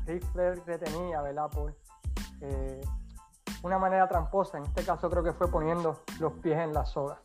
Rick 0.07 0.25
Flair 0.33 0.63
retenía, 0.67 1.23
¿verdad? 1.23 1.51
Por 1.51 1.75
eh, 2.41 2.81
una 3.63 3.79
manera 3.79 4.09
tramposa, 4.09 4.59
en 4.59 4.65
este 4.65 4.85
caso 4.85 5.11
creo 5.11 5.23
que 5.23 5.33
fue 5.33 5.49
poniendo 5.49 6.01
los 6.19 6.33
pies 6.35 6.59
en 6.59 6.73
la 6.73 6.85
soga. 6.85 7.19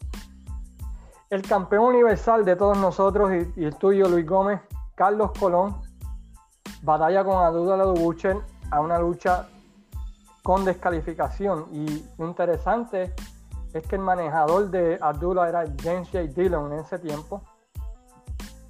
El 1.29 1.41
campeón 1.41 1.85
universal 1.85 2.45
de 2.45 2.55
todos 2.55 2.77
nosotros 2.77 3.31
y, 3.55 3.63
el 3.63 3.75
tuyo, 3.75 4.07
Luis 4.07 4.25
Gómez, 4.25 4.61
Carlos 4.93 5.31
Colón, 5.39 5.81
batalla 6.83 7.23
con 7.23 7.43
Abdullah 7.43 7.85
Butcher 7.85 8.37
a 8.69 8.79
una 8.79 8.99
lucha 8.99 9.47
con 10.43 10.63
descalificación. 10.63 11.65
Y 11.71 12.05
lo 12.17 12.27
interesante 12.27 13.13
es 13.73 13.87
que 13.87 13.95
el 13.95 14.01
manejador 14.01 14.69
de 14.69 14.97
Abdullah 15.01 15.49
era 15.49 15.65
James 15.81 16.07
J. 16.11 16.27
Dillon 16.27 16.71
en 16.71 16.79
ese 16.79 16.99
tiempo. 16.99 17.41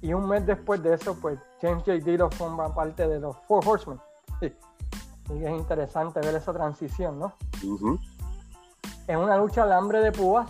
Y 0.02 0.12
un 0.12 0.28
mes 0.28 0.46
después 0.46 0.82
de 0.82 0.94
eso, 0.94 1.16
pues 1.20 1.38
James 1.60 1.82
J. 1.84 1.92
Dillon 2.04 2.30
forma 2.30 2.74
parte 2.74 3.06
de 3.08 3.18
los 3.18 3.36
Four 3.46 3.66
Horsemen. 3.66 4.00
Y 4.40 5.44
es 5.44 5.50
interesante 5.50 6.20
ver 6.20 6.36
esa 6.36 6.52
transición, 6.52 7.18
¿no? 7.18 7.32
En 9.08 9.18
una 9.18 9.36
lucha 9.36 9.66
de 9.66 9.74
hambre 9.74 10.00
de 10.00 10.12
púas, 10.12 10.48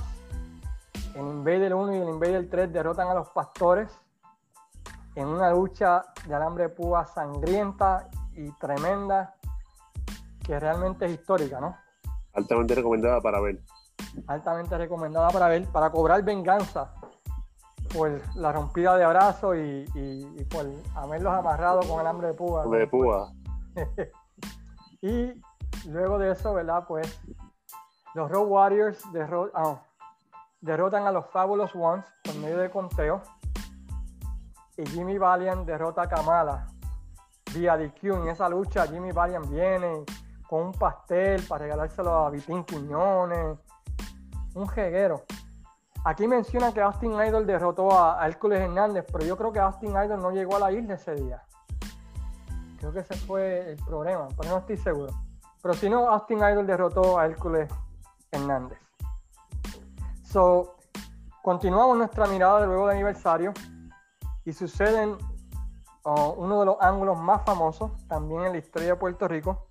el 1.14 1.22
Invader 1.22 1.74
1 1.74 1.94
y 1.94 1.97
el 1.97 2.09
Invader 2.11 2.51
3 2.51 2.72
derrotan 2.72 3.09
a 3.09 3.14
los 3.14 3.28
pastores. 3.30 3.90
En 5.14 5.28
una 5.28 5.51
lucha 5.51 6.05
de 6.26 6.34
alambre 6.34 6.64
de 6.64 6.68
púas 6.68 7.14
sangrienta 7.14 8.11
y 8.34 8.51
tremenda, 8.53 9.34
que 10.44 10.61
realmente 10.61 11.07
es 11.07 11.12
histórica, 11.12 11.59
¿no? 11.59 11.74
Altamente 12.34 12.74
recomendada 12.74 13.22
para 13.22 13.40
ver 13.40 13.62
altamente 14.26 14.76
recomendada 14.78 15.30
para 15.30 15.49
ver, 15.49 15.66
para 15.66 15.90
cobrar 15.90 16.22
venganza 16.22 16.92
por 17.97 18.20
la 18.36 18.53
rompida 18.53 18.97
de 18.97 19.05
abrazo 19.05 19.55
y, 19.55 19.84
por 20.51 20.66
haberlos 20.94 21.32
amarrado 21.32 21.80
con 21.88 22.01
el 22.01 22.07
hambre 22.07 22.28
de 22.28 22.34
púa. 22.34 22.66
De 22.66 22.86
púa. 22.86 23.32
y 25.03 25.32
luego 25.88 26.18
de 26.18 26.32
eso, 26.32 26.53
¿verdad? 26.55 26.84
Pues 26.86 27.20
los 28.14 28.30
Road 28.30 28.49
Warriors 28.49 29.03
ah, 29.55 29.82
derrotan 30.61 31.07
a 31.07 31.12
los 31.12 31.26
Fabulous 31.30 31.74
Ones 31.74 32.05
por 32.22 32.34
medio 32.36 32.59
de 32.59 32.70
conteo. 32.70 33.22
Y 34.76 34.86
Jimmy 34.86 35.16
Valiant 35.16 35.66
derrota 35.66 36.03
a 36.03 36.09
Kamala 36.09 36.66
vía 37.55 37.76
DQ. 37.76 38.05
En 38.05 38.28
esa 38.28 38.49
lucha, 38.49 38.86
Jimmy 38.86 39.12
Valiant 39.12 39.49
viene 39.49 40.05
con 40.49 40.66
un 40.66 40.72
pastel 40.72 41.42
para 41.42 41.64
regalárselo 41.64 42.11
a 42.26 42.30
Vitín 42.30 42.64
Quiñones. 42.64 43.59
Un 44.55 44.68
jeguero. 44.68 45.24
Aquí 46.07 46.29
menciona 46.29 46.73
que 46.73 46.81
Austin 46.81 47.15
Idol 47.15 47.45
derrotó 47.49 47.91
a, 47.91 48.25
Hércules 48.29 48.61
Hernández, 48.61 49.05
pero 49.11 49.25
yo 49.25 49.37
creo 49.37 49.53
que 49.53 49.59
Austin 49.59 49.91
Idol 49.91 50.23
no 50.23 50.31
llegó 50.31 50.55
a 50.55 50.61
la 50.61 50.71
isla 50.71 50.95
ese 50.95 51.17
día. 51.17 51.43
Creo 52.79 52.93
que 52.93 53.01
ese 53.01 53.17
fue 53.17 53.73
el 53.73 53.77
problema, 53.85 54.29
pero 54.39 54.51
no 54.51 54.59
estoy 54.59 54.77
seguro. 54.77 55.13
Pero 55.61 55.75
si 55.75 55.91
no, 55.91 56.09
Austin 56.09 56.39
Idol 56.39 56.65
derrotó 56.65 57.19
a 57.19 57.27
Hércules 57.27 57.69
Hernández. 58.31 58.79
So, 60.23 60.77
continuamos 61.43 61.99
nuestra 61.99 62.29
mirada 62.29 62.61
de 62.61 62.69
luego 62.69 62.87
de 62.87 62.95
aniversario 62.95 63.53
y 64.45 64.53
suceden 64.53 65.17
uh, 66.05 66.35
uno 66.37 66.61
de 66.61 66.67
los 66.67 66.77
ángulos 66.81 67.19
más 67.19 67.43
famosos 67.45 67.91
también 68.07 68.45
en 68.45 68.53
la 68.53 68.59
historia 68.59 68.91
de 68.91 68.95
Puerto 68.95 69.27
Rico 69.27 69.67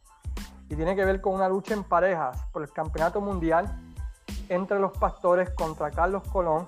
y 0.68 0.76
tiene 0.76 0.98
que 0.98 1.06
ver 1.06 1.22
con 1.22 1.34
una 1.34 1.48
lucha 1.48 1.74
en 1.74 1.86
parejas 1.86 2.44
por 2.52 2.62
el 2.62 2.74
campeonato 2.74 3.22
mundial 3.22 3.85
entre 4.50 4.80
los 4.80 4.98
pastores 4.98 5.50
contra 5.52 5.92
Carlos 5.92 6.24
Colón 6.32 6.68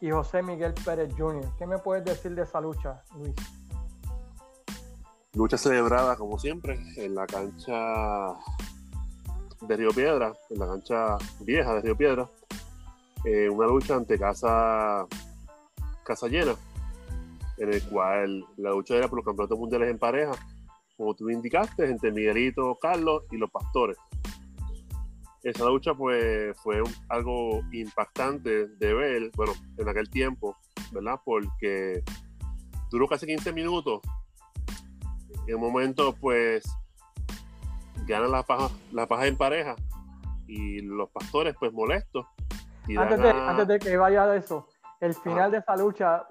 y 0.00 0.10
José 0.10 0.42
Miguel 0.42 0.74
Pérez 0.84 1.14
Jr. 1.16 1.44
¿Qué 1.58 1.66
me 1.66 1.78
puedes 1.78 2.04
decir 2.04 2.34
de 2.34 2.42
esa 2.42 2.60
lucha, 2.60 3.02
Luis? 3.16 3.34
Lucha 5.34 5.56
celebrada, 5.56 6.16
como 6.16 6.38
siempre, 6.38 6.78
en 6.96 7.14
la 7.14 7.26
cancha 7.26 8.34
de 9.60 9.76
Río 9.76 9.90
Piedra, 9.90 10.32
en 10.50 10.58
la 10.58 10.66
cancha 10.66 11.16
vieja 11.40 11.74
de 11.74 11.80
Río 11.80 11.96
Piedra. 11.96 12.28
Eh, 13.24 13.48
una 13.48 13.66
lucha 13.66 13.94
ante 13.94 14.18
casa, 14.18 15.06
casa 16.04 16.26
llena, 16.26 16.54
en 17.58 17.72
el 17.72 17.82
cual 17.88 18.44
la 18.56 18.70
lucha 18.70 18.96
era 18.96 19.08
por 19.08 19.18
los 19.18 19.24
campeonatos 19.24 19.58
mundiales 19.58 19.88
en 19.90 19.98
pareja, 19.98 20.32
como 20.96 21.14
tú 21.14 21.30
indicaste, 21.30 21.88
entre 21.88 22.10
Miguelito, 22.10 22.76
Carlos 22.80 23.22
y 23.30 23.36
los 23.36 23.50
pastores 23.50 23.96
esa 25.42 25.64
lucha 25.64 25.94
pues 25.94 26.56
fue 26.58 26.82
algo 27.08 27.62
impactante 27.72 28.68
de 28.68 28.94
ver, 28.94 29.30
bueno, 29.34 29.52
en 29.76 29.88
aquel 29.88 30.08
tiempo, 30.08 30.56
¿verdad? 30.92 31.20
Porque 31.24 32.02
duró 32.90 33.08
casi 33.08 33.26
15 33.26 33.52
minutos. 33.52 34.00
En 35.46 35.56
un 35.56 35.60
momento 35.60 36.14
pues 36.14 36.64
ganan 38.06 38.30
la 38.30 38.42
paja, 38.44 38.68
la 38.92 39.06
paja 39.06 39.26
en 39.26 39.36
pareja 39.36 39.74
y 40.46 40.80
los 40.82 41.10
pastores 41.10 41.56
pues 41.58 41.72
molestos. 41.72 42.26
Antes 42.96 43.20
de, 43.20 43.30
antes 43.30 43.68
de, 43.68 43.78
que 43.78 43.96
vaya 43.96 44.24
a 44.24 44.36
eso, 44.36 44.68
el 45.00 45.14
final 45.14 45.50
de 45.50 45.58
esa 45.58 45.76
lucha 45.76 46.24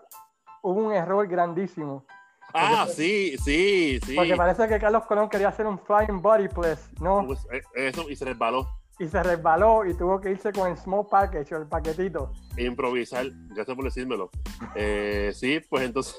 hubo 0.61 0.87
un 0.87 0.93
error 0.93 1.27
grandísimo. 1.27 2.05
Ah, 2.53 2.85
sí, 2.89 3.37
sí, 3.37 3.99
sí. 4.05 4.15
Porque 4.15 4.35
parece 4.35 4.67
que 4.67 4.77
Carlos 4.77 5.05
Colón 5.05 5.29
quería 5.29 5.47
hacer 5.47 5.65
un 5.65 5.79
flying 5.79 6.21
body 6.21 6.49
pues, 6.49 6.89
¿no? 6.99 7.25
Pues, 7.25 7.47
eh, 7.51 7.61
eso 7.75 8.09
y 8.09 8.15
se 8.15 8.25
resbaló 8.25 8.80
y 8.99 9.07
se 9.07 9.23
resbaló 9.23 9.85
y 9.85 9.93
tuvo 9.93 10.19
que 10.21 10.31
irse 10.31 10.51
con 10.51 10.69
el 10.69 10.77
small 10.77 11.07
package 11.09 11.53
o 11.53 11.57
el 11.57 11.67
paquetito. 11.67 12.31
Improvisar, 12.57 13.27
gracias 13.49 13.75
por 13.75 13.85
decírmelo. 13.85 14.29
Eh, 14.75 15.31
sí, 15.33 15.59
pues 15.69 15.83
entonces, 15.83 16.15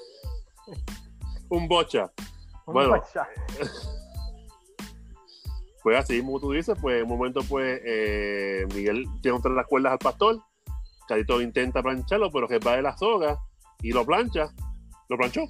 un 1.48 1.68
bocha. 1.68 2.10
Un 2.66 2.74
bueno, 2.74 2.90
bocha. 2.96 3.28
pues 5.82 5.98
así 5.98 6.20
como 6.20 6.40
tú 6.40 6.52
dices, 6.52 6.76
pues 6.80 6.96
en 6.96 7.04
un 7.04 7.16
momento 7.16 7.40
pues 7.48 7.80
eh, 7.84 8.66
Miguel 8.74 9.06
tiene 9.20 9.36
entre 9.36 9.52
las 9.52 9.66
cuerdas 9.66 9.92
al 9.92 9.98
pastor, 9.98 10.40
Carito 11.08 11.40
intenta 11.40 11.82
plancharlo, 11.82 12.30
pero 12.30 12.48
que 12.48 12.58
va 12.58 12.76
de 12.76 12.82
la 12.82 12.96
soga 12.96 13.38
y 13.82 13.92
lo 13.92 14.04
plancha, 14.06 14.52
lo 15.08 15.16
planchó. 15.16 15.42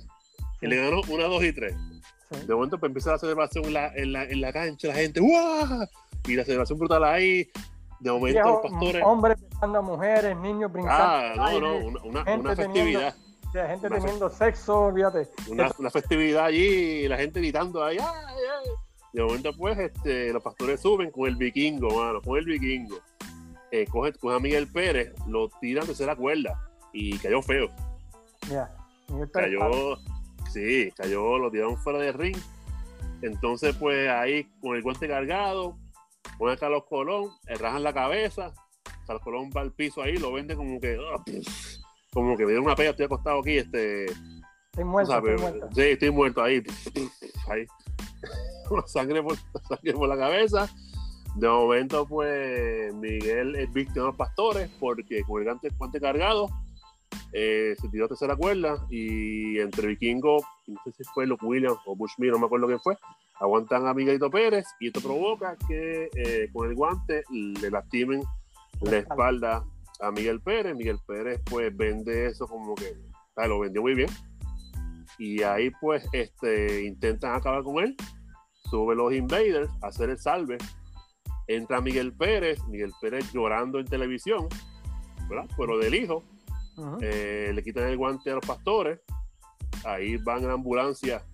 Y 0.61 0.67
le 0.69 0.77
ganó 0.77 1.01
una, 1.09 1.25
dos 1.25 1.43
y 1.43 1.53
tres. 1.53 1.75
De 2.47 2.55
momento 2.55 2.79
pues 2.79 2.89
empieza 2.89 3.13
la 3.13 3.19
celebración 3.19 3.65
en 3.67 3.73
la, 3.75 3.95
en 3.95 4.13
la, 4.13 4.25
en 4.25 4.41
la 4.41 4.53
cancha, 4.53 4.89
la 4.89 4.95
gente, 4.95 5.21
¡guau! 5.21 5.87
Y 6.27 6.35
la 6.35 6.45
celebración 6.45 6.79
brutal 6.79 7.05
ahí. 7.05 7.51
De 8.01 8.11
momento, 8.11 8.41
los 8.43 8.61
pastores. 8.63 9.03
Hombres 9.05 9.39
besando 9.41 9.83
mujeres, 9.83 10.37
niños 10.39 10.73
brincando. 10.73 11.05
Ah, 11.05 11.51
no, 11.53 11.61
no, 11.61 12.03
una, 12.05 12.35
una, 12.35 12.57
festividad. 12.57 13.15
la 13.55 13.69
gente 13.69 13.89
teniendo 13.89 14.29
sexo, 14.29 14.93
fíjate. 14.93 15.29
Una, 15.49 15.71
una, 15.79 15.91
festividad 15.91 16.47
allí, 16.47 17.07
la 17.07 17.17
gente 17.17 17.41
gritando 17.41 17.85
ahí, 17.85 17.99
ay, 18.01 18.37
ay. 18.65 18.71
De 19.13 19.23
momento, 19.23 19.53
pues, 19.57 19.79
este, 19.79 20.33
los 20.33 20.43
pastores 20.43 20.81
suben 20.81 21.11
con 21.11 21.29
el 21.29 21.37
vikingo, 21.37 21.91
mano, 21.91 22.21
con 22.23 22.39
el 22.39 22.45
vikingo. 22.45 22.97
Eh, 23.71 23.87
coge, 23.91 24.13
coge, 24.15 24.37
a 24.37 24.41
Miguel 24.41 24.67
Pérez, 24.67 25.15
lo 25.29 25.49
tiran 25.61 25.87
de 25.87 26.07
la 26.07 26.17
cuerda 26.17 26.71
y 26.93 27.19
cayó 27.19 27.41
feo. 27.43 27.71
Ya, 28.49 28.71
Cayó, 29.33 29.97
sí, 30.51 30.91
cayó, 30.97 31.39
lo 31.39 31.51
tiraron 31.51 31.77
fuera 31.77 31.99
del 31.99 32.15
ring. 32.15 32.37
Entonces, 33.21 33.77
pues 33.77 34.09
ahí 34.09 34.45
con 34.61 34.77
el 34.77 34.83
guante 34.83 35.07
cargado, 35.07 35.77
Pone 36.39 36.53
a 36.53 36.57
Carlos 36.57 36.85
Colón, 36.89 37.31
le 37.47 37.55
rajan 37.55 37.83
la 37.83 37.93
cabeza, 37.93 38.53
Carlos 39.07 39.23
Colón 39.23 39.51
va 39.57 39.61
al 39.61 39.73
piso 39.73 40.03
ahí, 40.03 40.17
lo 40.17 40.33
vende 40.33 40.57
como 40.57 40.81
que, 40.81 40.99
ah, 40.99 41.23
como 42.13 42.37
que 42.37 42.47
me 42.47 42.53
dio 42.53 42.63
una 42.63 42.75
pega, 42.75 42.91
estoy 42.91 43.07
acostado 43.07 43.41
aquí, 43.41 43.59
este. 43.59 44.07
Estoy 44.07 44.85
muerto, 44.85 45.17
estoy 45.17 45.37
muerto. 45.37 45.69
Sí, 45.75 45.83
estoy 45.83 46.11
muerto 46.11 46.43
ahí, 46.43 46.63
ahí. 47.49 47.67
sangre 48.87 49.23
por, 49.23 49.37
sangre 49.69 49.93
por 49.93 50.09
la 50.09 50.17
cabeza. 50.17 50.69
De 51.35 51.49
momento, 51.49 52.07
pues, 52.07 52.93
Miguel 52.95 53.57
es 53.57 53.73
víctima 53.73 54.03
de 54.03 54.09
los 54.09 54.17
pastores 54.17 54.71
porque 54.79 55.23
con 55.23 55.41
el 55.41 55.59
guante, 55.79 56.01
cargado 56.01 56.51
eh, 57.33 57.75
se 57.81 57.89
tiró 57.89 58.05
a 58.05 58.09
tercera 58.09 58.37
cuerda 58.37 58.87
y 58.91 59.59
entre 59.59 59.89
Vikingo, 59.89 60.39
no 60.67 60.81
sé 60.85 60.93
si 60.93 61.05
fue 61.05 61.27
Luke 61.27 61.45
Williams 61.45 61.79
o 61.87 61.97
Bushmere, 61.97 62.33
no 62.33 62.39
me 62.39 62.47
acuerdo 62.47 62.67
quién 62.67 62.81
fue, 62.81 62.97
aguantan 63.43 63.87
a 63.89 63.93
Miguelito 63.95 64.31
Pérez 64.31 64.65
y 64.79 64.87
esto 64.87 65.01
provoca 65.01 65.57
que 65.67 66.09
eh, 66.15 66.49
con 66.53 66.71
el 66.71 66.77
guante 66.77 67.25
le 67.31 67.71
lastimen 67.71 68.23
la 68.83 68.99
espalda 68.99 69.65
a 70.01 70.11
Miguel 70.13 70.41
Pérez. 70.41 70.77
Miguel 70.77 70.99
Pérez 71.07 71.41
pues 71.51 71.77
vende 71.77 72.27
eso 72.27 72.47
como 72.47 72.77
que 72.77 72.97
lo 73.49 73.59
vendió 73.59 73.83
muy 73.83 73.95
bien. 73.95 74.11
Y 75.19 75.43
ahí 75.43 75.71
pues 75.81 76.09
este, 76.13 76.85
intentan 76.85 77.35
acabar 77.35 77.65
con 77.65 77.83
él. 77.83 77.97
Sube 78.71 78.95
los 78.95 79.13
invaders 79.13 79.71
a 79.83 79.89
hacer 79.89 80.11
el 80.11 80.19
salve. 80.19 80.59
Entra 81.49 81.81
Miguel 81.81 82.13
Pérez, 82.13 82.63
Miguel 82.69 82.93
Pérez 83.01 83.33
llorando 83.33 83.81
en 83.81 83.87
televisión, 83.87 84.47
¿verdad? 85.29 85.49
Pero 85.57 85.79
del 85.79 85.97
hijo. 85.97 86.23
Eh, 87.01 87.51
le 87.53 87.63
quitan 87.63 87.89
el 87.89 87.97
guante 87.97 88.31
a 88.31 88.35
los 88.35 88.47
pastores. 88.47 89.01
Ahí 89.85 90.17
van 90.19 90.45
en 90.45 90.51
ambulancia 90.51 91.25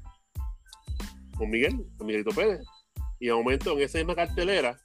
con 1.38 1.48
Miguel, 1.48 1.86
con 1.96 2.06
Miguelito 2.06 2.30
Pérez. 2.32 2.60
Y 3.20 3.26
de 3.26 3.34
momento, 3.34 3.72
en 3.72 3.82
esa 3.82 3.98
misma 3.98 4.14
cartelera, 4.14 4.78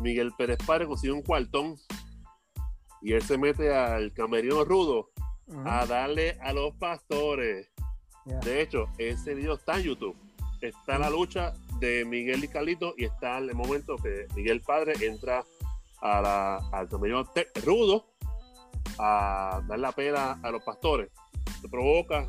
Miguel 0.00 0.32
Pérez 0.36 0.58
Padre 0.66 0.86
consigue 0.86 1.12
un 1.12 1.22
cuartón 1.22 1.76
y 3.02 3.12
él 3.12 3.22
se 3.22 3.38
mete 3.38 3.74
al 3.74 4.12
camerino 4.12 4.64
rudo 4.64 5.10
a 5.64 5.86
darle 5.86 6.38
a 6.40 6.52
los 6.52 6.74
pastores. 6.74 7.70
De 8.42 8.60
hecho, 8.60 8.86
ese 8.98 9.34
video 9.34 9.54
está 9.54 9.76
en 9.76 9.84
YouTube. 9.84 10.16
Está 10.60 10.98
la 10.98 11.10
lucha 11.10 11.52
de 11.78 12.04
Miguel 12.04 12.42
y 12.42 12.48
Carlito 12.48 12.94
y 12.96 13.04
está 13.04 13.38
el 13.38 13.54
momento 13.54 13.96
que 13.96 14.26
Miguel 14.34 14.62
Padre 14.62 14.94
entra 15.00 15.44
a 16.00 16.20
la, 16.20 16.56
al 16.72 16.88
camerino 16.88 17.24
rudo 17.64 18.06
a 18.98 19.62
dar 19.68 19.78
la 19.78 19.92
pena 19.92 20.40
a 20.42 20.50
los 20.50 20.62
pastores. 20.64 21.10
Se 21.60 21.68
provoca 21.68 22.26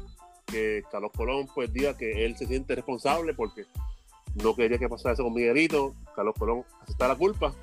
que 0.47 0.83
Carlos 0.89 1.11
Colón 1.15 1.47
pues 1.53 1.71
diga 1.71 1.95
que 1.95 2.25
él 2.25 2.35
se 2.37 2.47
siente 2.47 2.75
responsable 2.75 3.33
porque 3.33 3.65
no 4.43 4.55
quería 4.55 4.77
que 4.77 4.89
pasara 4.89 5.13
eso 5.13 5.23
con 5.23 5.33
Miguelito, 5.33 5.93
Carlos 6.15 6.35
Colón 6.37 6.63
acepta 6.81 7.07
la 7.07 7.15
culpa. 7.15 7.53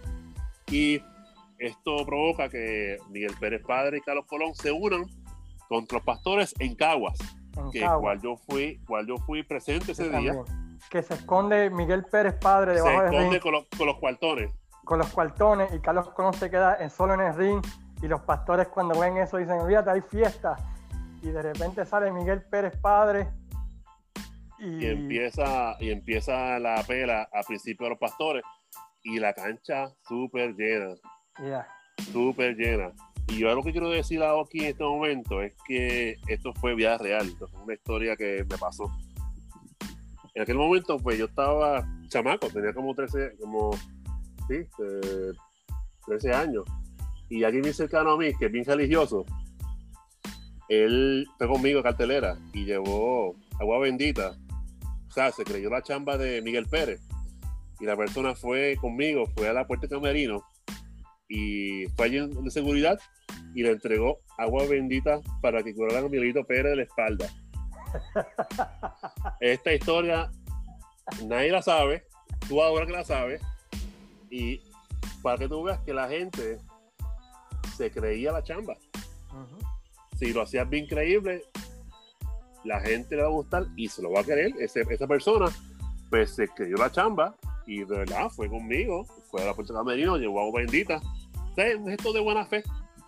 Y 0.70 1.02
esto 1.58 2.04
provoca 2.04 2.48
que 2.48 2.98
Miguel 3.10 3.34
Pérez 3.38 3.62
Padre 3.64 3.98
y 3.98 4.00
Carlos 4.00 4.26
Colón 4.26 4.54
se 4.54 4.70
unan 4.70 5.04
contra 5.68 5.98
los 5.98 6.04
pastores 6.04 6.54
en 6.58 6.74
Caguas, 6.74 7.18
que 7.72 7.80
cual 7.80 8.20
yo 8.20 8.36
fui, 8.36 8.78
cual 8.86 9.06
yo 9.06 9.16
fui 9.18 9.42
presente 9.42 9.92
ese 9.92 10.08
día. 10.10 10.34
Que 10.90 11.02
se 11.02 11.14
esconde 11.14 11.70
Miguel 11.70 12.04
Pérez 12.04 12.34
Padre 12.34 12.74
debajo 12.74 13.08
se 13.08 13.16
esconde 13.16 13.40
con 13.40 13.52
los, 13.52 13.66
con 13.76 13.86
los 13.86 13.98
cuartones. 13.98 14.50
Con 14.84 14.98
los 14.98 15.08
cuartones 15.08 15.72
y 15.72 15.78
Carlos 15.80 16.10
Colón 16.10 16.34
se 16.34 16.50
queda 16.50 16.76
en, 16.78 16.90
solo 16.90 17.14
en 17.14 17.20
el 17.20 17.34
ring. 17.34 17.62
Y 18.02 18.08
los 18.08 18.20
pastores 18.20 18.68
cuando 18.68 18.98
ven 18.98 19.16
eso 19.16 19.38
dicen, 19.38 19.54
olvídate, 19.54 19.90
hay 19.90 20.02
fiesta 20.02 20.73
y 21.24 21.30
de 21.30 21.42
repente 21.42 21.86
sale 21.86 22.12
Miguel 22.12 22.42
Pérez 22.42 22.76
padre. 22.80 23.28
Y... 24.58 24.86
empieza, 24.86 25.76
y 25.80 25.90
empieza 25.90 26.58
la 26.58 26.82
pela 26.86 27.28
a 27.32 27.42
principio 27.42 27.84
de 27.84 27.90
los 27.90 27.98
pastores 27.98 28.44
y 29.02 29.18
la 29.18 29.32
cancha 29.32 29.88
súper 30.06 30.54
llena. 30.54 30.94
Yeah. 31.38 31.66
Súper 32.12 32.54
llena. 32.56 32.92
Y 33.28 33.38
yo 33.38 33.54
lo 33.54 33.62
que 33.62 33.72
quiero 33.72 33.88
decir 33.88 34.22
aquí 34.22 34.60
en 34.60 34.66
este 34.66 34.84
momento 34.84 35.40
es 35.42 35.54
que 35.66 36.18
esto 36.28 36.52
fue 36.54 36.74
vida 36.74 36.98
real, 36.98 37.26
esto 37.26 37.48
fue 37.48 37.62
una 37.62 37.74
historia 37.74 38.16
que 38.16 38.44
me 38.48 38.58
pasó. 38.58 38.90
En 40.34 40.42
aquel 40.42 40.56
momento, 40.56 40.98
pues 40.98 41.18
yo 41.18 41.26
estaba 41.26 41.86
chamaco, 42.08 42.48
tenía 42.48 42.74
como 42.74 42.94
13, 42.94 43.36
como, 43.40 43.70
sí, 44.48 44.66
13 46.06 46.28
eh, 46.28 46.34
años. 46.34 46.64
Y 47.30 47.44
alguien 47.44 47.62
muy 47.62 47.72
cercano 47.72 48.12
a 48.12 48.18
mí, 48.18 48.34
que 48.34 48.46
es 48.46 48.52
bien 48.52 48.64
religioso, 48.64 49.24
él 50.68 51.26
fue 51.38 51.48
conmigo 51.48 51.80
a 51.80 51.82
cartelera 51.82 52.38
y 52.52 52.64
llevó 52.64 53.36
agua 53.58 53.78
bendita 53.78 54.36
sea, 55.14 55.30
se 55.30 55.44
creyó 55.44 55.70
la 55.70 55.82
chamba 55.82 56.18
de 56.18 56.42
Miguel 56.42 56.66
Pérez. 56.66 57.00
Y 57.80 57.86
la 57.86 57.96
persona 57.96 58.34
fue 58.34 58.76
conmigo, 58.80 59.26
fue 59.36 59.48
a 59.48 59.52
la 59.52 59.66
puerta 59.66 59.86
de 59.86 59.94
camerino 59.94 60.44
y 61.28 61.86
fue 61.96 62.06
allí 62.06 62.18
de 62.18 62.50
seguridad 62.50 62.98
y 63.54 63.62
le 63.62 63.70
entregó 63.70 64.18
agua 64.36 64.66
bendita 64.66 65.20
para 65.40 65.62
que 65.62 65.74
curara 65.74 66.00
a 66.00 66.08
Miguelito 66.08 66.44
Pérez 66.44 66.70
de 66.70 66.76
la 66.76 66.82
espalda. 66.82 67.28
Esta 69.40 69.72
historia 69.72 70.30
nadie 71.26 71.50
la 71.50 71.62
sabe, 71.62 72.06
tú 72.48 72.62
ahora 72.62 72.86
que 72.86 72.92
la 72.92 73.04
sabes, 73.04 73.40
y 74.30 74.60
para 75.22 75.38
que 75.38 75.48
tú 75.48 75.62
veas 75.62 75.80
que 75.80 75.94
la 75.94 76.08
gente 76.08 76.58
se 77.76 77.90
creía 77.90 78.32
la 78.32 78.42
chamba. 78.42 78.74
Si 80.16 80.32
lo 80.32 80.42
hacías 80.42 80.68
bien 80.68 80.86
creíble, 80.86 81.42
la 82.64 82.80
gente 82.80 83.16
le 83.16 83.22
va 83.22 83.28
a 83.28 83.32
gustar 83.32 83.66
y 83.76 83.88
se 83.88 84.02
lo 84.02 84.10
va 84.12 84.20
a 84.20 84.24
querer. 84.24 84.52
esa 84.58 85.06
persona, 85.06 85.46
pues 86.10 86.34
se 86.34 86.48
creyó 86.48 86.76
la 86.76 86.90
chamba 86.90 87.36
y 87.66 87.78
de 87.78 87.98
verdad 87.98 88.28
fue 88.30 88.48
conmigo, 88.48 89.04
fue 89.30 89.42
a 89.42 89.46
la 89.46 89.54
puerta 89.54 89.72
de 89.72 89.78
camerino, 89.78 90.16
llevó 90.16 90.40
agua 90.40 90.60
bendita. 90.60 91.00
es 91.56 91.76
un 91.76 91.88
gesto 91.88 92.12
de 92.12 92.20
buena 92.20 92.44
fe. 92.46 92.62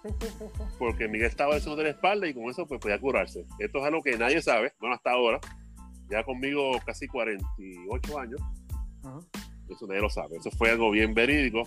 Porque 0.79 1.09
Miguel 1.09 1.29
estaba 1.29 1.59
de 1.59 1.83
la 1.83 1.91
espalda 1.91 2.27
y 2.29 2.35
con 2.35 2.45
eso 2.45 2.67
pues 2.67 2.81
podía 2.81 3.01
curarse. 3.01 3.45
Esto 3.59 3.79
es 3.79 3.85
algo 3.85 4.03
que 4.03 4.17
nadie 4.17 4.41
sabe, 4.43 4.73
bueno, 4.81 4.95
hasta 4.95 5.11
ahora. 5.11 5.41
Ya 6.09 6.23
conmigo 6.23 6.73
casi 6.85 7.09
48 7.09 8.19
años. 8.19 8.41
Eso 9.69 9.87
nadie 9.89 10.01
lo 10.01 10.11
sabe. 10.11 10.37
Eso 10.37 10.51
fue 10.53 10.71
algo 10.71 10.91
bien 10.91 11.15
verídico. 11.15 11.65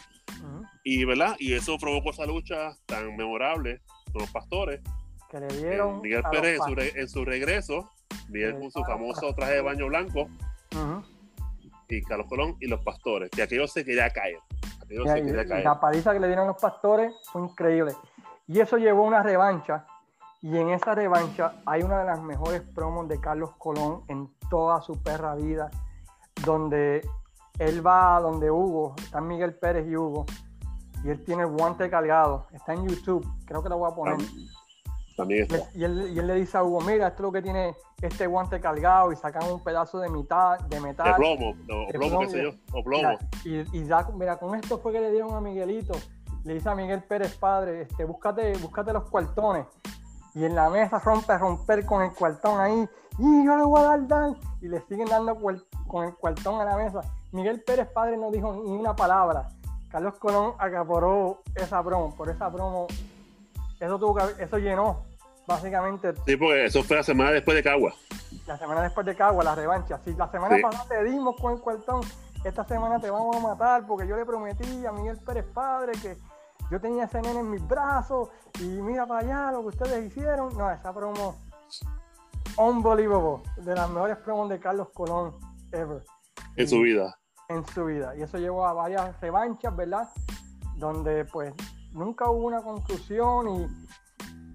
Y, 0.84 1.04
¿verdad? 1.04 1.36
Y 1.40 1.54
eso 1.54 1.78
provocó 1.78 2.12
esa 2.12 2.26
lucha 2.26 2.72
tan 2.86 3.16
memorable 3.18 3.82
con 4.14 4.22
los 4.22 4.32
pastores. 4.32 4.82
Que 5.30 5.40
le 5.40 5.48
dieron. 5.48 5.98
Eh, 5.98 6.00
Miguel 6.04 6.24
Pérez 6.32 6.60
en 6.96 7.08
su, 7.08 7.26
regreso, 7.26 7.90
Miguel 8.30 8.60
con 8.60 8.72
su 8.72 8.84
famoso 8.84 9.34
traje 9.34 9.54
de 9.54 9.62
baño 9.62 9.88
blanco. 9.88 10.28
Y 11.88 12.02
Carlos 12.04 12.28
Colón 12.28 12.56
y 12.60 12.68
los 12.68 12.84
pastores. 12.84 13.30
Que 13.32 13.44
aquello 13.44 13.68
se 13.68 13.84
quería 13.84 14.10
caer. 14.10 14.40
Aquello 14.84 15.06
se 15.06 15.24
quería 15.24 15.48
caer. 15.48 15.64
La 15.64 15.80
paliza 15.80 16.14
que 16.14 16.20
le 16.20 16.28
dieron 16.28 16.48
los 16.48 16.58
pastores 16.58 17.14
fue 17.32 17.42
increíble. 17.42 17.94
Y 18.48 18.60
eso 18.60 18.78
llevó 18.78 19.06
a 19.06 19.08
una 19.08 19.24
revancha. 19.24 19.86
Y 20.42 20.58
en 20.58 20.70
esa 20.70 20.96
revancha 20.96 21.56
hay 21.66 21.84
una 21.84 22.00
de 22.00 22.06
las 22.06 22.22
mejores 22.22 22.62
promos 22.62 23.08
de 23.08 23.20
Carlos 23.20 23.52
Colón 23.58 24.04
en 24.08 24.30
toda 24.50 24.82
su 24.82 25.02
perra 25.04 25.36
vida, 25.36 25.70
donde 26.46 27.08
él 27.60 27.86
va 27.86 28.16
a 28.16 28.22
donde 28.22 28.50
Hugo, 28.50 28.96
están 28.98 29.28
Miguel 29.28 29.54
Pérez 29.54 29.86
y 29.88 29.98
Hugo, 29.98 30.26
y 31.04 31.10
él 31.10 31.24
tiene 31.26 31.44
el 31.44 31.50
guante 31.50 31.90
cargado, 31.90 32.48
está 32.54 32.74
en 32.74 32.88
YouTube, 32.88 33.26
creo 33.46 33.62
que 33.62 33.70
lo 33.70 33.78
voy 33.78 33.92
a 33.92 33.96
poner. 33.96 34.18
También 35.20 35.42
está. 35.42 35.70
Y, 35.78 35.84
él, 35.84 36.12
y 36.14 36.20
él 36.20 36.28
le 36.28 36.36
dice 36.36 36.58
a 36.58 36.64
Hugo, 36.64 36.80
mira, 36.80 37.08
esto 37.08 37.18
es 37.18 37.24
lo 37.24 37.32
que 37.34 37.42
tiene 37.42 37.76
este 38.02 38.26
guante 38.26 38.62
cargado, 38.62 39.12
y 39.12 39.18
sacan 39.18 39.52
un 39.52 39.62
pedazo 39.62 40.00
de 40.00 40.10
mitad, 40.10 40.58
de 40.60 40.80
metal. 40.80 41.08
De 41.08 41.14
plomo, 41.16 41.50
o 41.50 41.88
plomo, 41.92 42.20
qué 42.22 42.30
sé 42.30 42.44
yo, 42.44 42.52
o 42.72 42.82
plomo. 42.82 43.18
Y, 43.44 43.78
y 43.78 43.86
ya, 43.86 44.08
mira, 44.14 44.38
con 44.38 44.56
esto 44.56 44.80
fue 44.80 44.94
que 44.94 45.02
le 45.02 45.12
dieron 45.12 45.36
a 45.36 45.42
Miguelito, 45.42 45.94
le 46.46 46.54
dice 46.54 46.70
a 46.70 46.76
Miguel 46.76 47.04
Pérez, 47.04 47.36
padre, 47.36 47.82
este, 47.82 48.06
búscate, 48.06 48.54
búscate 48.60 48.94
los 48.94 49.10
cuartones. 49.10 49.66
Y 50.36 50.46
en 50.46 50.56
la 50.56 50.70
mesa 50.70 51.00
rompe 51.00 51.34
a 51.34 51.38
romper 51.38 51.86
con 51.86 52.02
el 52.02 52.14
cuartón 52.14 52.62
ahí, 52.62 52.88
y 53.18 53.46
yo 53.46 53.58
le 53.58 53.64
voy 53.64 53.82
a 53.82 53.84
dar, 53.84 54.08
dan. 54.08 54.38
Y 54.62 54.70
le 54.70 54.80
siguen 54.88 55.10
dando 55.10 55.36
con 55.36 56.06
el 56.06 56.16
cuartón 56.16 56.62
a 56.62 56.64
la 56.64 56.78
mesa. 56.78 57.02
Miguel 57.34 57.62
Pérez 57.62 57.90
padre 57.90 58.16
no 58.16 58.32
dijo 58.32 58.54
ni 58.54 58.72
una 58.72 58.96
palabra. 58.96 59.50
Carlos 59.90 60.18
Colón 60.18 60.54
acaparó 60.60 61.42
esa 61.56 61.84
promo, 61.84 62.16
por 62.16 62.30
esa 62.30 62.50
promo, 62.50 62.88
eso 63.80 63.98
tuvo 63.98 64.18
eso 64.20 64.58
llenó 64.58 65.09
básicamente. 65.50 66.14
Sí, 66.26 66.38
porque 66.38 66.66
eso 66.66 66.84
fue 66.84 66.98
la 66.98 67.04
semana 67.04 67.32
después 67.32 67.56
de 67.56 67.64
Cagua. 67.64 67.94
La 68.46 68.58
semana 68.58 68.84
después 68.84 69.06
de 69.06 69.16
Cagua, 69.16 69.44
la 69.44 69.56
revancha. 69.56 70.00
Si 70.06 70.14
la 70.14 70.32
semana 70.32 70.58
pasada 70.62 70.88
te 70.88 71.04
dimos 71.04 71.36
con 71.36 71.54
el 71.54 71.60
cuartón, 71.60 72.02
esta 72.46 72.64
semana 72.66 73.00
te 73.00 73.10
vamos 73.10 73.36
a 73.36 73.40
matar 73.40 73.86
porque 73.86 74.08
yo 74.08 74.16
le 74.16 74.26
prometí 74.26 74.86
a 74.86 74.92
Miguel 74.92 75.18
Pérez 75.18 75.46
padre 75.54 75.94
que 76.02 76.16
yo 76.72 76.80
tenía 76.80 77.06
ese 77.06 77.22
nene 77.22 77.40
en 77.40 77.50
mis 77.50 77.68
brazos 77.68 78.30
y 78.60 78.64
mira 78.64 79.06
para 79.06 79.22
allá 79.22 79.52
lo 79.52 79.62
que 79.62 79.68
ustedes 79.70 80.06
hicieron. 80.06 80.56
No, 80.56 80.72
esa 80.72 80.94
promo 80.94 81.36
unbelievable, 82.58 83.44
de 83.58 83.76
las 83.76 83.90
mejores 83.90 84.18
promos 84.18 84.50
de 84.50 84.60
Carlos 84.60 84.90
Colón 84.94 85.36
ever. 85.72 86.04
En 86.56 86.68
su 86.68 86.82
vida. 86.82 87.18
En 87.48 87.66
su 87.66 87.86
vida. 87.86 88.16
Y 88.16 88.22
eso 88.22 88.38
llevó 88.38 88.66
a 88.66 88.74
varias 88.74 89.20
revanchas, 89.20 89.76
¿verdad? 89.76 90.10
Donde 90.76 91.26
pues 91.26 91.54
nunca 91.92 92.30
hubo 92.30 92.46
una 92.46 92.62
conclusión 92.62 93.50
y, 93.50 93.68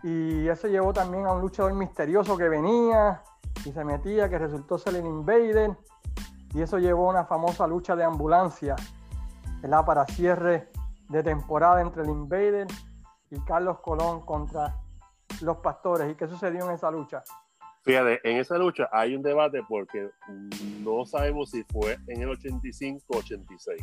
y 0.05 0.47
eso 0.51 0.69
llevó 0.69 0.93
también 0.93 1.25
a 1.25 1.33
un 1.33 1.41
luchador 1.41 1.73
misterioso 1.73 2.37
que 2.37 2.47
venía 2.47 3.23
y 3.65 3.73
se 3.73 3.85
metía, 3.85 4.29
que 4.29 4.39
resultó 4.39 4.77
ser 4.77 4.97
el 4.97 5.07
Invader. 5.07 5.79
Y 6.53 6.61
eso 6.61 6.79
llevó 6.79 7.09
a 7.09 7.13
una 7.13 7.25
famosa 7.25 7.67
lucha 7.67 7.97
de 7.97 8.05
ambulancia, 8.05 8.77
¿verdad? 9.63 9.87
Para 9.87 10.05
cierre 10.05 10.69
de 11.09 11.23
temporada 11.23 11.81
entre 11.81 12.03
el 12.03 12.11
Invader 12.11 12.67
y 13.31 13.41
Carlos 13.47 13.79
Colón 13.81 14.21
contra 14.27 14.77
los 15.41 15.57
pastores. 15.57 16.13
¿Y 16.13 16.17
qué 16.17 16.29
sucedió 16.29 16.67
en 16.67 16.73
esa 16.73 16.91
lucha? 16.91 17.25
Fíjate, 17.81 18.21
en 18.31 18.37
esa 18.37 18.59
lucha 18.59 18.91
hay 18.93 19.17
un 19.17 19.23
debate 19.23 19.63
porque 19.67 20.11
no 20.83 21.07
sabemos 21.07 21.51
si 21.51 21.65
fue 21.65 21.97
en 22.09 22.21
el 22.21 22.29
85 22.29 23.03
o 23.09 23.17
86. 23.17 23.83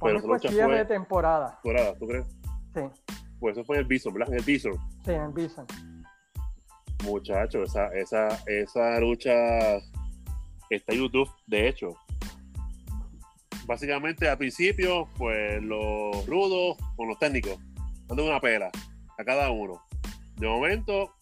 Pero 0.00 0.20
fue 0.20 0.38
cierre 0.38 0.78
de 0.78 0.84
temporada. 0.84 1.58
Temporada, 1.64 1.98
¿tú 1.98 2.06
crees? 2.06 2.28
Sí. 2.74 3.18
Pues 3.40 3.56
eso 3.56 3.64
fue 3.64 3.76
en 3.76 3.82
el 3.82 3.88
Bison, 3.88 4.12
¿verdad? 4.12 4.32
En 4.32 4.38
el 4.38 4.44
Bison. 4.44 4.74
Sí, 5.04 5.12
en 5.12 5.22
el 5.22 5.32
Bison. 5.32 5.66
Muchachos, 7.04 7.70
esa, 7.70 7.88
esa, 7.88 8.28
esa 8.46 9.00
lucha 9.00 9.76
está 10.70 10.92
en 10.92 10.98
YouTube, 10.98 11.30
de 11.46 11.68
hecho. 11.68 11.94
Básicamente 13.66 14.28
al 14.28 14.38
principio, 14.38 15.08
pues 15.16 15.62
los 15.62 16.26
rudos 16.26 16.76
con 16.96 17.08
los 17.08 17.18
técnicos, 17.18 17.58
dando 18.06 18.24
una 18.24 18.40
pela 18.40 18.70
a 19.18 19.24
cada 19.24 19.50
uno. 19.50 19.82
De 20.36 20.46
momento, 20.46 21.14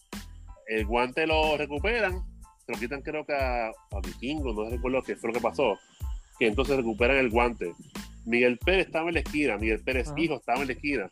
el 0.66 0.86
guante 0.86 1.26
lo 1.26 1.56
recuperan, 1.56 2.22
se 2.64 2.72
lo 2.72 2.78
quitan 2.78 3.02
creo 3.02 3.24
que 3.24 3.34
a, 3.34 3.70
Vikingo, 4.04 4.52
no 4.52 4.68
recuerdo 4.68 5.02
qué 5.02 5.16
fue 5.16 5.30
lo 5.30 5.34
que 5.34 5.40
pasó, 5.40 5.78
que 6.38 6.46
entonces 6.46 6.76
recuperan 6.76 7.16
el 7.16 7.30
guante. 7.30 7.72
Miguel 8.24 8.58
Pérez 8.58 8.86
estaba 8.86 9.08
en 9.08 9.14
la 9.14 9.20
esquina, 9.20 9.56
Miguel 9.56 9.82
Pérez 9.82 10.12
hijo 10.16 10.34
estaba 10.34 10.60
en 10.60 10.66
la 10.66 10.72
esquina. 10.72 11.10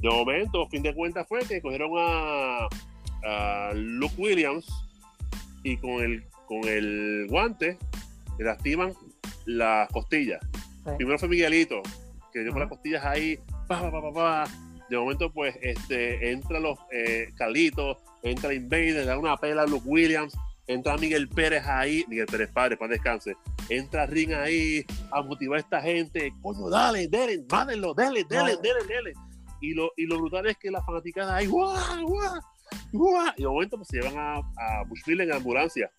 De 0.00 0.08
momento, 0.08 0.66
fin 0.68 0.82
de 0.82 0.94
cuentas 0.94 1.26
fue 1.28 1.40
que 1.40 1.60
cogieron 1.60 1.90
a, 1.98 2.68
Luke 3.74 4.14
Williams 4.16 4.66
y 5.62 5.76
con 5.76 6.02
el, 6.02 6.24
con 6.46 6.64
el 6.64 7.26
guante 7.28 7.76
le 8.38 8.44
lastiman 8.44 8.94
las 9.44 9.88
costillas. 9.90 10.40
Primero 10.96 11.18
fue 11.18 11.28
Miguelito, 11.28 11.82
que 12.32 12.40
dio 12.40 12.52
con 12.52 12.60
las 12.60 12.68
costillas 12.68 13.04
ahí, 13.04 13.38
pa, 13.68 13.90
pa, 13.90 13.90
pa, 13.90 14.12
pa, 14.12 14.44
De 14.88 14.96
momento, 14.96 15.30
pues, 15.30 15.54
este, 15.60 16.32
entra 16.32 16.58
los 16.58 16.78
eh, 16.90 17.28
Carlitos, 17.36 17.98
entra 18.22 18.54
Invader, 18.54 19.04
da 19.04 19.18
una 19.18 19.36
pela 19.36 19.62
a 19.62 19.66
Luke 19.66 19.86
Williams, 19.86 20.34
entra 20.66 20.96
Miguel 20.96 21.28
Pérez 21.28 21.66
ahí, 21.66 22.04
Miguel 22.08 22.26
Pérez 22.26 22.50
padre, 22.50 22.76
para 22.76 22.92
descanse, 22.92 23.36
entra 23.68 24.06
Ring 24.06 24.32
ahí 24.32 24.84
a 25.10 25.20
motivar 25.22 25.58
a 25.58 25.60
esta 25.60 25.80
gente, 25.82 26.32
coño, 26.40 26.68
dale, 26.70 27.08
dale, 27.08 27.44
mádenlo, 27.50 27.92
dale, 27.92 28.24
dale, 28.24 28.56
dale, 28.56 28.80
dale. 28.88 29.29
Y 29.60 29.74
lo, 29.74 29.92
y 29.96 30.06
lo 30.06 30.18
brutal 30.18 30.46
es 30.46 30.56
que 30.56 30.70
la 30.70 30.82
fanaticada 30.82 31.36
ahí, 31.36 31.46
guau, 31.46 31.76
guau, 32.02 32.40
guau. 32.92 33.32
Y 33.36 33.42
de 33.42 33.48
momento 33.48 33.76
pues 33.76 33.88
se 33.88 34.00
llevan 34.00 34.18
a, 34.18 34.36
a 34.36 34.84
Bushville 34.86 35.22
en 35.22 35.32
ambulancia 35.32 35.90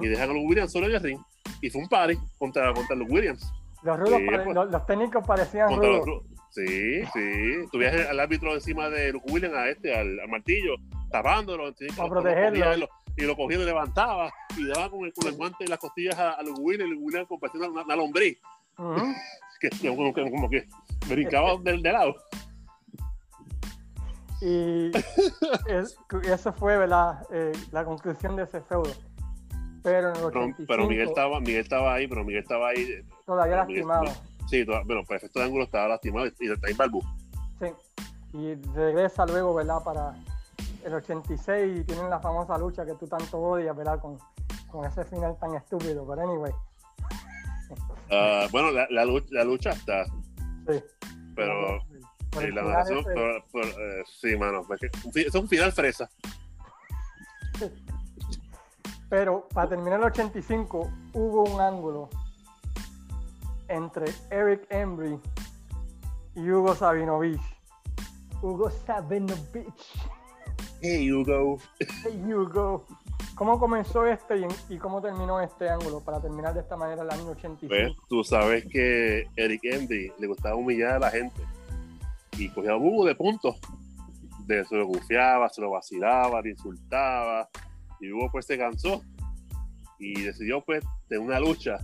y 0.00 0.08
dejan 0.08 0.30
a 0.30 0.32
Luke 0.32 0.46
Williams 0.46 0.72
solo 0.72 0.86
en 0.86 0.94
el 0.94 1.02
ring. 1.02 1.20
Y 1.60 1.70
fue 1.70 1.82
un 1.82 1.88
party 1.88 2.18
contra, 2.38 2.72
contra 2.72 2.96
Luke 2.96 3.12
Williams. 3.12 3.52
Los, 3.82 3.98
rudos 3.98 4.20
pues. 4.24 4.70
los, 4.70 4.86
técnicos 4.86 5.26
parecían 5.26 5.68
rudos. 5.76 6.22
Sí, 6.50 7.02
sí. 7.12 7.66
Tuvieras 7.70 8.08
al 8.08 8.20
árbitro 8.20 8.54
encima 8.54 8.88
de 8.90 9.12
Luke 9.12 9.30
Williams, 9.30 9.56
a 9.56 9.68
este, 9.68 9.94
al, 9.94 10.20
al 10.20 10.28
martillo, 10.28 10.74
tapándolo, 11.10 11.72
para 11.96 12.08
protegerlo. 12.08 12.88
y 13.16 13.22
lo 13.22 13.36
cogía 13.36 13.58
y 13.58 13.64
levantaba 13.64 14.32
y 14.56 14.66
daba 14.68 14.90
con 14.90 15.04
el, 15.04 15.12
con 15.12 15.28
el 15.28 15.34
guante 15.34 15.64
y 15.64 15.66
las 15.66 15.78
costillas 15.78 16.18
a, 16.18 16.32
a 16.32 16.42
los 16.42 16.58
Williams, 16.58 16.90
y 16.90 16.94
los 16.94 17.02
Williams 17.02 17.28
compartiendo 17.28 17.70
una, 17.70 17.82
una 17.82 17.96
lombriz. 17.96 18.38
que, 19.60 19.88
como, 19.88 20.12
que, 20.12 20.30
como 20.30 20.50
que 20.50 20.66
brincaba 21.08 21.56
del, 21.62 21.82
de 21.82 21.92
lado. 21.92 22.16
Y 24.44 24.90
es, 25.68 25.96
eso 26.24 26.52
fue 26.52 26.76
¿verdad? 26.76 27.24
Eh, 27.30 27.52
la 27.70 27.84
conclusión 27.84 28.34
de 28.34 28.42
ese 28.42 28.60
feudo. 28.62 28.90
Pero, 29.84 30.10
en 30.10 30.16
el 30.16 30.24
85, 30.24 30.64
pero, 30.66 30.88
Miguel, 30.88 31.08
estaba, 31.08 31.40
Miguel 31.40 31.60
estaba 31.60 31.94
ahí, 31.94 32.08
pero 32.08 32.24
Miguel 32.24 32.42
estaba 32.42 32.68
ahí. 32.68 33.04
Todavía 33.24 33.56
lastimado. 33.56 34.04
sí, 34.48 34.64
toda, 34.64 34.82
bueno, 34.84 35.04
para 35.04 35.18
efecto 35.18 35.38
de 35.38 35.44
ángulo 35.46 35.64
estaba 35.64 35.88
lastimado 35.88 36.26
y 36.26 36.50
está 36.50 36.68
en 36.68 36.76
balbu. 36.76 37.02
Sí. 37.60 37.66
Y 38.32 38.54
regresa 38.74 39.26
luego, 39.26 39.54
¿verdad? 39.54 39.82
Para 39.84 40.14
el 40.84 40.94
86 40.94 41.80
y 41.80 41.84
tienen 41.84 42.10
la 42.10 42.18
famosa 42.18 42.58
lucha 42.58 42.84
que 42.84 42.94
tú 42.94 43.06
tanto 43.06 43.38
odias, 43.38 43.76
¿verdad? 43.76 44.00
Con, 44.00 44.18
con 44.70 44.84
ese 44.84 45.04
final 45.04 45.36
tan 45.38 45.54
estúpido, 45.54 46.04
pero 46.06 46.22
anyway. 46.22 46.52
Uh, 48.10 48.50
bueno, 48.50 48.70
la, 48.72 48.86
la, 48.90 49.04
lucha, 49.04 49.28
la, 49.30 49.44
lucha, 49.44 49.70
está. 49.70 50.04
Sí. 50.68 50.82
Pero. 51.34 51.80
Sí, 52.32 52.50
la 52.50 52.62
narración, 52.62 52.98
ese... 53.00 53.10
pero, 53.14 53.44
pero, 53.52 53.68
eh, 53.68 54.04
sí, 54.20 54.36
mano, 54.36 54.66
es 55.14 55.34
un 55.34 55.48
final 55.48 55.72
fresa. 55.72 56.10
Pero 59.12 59.46
para 59.52 59.68
terminar 59.68 60.00
el 60.00 60.06
85 60.06 60.90
hubo 61.12 61.44
un 61.44 61.60
ángulo 61.60 62.08
entre 63.68 64.06
Eric 64.30 64.66
Embry 64.70 65.18
y 66.34 66.50
Hugo 66.50 66.74
Sabinovich. 66.74 67.38
Hugo 68.40 68.70
Sabinovich. 68.70 69.92
Hey, 70.80 71.12
Hugo. 71.12 71.58
Hey, 71.78 72.22
Hugo. 72.26 72.86
¿Cómo 73.34 73.58
comenzó 73.58 74.06
este 74.06 74.38
y, 74.38 74.46
y, 74.70 74.78
cómo 74.78 75.02
terminó 75.02 75.42
este 75.42 75.68
ángulo 75.68 76.00
para 76.00 76.18
terminar 76.18 76.54
de 76.54 76.60
esta 76.60 76.78
manera 76.78 77.02
el 77.02 77.10
año 77.10 77.32
85? 77.32 77.68
Pues, 77.68 78.08
tú 78.08 78.24
sabes 78.24 78.64
que 78.64 79.28
Eric 79.36 79.60
Embry 79.64 80.10
le 80.18 80.26
gustaba 80.26 80.56
humillar 80.56 80.94
a 80.94 80.98
la 81.00 81.10
gente 81.10 81.42
y 82.38 82.48
cogía 82.48 82.76
Hugo 82.76 83.04
de 83.04 83.14
puntos. 83.14 83.58
De, 84.46 84.64
se 84.64 84.74
lo 84.74 84.86
gufiaba, 84.86 85.48
se 85.48 85.60
lo 85.60 85.70
vacilaba, 85.70 86.42
le 86.42 86.50
insultaba 86.50 87.48
y 88.00 88.10
Hugo 88.10 88.28
pues 88.30 88.46
se 88.46 88.58
cansó 88.58 89.02
y 89.98 90.22
decidió 90.22 90.60
pues 90.62 90.84
tener 91.08 91.24
una 91.24 91.38
lucha 91.38 91.78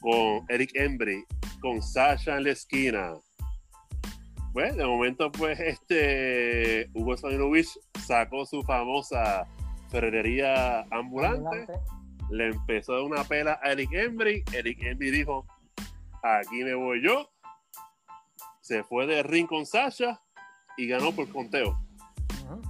con 0.00 0.44
Eric 0.48 0.72
Embry, 0.74 1.24
con 1.60 1.80
Sasha 1.80 2.36
en 2.36 2.44
la 2.44 2.50
esquina. 2.50 3.14
Pues 4.52 4.76
de 4.76 4.84
momento 4.84 5.30
pues 5.30 5.60
este 5.60 6.90
Hugo 6.94 7.16
Sabinovich 7.16 7.68
sacó 8.04 8.44
su 8.44 8.62
famosa 8.64 9.46
ferretería 9.88 10.80
ambulante, 10.90 11.46
ambulante, 11.46 11.72
le 12.30 12.48
empezó 12.48 12.92
a 12.92 12.96
dar 12.96 13.04
una 13.04 13.24
pela 13.24 13.60
a 13.62 13.72
Eric 13.72 13.92
Embry, 13.92 14.42
Eric 14.52 14.82
Embry 14.82 15.10
dijo, 15.10 15.46
aquí 16.22 16.64
me 16.64 16.74
voy 16.74 17.02
yo, 17.02 17.30
se 18.68 18.84
fue 18.84 19.06
de 19.06 19.22
ring 19.22 19.46
con 19.46 19.64
Sasha 19.64 20.20
y 20.76 20.86
ganó 20.86 21.12
por 21.12 21.26
conteo. 21.30 21.70
Uh 21.70 22.52
-huh. 22.52 22.60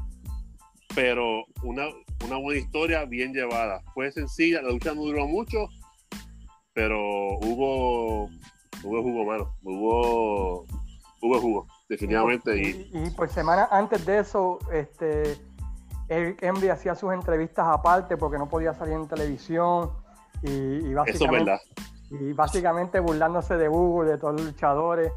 Pero 0.95 1.45
una, 1.65 1.89
una 2.25 2.37
buena 2.37 2.61
historia 2.61 3.05
bien 3.05 3.33
llevada. 3.33 3.83
Fue 3.95 4.13
sencilla, 4.13 4.63
la 4.63 4.71
lucha 4.71 4.95
no 4.95 5.03
duró 5.03 5.27
mucho, 5.27 5.67
pero 6.73 6.99
hubo, 7.41 8.27
hubo 8.85 9.03
jugo, 9.03 9.25
mano. 9.25 9.57
Hubo, 9.65 10.67
hubo 11.21 11.41
jugo, 11.41 11.67
definitivamente. 11.89 12.57
Y, 12.57 12.91
y, 12.93 13.07
y 13.07 13.11
por 13.11 13.29
semana 13.29 13.69
antes 13.73 14.07
de 14.07 14.21
eso, 14.21 14.61
este, 14.73 15.37
hacía 16.71 16.95
sus 16.95 17.13
entrevistas 17.13 17.67
aparte 17.67 18.17
porque 18.17 18.39
no 18.39 18.49
podía 18.49 18.73
salir 18.73 18.95
en 18.95 19.09
televisión. 19.09 19.91
Y, 20.45 20.51
y 20.51 20.95
básicamente, 20.95 21.11
Eso 21.11 21.25
es 21.25 21.31
verdad. 21.31 21.61
Y 22.11 22.33
básicamente 22.35 23.01
burlándose 23.01 23.57
de 23.57 23.69
Hugo, 23.69 24.05
de 24.05 24.17
todos 24.17 24.35
los 24.35 24.45
luchadores, 24.45 25.13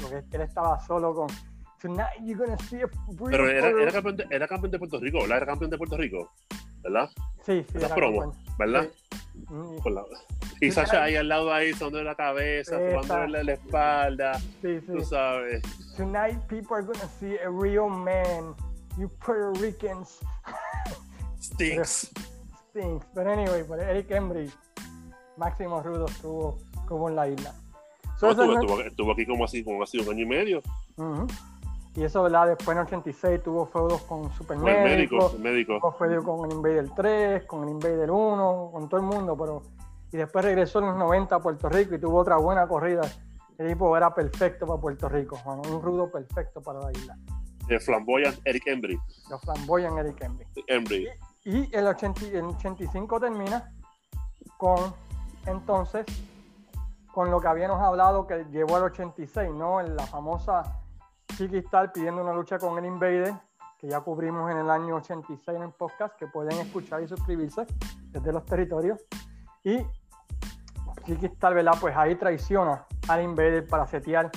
porque 0.00 0.24
él 0.32 0.42
estaba 0.42 0.78
solo 0.80 1.14
con 1.14 1.28
Tonight 1.80 2.24
you're 2.24 2.36
gonna 2.36 2.58
see 2.68 2.82
a 2.82 2.88
Pero 3.30 3.48
era, 3.48 3.68
era, 3.68 3.92
campeón 3.92 4.16
de, 4.16 4.26
era 4.30 4.48
campeón 4.48 4.72
de 4.72 4.78
Puerto 4.78 4.98
Rico, 4.98 5.20
¿verdad? 5.20 5.36
Era 5.36 5.46
campeón 5.46 5.70
de 5.70 5.78
Puerto 5.78 5.96
Rico, 5.96 6.32
¿verdad? 6.82 7.08
Sí, 7.44 7.64
sí. 7.70 7.78
Esa 7.78 7.94
promo, 7.94 8.34
¿verdad? 8.58 8.88
Sí. 8.88 9.90
La... 9.90 10.04
Y 10.60 10.72
Sasha 10.72 11.04
ahí 11.04 11.14
al 11.14 11.28
lado 11.28 11.52
ahí, 11.52 11.72
sonando 11.72 12.02
la 12.02 12.16
cabeza, 12.16 12.76
subándole 12.76 13.44
la 13.44 13.52
espalda. 13.52 14.38
Sí, 14.60 14.80
sí. 14.80 14.86
Tú 14.86 15.04
sabes. 15.04 15.62
Tonight 15.96 16.40
people 16.48 16.74
are 16.74 16.82
gonna 16.84 17.08
see 17.20 17.36
a 17.38 17.48
real 17.48 17.88
man. 17.88 18.54
You 18.98 19.08
Puerto 19.24 19.52
Ricans. 19.60 20.18
Stinks. 21.40 22.10
Stinks. 22.70 23.06
But 23.14 23.28
anyway, 23.28 23.62
por 23.62 23.78
Eric 23.78 24.10
Embry, 24.10 24.50
Máximo 25.36 25.80
Rudo 25.80 26.06
estuvo 26.06 26.58
como 26.86 27.08
en 27.08 27.14
la 27.14 27.28
isla. 27.28 27.54
No, 28.20 28.30
estuvo, 28.30 28.52
estuvo, 28.52 28.80
estuvo, 28.80 29.12
aquí 29.12 29.26
como 29.26 29.44
así, 29.44 29.64
como 29.64 29.82
así 29.82 29.98
un 29.98 30.08
año 30.08 30.22
y 30.22 30.26
medio. 30.26 30.62
Uh 30.96 31.02
-huh. 31.02 31.32
Y 31.98 32.04
eso, 32.04 32.22
¿verdad? 32.22 32.46
Después 32.46 32.76
en 32.76 32.84
86 32.84 33.42
tuvo 33.42 33.66
feudos 33.66 34.02
con 34.02 34.32
Super 34.32 34.56
Con 34.56 34.68
el 34.68 34.84
médico, 34.84 35.32
el 35.34 35.40
médico. 35.40 35.78
Tuvo 35.80 35.92
feudos 35.92 36.24
con 36.24 36.48
el 36.48 36.56
Invader 36.56 36.90
3, 36.94 37.44
con 37.44 37.64
el 37.64 37.70
Invader 37.70 38.10
1, 38.10 38.70
con 38.72 38.88
todo 38.88 39.00
el 39.00 39.06
mundo, 39.06 39.36
pero... 39.36 39.62
Y 40.12 40.16
después 40.16 40.44
regresó 40.44 40.78
en 40.78 40.86
los 40.86 40.96
90 40.96 41.34
a 41.34 41.40
Puerto 41.40 41.68
Rico 41.68 41.96
y 41.96 41.98
tuvo 41.98 42.18
otra 42.18 42.36
buena 42.36 42.68
corrida. 42.68 43.02
El 43.58 43.68
tipo 43.68 43.96
era 43.96 44.14
perfecto 44.14 44.64
para 44.64 44.80
Puerto 44.80 45.08
Rico, 45.08 45.40
bueno, 45.44 45.62
un 45.68 45.82
rudo 45.82 46.10
perfecto 46.10 46.62
para 46.62 46.78
la 46.80 46.92
isla. 46.92 47.16
De 47.66 47.80
Flamboyant 47.80 48.38
Eric 48.44 48.68
Embry. 48.68 48.98
De 49.28 49.38
Flamboyant 49.38 49.98
Eric 49.98 50.22
Embry. 50.22 50.46
Embry. 50.68 51.08
Y, 51.44 51.58
y 51.58 51.70
el, 51.72 51.86
80, 51.88 52.26
el 52.26 52.44
85 52.44 53.20
termina 53.20 53.72
con, 54.56 54.94
entonces, 55.46 56.06
con 57.18 57.32
lo 57.32 57.40
que 57.40 57.48
habíamos 57.48 57.80
hablado 57.80 58.28
que 58.28 58.46
llevó 58.52 58.76
al 58.76 58.84
86, 58.84 59.50
¿no? 59.52 59.80
En 59.80 59.96
la 59.96 60.06
famosa 60.06 60.78
Chiqui 61.36 61.56
Star 61.56 61.90
pidiendo 61.92 62.22
una 62.22 62.32
lucha 62.32 62.60
con 62.60 62.78
el 62.78 62.84
Invader, 62.84 63.34
que 63.76 63.88
ya 63.88 63.98
cubrimos 64.02 64.48
en 64.52 64.58
el 64.58 64.70
año 64.70 64.94
86 64.94 65.56
en 65.56 65.64
el 65.64 65.72
podcast, 65.72 66.14
que 66.16 66.28
pueden 66.28 66.56
escuchar 66.60 67.02
y 67.02 67.08
suscribirse 67.08 67.66
desde 68.12 68.32
los 68.32 68.44
territorios. 68.44 69.00
Y 69.64 69.78
Chiqui 71.06 71.26
Star, 71.26 71.54
¿verdad? 71.54 71.72
Pues 71.80 71.96
ahí 71.96 72.14
traiciona 72.14 72.86
al 73.08 73.24
Invader 73.24 73.66
para 73.66 73.84
setear 73.88 74.30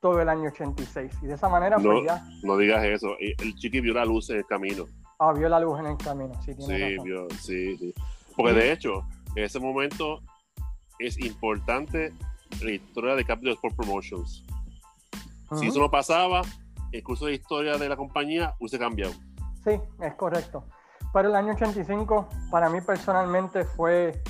todo 0.00 0.18
el 0.18 0.26
año 0.30 0.48
86. 0.48 1.12
Y 1.20 1.26
de 1.26 1.34
esa 1.34 1.50
manera, 1.50 1.76
no, 1.76 1.82
pues 1.82 2.06
ya. 2.06 2.24
No 2.44 2.56
digas 2.56 2.82
eso. 2.82 3.08
El 3.20 3.54
Chiqui 3.56 3.82
vio 3.82 3.92
la 3.92 4.06
luz 4.06 4.30
en 4.30 4.38
el 4.38 4.46
camino. 4.46 4.86
Ah, 5.18 5.34
vio 5.34 5.50
la 5.50 5.60
luz 5.60 5.78
en 5.80 5.86
el 5.88 5.98
camino, 5.98 6.32
sí, 6.40 6.54
tiene 6.54 6.76
Sí, 6.78 6.96
razón. 6.96 7.04
vio, 7.04 7.28
sí, 7.42 7.76
sí. 7.76 7.94
Porque 8.34 8.54
de 8.54 8.72
hecho, 8.72 9.02
en 9.36 9.44
ese 9.44 9.60
momento 9.60 10.22
es 11.06 11.18
importante 11.20 12.12
la 12.62 12.70
historia 12.70 13.14
de 13.14 13.24
Capital 13.24 13.54
Sport 13.54 13.76
Promotions. 13.76 14.44
Uh 15.50 15.54
-huh. 15.54 15.58
Si 15.58 15.66
eso 15.66 15.80
no 15.80 15.90
pasaba, 15.90 16.42
el 16.92 17.02
curso 17.02 17.26
de 17.26 17.34
historia 17.34 17.76
de 17.76 17.88
la 17.88 17.96
compañía 17.96 18.54
hubiese 18.58 18.78
cambiado. 18.78 19.12
Sí, 19.64 19.80
es 20.00 20.14
correcto. 20.14 20.64
Pero 21.12 21.28
el 21.28 21.34
año 21.34 21.52
85, 21.52 22.28
para 22.50 22.68
mí 22.68 22.80
personalmente, 22.80 23.64
fue 23.64 24.22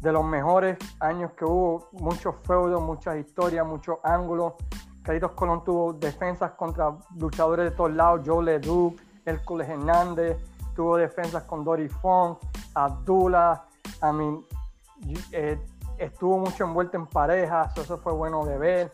de 0.00 0.12
los 0.12 0.24
mejores 0.24 0.76
años 1.00 1.32
que 1.32 1.44
hubo. 1.44 1.88
Muchos 1.92 2.34
feudos, 2.46 2.82
muchas 2.82 3.16
historias, 3.16 3.66
muchos 3.66 3.98
ángulos. 4.02 4.54
Carlitos 5.02 5.32
Colón 5.32 5.64
tuvo 5.64 5.92
defensas 5.92 6.52
contra 6.52 6.96
luchadores 7.16 7.70
de 7.70 7.76
todos 7.76 7.92
lados. 7.92 8.22
Joe 8.24 8.44
Leduc, 8.44 9.00
Hércules 9.24 9.68
Hernández. 9.68 10.36
Tuvo 10.74 10.96
defensas 10.96 11.44
con 11.44 11.64
Dory 11.64 11.88
Funk, 11.88 12.38
Abdullah. 12.74 13.64
I 14.02 14.12
mean, 14.12 14.44
eh, 15.32 15.58
estuvo 15.98 16.38
mucho 16.38 16.64
envuelto 16.64 16.96
en 16.96 17.06
parejas. 17.06 17.76
Eso 17.76 17.98
fue 17.98 18.12
bueno 18.12 18.44
de 18.44 18.58
ver. 18.58 18.92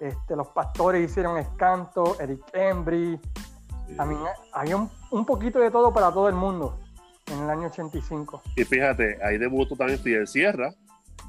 Este, 0.00 0.36
los 0.36 0.48
pastores 0.48 1.08
hicieron 1.08 1.38
escanto, 1.38 2.18
Eric 2.20 2.42
Embry. 2.52 3.18
Sí. 3.86 3.92
I 3.92 3.96
mean, 3.96 4.18
había 4.52 4.76
un, 4.76 4.90
un, 5.10 5.24
poquito 5.24 5.58
de 5.58 5.70
todo 5.70 5.92
para 5.92 6.10
todo 6.10 6.28
el 6.28 6.34
mundo 6.34 6.80
en 7.26 7.42
el 7.42 7.50
año 7.50 7.66
85. 7.68 8.42
Y 8.56 8.64
fíjate, 8.64 9.18
ahí 9.22 9.38
debutó 9.38 9.76
también 9.76 9.98
Fidel 9.98 10.26
Sierra 10.26 10.74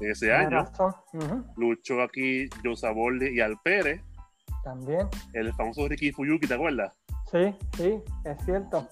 en 0.00 0.10
ese 0.10 0.32
año. 0.32 0.62
Uh 0.78 1.18
-huh. 1.18 1.44
Luchó 1.56 2.02
aquí 2.02 2.48
Josa 2.64 2.90
Borley 2.90 3.36
y 3.36 3.40
Al 3.40 3.58
Pérez. 3.62 4.02
También. 4.64 5.08
El 5.32 5.52
famoso 5.54 5.86
Ricky 5.86 6.12
Fuyuki, 6.12 6.46
¿te 6.46 6.54
acuerdas? 6.54 6.92
Sí, 7.30 7.54
sí, 7.76 8.02
es 8.24 8.44
cierto. 8.44 8.88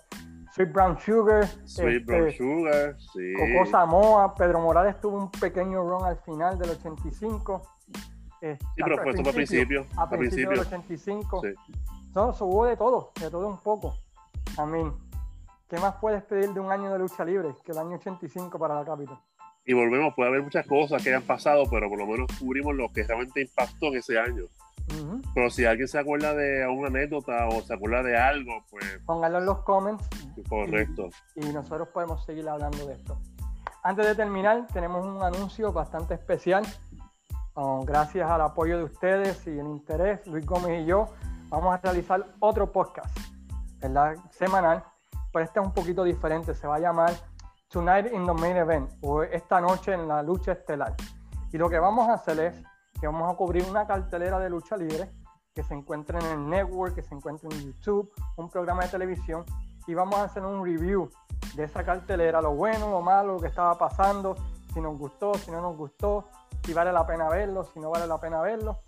Sweet 0.55 0.73
Brown 0.73 0.97
Sugar. 1.01 1.49
Sweet 1.65 2.03
este, 2.03 2.05
Brown 2.05 2.33
Sugar, 2.33 2.97
sí. 3.13 3.33
Coco 3.35 3.67
Samoa, 3.67 4.35
Pedro 4.37 4.61
Morales 4.61 5.01
tuvo 5.01 5.19
un 5.19 5.31
pequeño 5.31 5.83
run 5.83 6.05
al 6.05 6.17
final 6.19 6.57
del 6.57 6.71
85. 6.71 7.63
Eh, 8.41 8.57
sí, 8.61 8.67
pero 8.77 8.99
fue 8.99 9.11
a 9.11 9.33
principio. 9.33 9.85
A 9.97 10.09
principio 10.09 10.51
del 10.51 10.61
85. 10.61 11.41
Sí. 11.43 11.49
No, 12.15 12.31
hubo 12.39 12.67
de 12.67 12.77
todo, 12.77 13.11
de 13.21 13.31
todo 13.31 13.49
un 13.49 13.59
poco. 13.59 13.97
A 14.57 14.65
mí, 14.65 14.85
¿qué 15.69 15.77
más 15.79 15.97
puedes 15.97 16.23
pedir 16.23 16.51
de 16.51 16.61
un 16.61 16.71
año 16.71 16.93
de 16.93 17.01
lucha 17.01 17.25
libre 17.25 17.49
que 17.65 17.73
el 17.73 17.79
año 17.79 17.97
85 17.97 18.57
para 18.57 18.77
la 18.77 18.85
capital? 18.85 19.19
Y 19.67 19.73
volvemos, 19.73 20.15
puede 20.15 20.29
haber 20.29 20.43
muchas 20.43 20.65
cosas 20.69 21.03
que 21.03 21.09
hayan 21.09 21.23
pasado, 21.23 21.65
pero 21.69 21.89
por 21.89 21.99
lo 21.99 22.07
menos 22.07 22.29
cubrimos 22.39 22.77
lo 22.77 22.93
que 22.93 23.03
realmente 23.03 23.41
impactó 23.41 23.87
en 23.87 23.97
ese 23.97 24.21
año. 24.21 24.45
Uh 24.91 24.95
-huh. 24.95 25.23
Pero 25.35 25.51
si 25.51 25.65
alguien 25.65 25.89
se 25.89 25.99
acuerda 25.99 26.35
de 26.35 26.67
una 26.69 26.89
anécdota 26.89 27.49
o 27.49 27.63
se 27.63 27.75
acuerda 27.75 28.03
de 28.03 28.17
algo, 28.17 28.65
pues. 28.71 28.85
Pónganlo 29.07 29.39
en 29.39 29.47
los 29.47 29.59
comments. 29.61 30.09
Correcto. 30.49 31.09
Y, 31.35 31.47
y 31.47 31.53
nosotros 31.53 31.89
podemos 31.89 32.25
seguir 32.25 32.49
hablando 32.49 32.87
de 32.87 32.95
esto. 32.95 33.19
Antes 33.83 34.07
de 34.07 34.15
terminar, 34.15 34.67
tenemos 34.73 35.05
un 35.05 35.23
anuncio 35.23 35.73
bastante 35.73 36.15
especial. 36.15 36.65
Oh, 37.57 37.85
gracias 37.85 38.29
al 38.29 38.41
apoyo 38.41 38.79
de 38.79 38.85
ustedes 38.85 39.47
y 39.47 39.51
el 39.51 39.67
interés, 39.67 40.27
Luis 40.27 40.45
Gómez 40.45 40.83
y 40.83 40.87
yo 40.87 41.07
vamos 41.51 41.73
a 41.73 41.77
realizar 41.77 42.27
otro 42.41 42.73
podcast, 42.73 43.17
¿verdad? 43.79 44.17
Semanal, 44.31 44.83
pero 45.33 45.45
este 45.45 45.61
es 45.61 45.67
un 45.67 45.73
poquito 45.73 46.03
diferente, 46.03 46.53
se 46.55 46.67
va 46.67 46.77
a 46.77 46.79
llamar 46.81 47.13
Tonight 47.69 48.13
in 48.13 48.27
the 48.27 48.33
Main 48.33 48.57
Event, 48.57 48.91
o 49.03 49.23
esta 49.23 49.61
noche 49.61 49.93
en 49.93 50.09
la 50.09 50.21
lucha 50.23 50.53
estelar. 50.53 50.95
Y 51.53 51.59
lo 51.59 51.71
que 51.71 51.79
vamos 51.79 52.09
a 52.09 52.15
hacer 52.15 52.41
es 52.41 52.63
que 53.05 53.09
vamos 53.09 53.31
a 53.31 53.37
cubrir 53.37 53.67
una 53.69 53.87
cartelera 53.87 54.39
de 54.39 54.49
lucha 54.49 54.79
libre 54.79 55.13
que 55.55 55.63
se 55.63 55.75
encuentra 55.75 56.19
en 56.21 56.25
el 56.25 56.49
network, 56.49 56.95
que 56.95 57.03
se 57.03 57.15
encuentra 57.15 57.51
en 57.51 57.61
YouTube, 57.61 58.11
un 58.37 58.49
programa 58.49 58.85
de 58.85 58.89
televisión, 58.89 59.45
y 59.87 59.93
vamos 59.93 60.15
a 60.15 60.25
hacer 60.25 60.43
un 60.43 60.65
review 60.65 61.11
de 61.55 61.65
esa 61.65 61.85
cartelera, 61.85 62.41
lo 62.41 62.55
bueno, 62.55 62.89
lo 62.89 63.03
malo, 63.03 63.35
lo 63.35 63.41
que 63.41 63.49
estaba 63.49 63.77
pasando, 63.77 64.37
si 64.73 64.81
nos 64.81 64.97
gustó, 64.97 65.35
si 65.35 65.51
no 65.51 65.61
nos 65.61 65.77
gustó, 65.77 66.31
si 66.65 66.73
vale 66.73 66.93
la 66.93 67.07
pena 67.07 67.29
verlo, 67.29 67.65
si 67.65 67.79
no 67.79 67.91
vale 67.91 68.07
la 68.07 68.19
pena 68.19 68.41
verlo. 68.41 68.79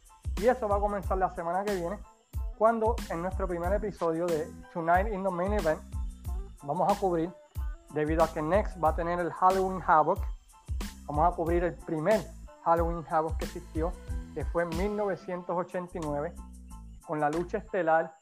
Y 0.41 0.47
eso 0.47 0.67
va 0.67 0.77
a 0.77 0.81
comenzar 0.81 1.19
la 1.19 1.35
semana 1.35 1.63
que 1.63 1.75
viene, 1.75 1.99
cuando 2.57 2.97
en 3.11 3.21
nuestro 3.21 3.47
primer 3.47 3.71
episodio 3.75 4.25
de 4.25 4.51
Tonight 4.73 5.13
in 5.13 5.25
the 5.25 5.31
Main 5.31 5.53
Event 5.53 5.83
vamos 6.63 6.91
a 6.91 6.99
cubrir 6.99 7.31
debido 7.93 8.25
a 8.25 8.33
que 8.33 8.41
Next 8.41 8.83
va 8.83 8.89
a 8.89 8.95
tener 8.95 9.21
el 9.21 9.31
Halloween 9.31 9.83
Havoc. 9.87 10.21
Vamos 11.05 11.31
a 11.31 11.37
cubrir 11.37 11.65
el 11.65 11.75
primer 11.75 12.27
Halloween 12.67 13.05
Havoc 13.09 13.37
que 13.39 13.45
existió, 13.45 13.93
que 14.35 14.45
fue 14.45 14.65
en 14.65 14.71
1989, 14.71 16.35
con 17.07 17.21
la 17.21 17.31
lucha 17.31 17.59
estelar 17.59 18.13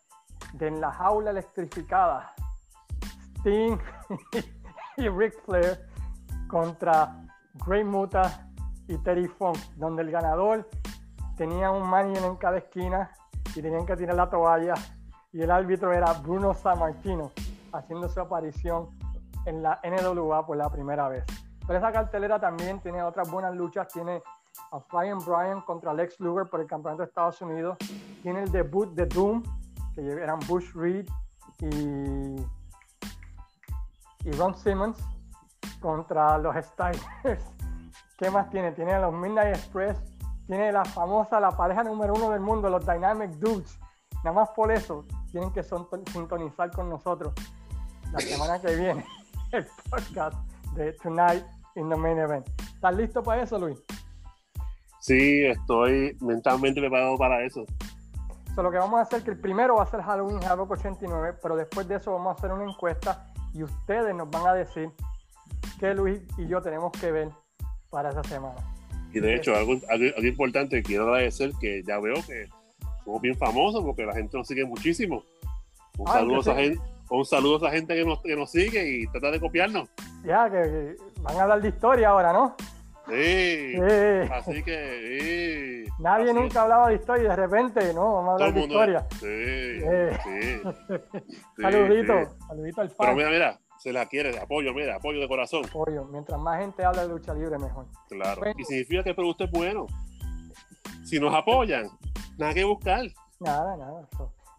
de 0.52 0.68
En 0.68 0.80
la 0.80 0.92
jaula 0.92 1.30
electrificada, 1.30 2.34
Sting 3.38 3.78
y 4.98 5.08
Ric 5.08 5.34
Flair 5.44 5.88
contra 6.46 7.26
Grey 7.66 7.82
Muta 7.82 8.50
y 8.86 8.98
Terry 8.98 9.26
Funk, 9.26 9.56
donde 9.76 10.02
el 10.02 10.10
ganador 10.10 10.68
tenía 11.36 11.70
un 11.70 11.88
manager 11.88 12.24
en 12.24 12.36
cada 12.36 12.58
esquina 12.58 13.10
y 13.56 13.62
tenían 13.62 13.86
que 13.86 13.96
tirar 13.96 14.14
la 14.14 14.28
toalla 14.28 14.74
y 15.32 15.40
el 15.40 15.50
árbitro 15.50 15.92
era 15.92 16.12
Bruno 16.12 16.52
Sammartino 16.52 17.32
haciendo 17.72 18.08
su 18.08 18.20
aparición 18.20 18.90
en 19.46 19.62
la 19.62 19.80
NWA 19.82 20.46
por 20.46 20.56
la 20.56 20.68
primera 20.68 21.08
vez. 21.08 21.24
Pero 21.66 21.78
esa 21.78 21.90
cartelera 21.90 22.38
también 22.38 22.80
tiene 22.80 23.02
otras 23.02 23.30
buenas 23.30 23.54
luchas, 23.54 23.88
tiene 23.88 24.22
a 24.70 24.78
Brian 24.92 25.18
Bryan 25.18 25.60
contra 25.62 25.92
Lex 25.92 26.20
Luger 26.20 26.48
por 26.48 26.60
el 26.60 26.66
campeonato 26.66 27.02
de 27.02 27.08
Estados 27.08 27.40
Unidos, 27.40 27.76
tiene 28.22 28.42
el 28.42 28.52
debut 28.52 28.92
de 28.94 29.06
Doom, 29.06 29.42
que 29.94 30.06
eran 30.06 30.38
Bush 30.48 30.72
Reed 30.74 31.06
y, 31.60 32.36
y 34.24 34.32
Ron 34.32 34.54
Simmons 34.56 34.98
contra 35.80 36.38
los 36.38 36.54
Steiners. 36.64 37.04
¿Qué 38.18 38.30
más 38.30 38.48
tiene? 38.50 38.72
Tiene 38.72 38.94
a 38.94 39.00
los 39.00 39.12
Midnight 39.12 39.56
Express, 39.56 40.00
tiene 40.46 40.72
la 40.72 40.84
famosa, 40.84 41.40
la 41.40 41.50
pareja 41.50 41.82
número 41.82 42.14
uno 42.14 42.30
del 42.30 42.40
mundo, 42.40 42.68
los 42.68 42.86
Dynamic 42.86 43.30
Dudes. 43.32 43.78
Nada 44.22 44.32
más 44.32 44.50
por 44.50 44.72
eso 44.72 45.04
tienen 45.30 45.52
que 45.52 45.62
sintonizar 45.62 46.70
con 46.70 46.88
nosotros 46.88 47.34
la 48.12 48.20
semana 48.20 48.60
que 48.60 48.74
viene 48.76 49.04
el 49.52 49.66
podcast 49.90 50.36
de 50.74 50.92
Tonight 50.94 51.44
in 51.74 51.88
the 51.90 51.96
Main 51.96 52.18
Event. 52.18 52.48
¿Estás 52.60 52.94
listo 52.94 53.22
para 53.22 53.42
eso, 53.42 53.58
Luis? 53.58 53.82
Sí, 55.04 55.44
estoy 55.44 56.16
mentalmente 56.22 56.80
preparado 56.80 57.18
para 57.18 57.44
eso. 57.44 57.66
So, 58.54 58.62
lo 58.62 58.70
que 58.70 58.78
vamos 58.78 58.98
a 58.98 59.02
hacer 59.02 59.22
que 59.22 59.32
el 59.32 59.38
primero 59.38 59.74
va 59.74 59.82
a 59.82 59.86
ser 59.86 60.00
Halloween 60.00 60.42
Havoc 60.42 60.70
89, 60.70 61.40
pero 61.42 61.56
después 61.56 61.86
de 61.86 61.96
eso 61.96 62.12
vamos 62.12 62.34
a 62.34 62.38
hacer 62.38 62.50
una 62.50 62.64
encuesta 62.64 63.26
y 63.52 63.62
ustedes 63.64 64.14
nos 64.14 64.30
van 64.30 64.46
a 64.46 64.54
decir 64.54 64.88
qué 65.78 65.92
Luis 65.92 66.22
y 66.38 66.46
yo 66.46 66.62
tenemos 66.62 66.90
que 66.92 67.12
ver 67.12 67.28
para 67.90 68.08
esa 68.08 68.24
semana. 68.24 68.54
Y 69.12 69.20
de 69.20 69.34
hecho, 69.34 69.54
algo, 69.54 69.74
algo, 69.90 70.26
importante, 70.26 70.82
quiero 70.82 71.04
agradecer 71.04 71.52
que 71.60 71.82
ya 71.82 72.00
veo 72.00 72.14
que 72.26 72.48
somos 73.04 73.20
bien 73.20 73.36
famosos 73.36 73.84
porque 73.84 74.06
la 74.06 74.14
gente 74.14 74.38
nos 74.38 74.48
sigue 74.48 74.64
muchísimo. 74.64 75.22
Un, 75.98 76.08
ah, 76.08 76.12
saludo, 76.12 76.36
a 76.36 76.40
esa 76.40 76.54
gente, 76.54 76.80
un 77.10 77.26
saludo 77.26 77.56
a 77.56 77.58
esa 77.58 77.76
gente 77.76 77.94
que 77.94 78.06
nos, 78.06 78.22
que 78.22 78.36
nos 78.36 78.50
sigue 78.50 78.88
y 78.88 79.06
trata 79.08 79.30
de 79.32 79.38
copiarnos. 79.38 79.86
Ya, 80.24 80.50
que, 80.50 80.96
van 81.20 81.36
a 81.36 81.42
hablar 81.42 81.60
de 81.60 81.68
historia 81.68 82.08
ahora, 82.08 82.32
¿no? 82.32 82.56
Sí. 83.06 83.76
Así 84.32 84.62
que. 84.62 85.86
Nadie 85.98 86.32
nunca 86.32 86.62
hablaba 86.62 86.88
de 86.88 86.94
historia 86.96 87.24
y 87.24 87.28
de 87.28 87.36
repente, 87.36 87.94
¿no? 87.94 88.14
Vamos 88.14 88.28
a 88.28 88.32
hablar 88.32 88.54
de 88.54 88.60
historia. 88.60 89.06
Sí. 89.20 89.80
sí. 90.24 90.62
saludito, 91.60 92.14
saludito 92.48 92.80
al 92.80 92.90
fan. 92.90 93.06
Pero 93.06 93.16
mira, 93.16 93.30
mira, 93.30 93.60
se 93.78 93.92
la 93.92 94.06
quiere, 94.06 94.38
apoyo, 94.38 94.72
mira, 94.72 94.96
apoyo 94.96 95.20
de 95.20 95.28
corazón. 95.28 95.64
Apoyo, 95.66 96.04
mientras 96.06 96.40
más 96.40 96.60
gente 96.60 96.84
habla 96.84 97.02
de 97.02 97.08
lucha 97.08 97.34
libre, 97.34 97.58
mejor. 97.58 97.86
Claro, 98.08 98.42
y 98.56 98.64
significa 98.64 99.02
que 99.02 99.10
el 99.10 99.16
producto 99.16 99.44
es 99.44 99.50
bueno. 99.50 99.86
Si 101.04 101.20
nos 101.20 101.34
apoyan, 101.34 101.88
nada 102.38 102.54
que 102.54 102.64
buscar. 102.64 103.04
Nada, 103.40 103.76
nada. 103.76 104.08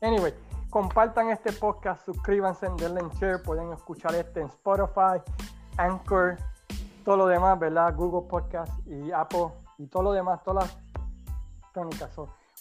Anyway, 0.01 0.33
compartan 0.69 1.31
este 1.31 1.51
podcast, 1.53 2.05
suscríbanse, 2.05 2.67
denle 2.77 3.01
en 3.01 3.09
share, 3.09 3.41
pueden 3.41 3.73
escuchar 3.73 4.13
este 4.13 4.41
en 4.41 4.47
Spotify, 4.47 5.19
Anchor, 5.77 6.37
todo 7.05 7.17
lo 7.17 7.27
demás, 7.27 7.57
¿verdad? 7.57 7.95
Google 7.95 8.27
Podcast 8.27 8.73
y 8.87 9.11
Apple 9.11 9.47
y 9.77 9.87
todo 9.87 10.03
lo 10.03 10.11
demás, 10.11 10.43
todas 10.43 10.65
las 10.65 10.77
crónicas. 11.71 12.13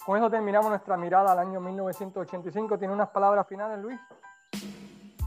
con 0.05 0.17
eso 0.17 0.29
terminamos 0.29 0.69
nuestra 0.69 0.95
mirada 0.95 1.33
al 1.33 1.39
año 1.39 1.59
1985. 1.59 2.77
¿Tiene 2.77 2.93
unas 2.93 3.09
palabras 3.09 3.45
finales, 3.47 3.79
Luis? 3.79 3.99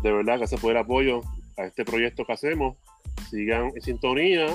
de 0.03 0.12
verdad 0.12 0.45
se 0.47 0.59
puede 0.59 0.77
el 0.77 0.85
apoyo 0.85 1.21
a 1.57 1.64
este 1.64 1.85
proyecto 1.85 2.25
que 2.25 2.33
hacemos. 2.33 2.77
Sigan 3.31 3.73
en 3.75 3.83
sintonía. 3.83 4.47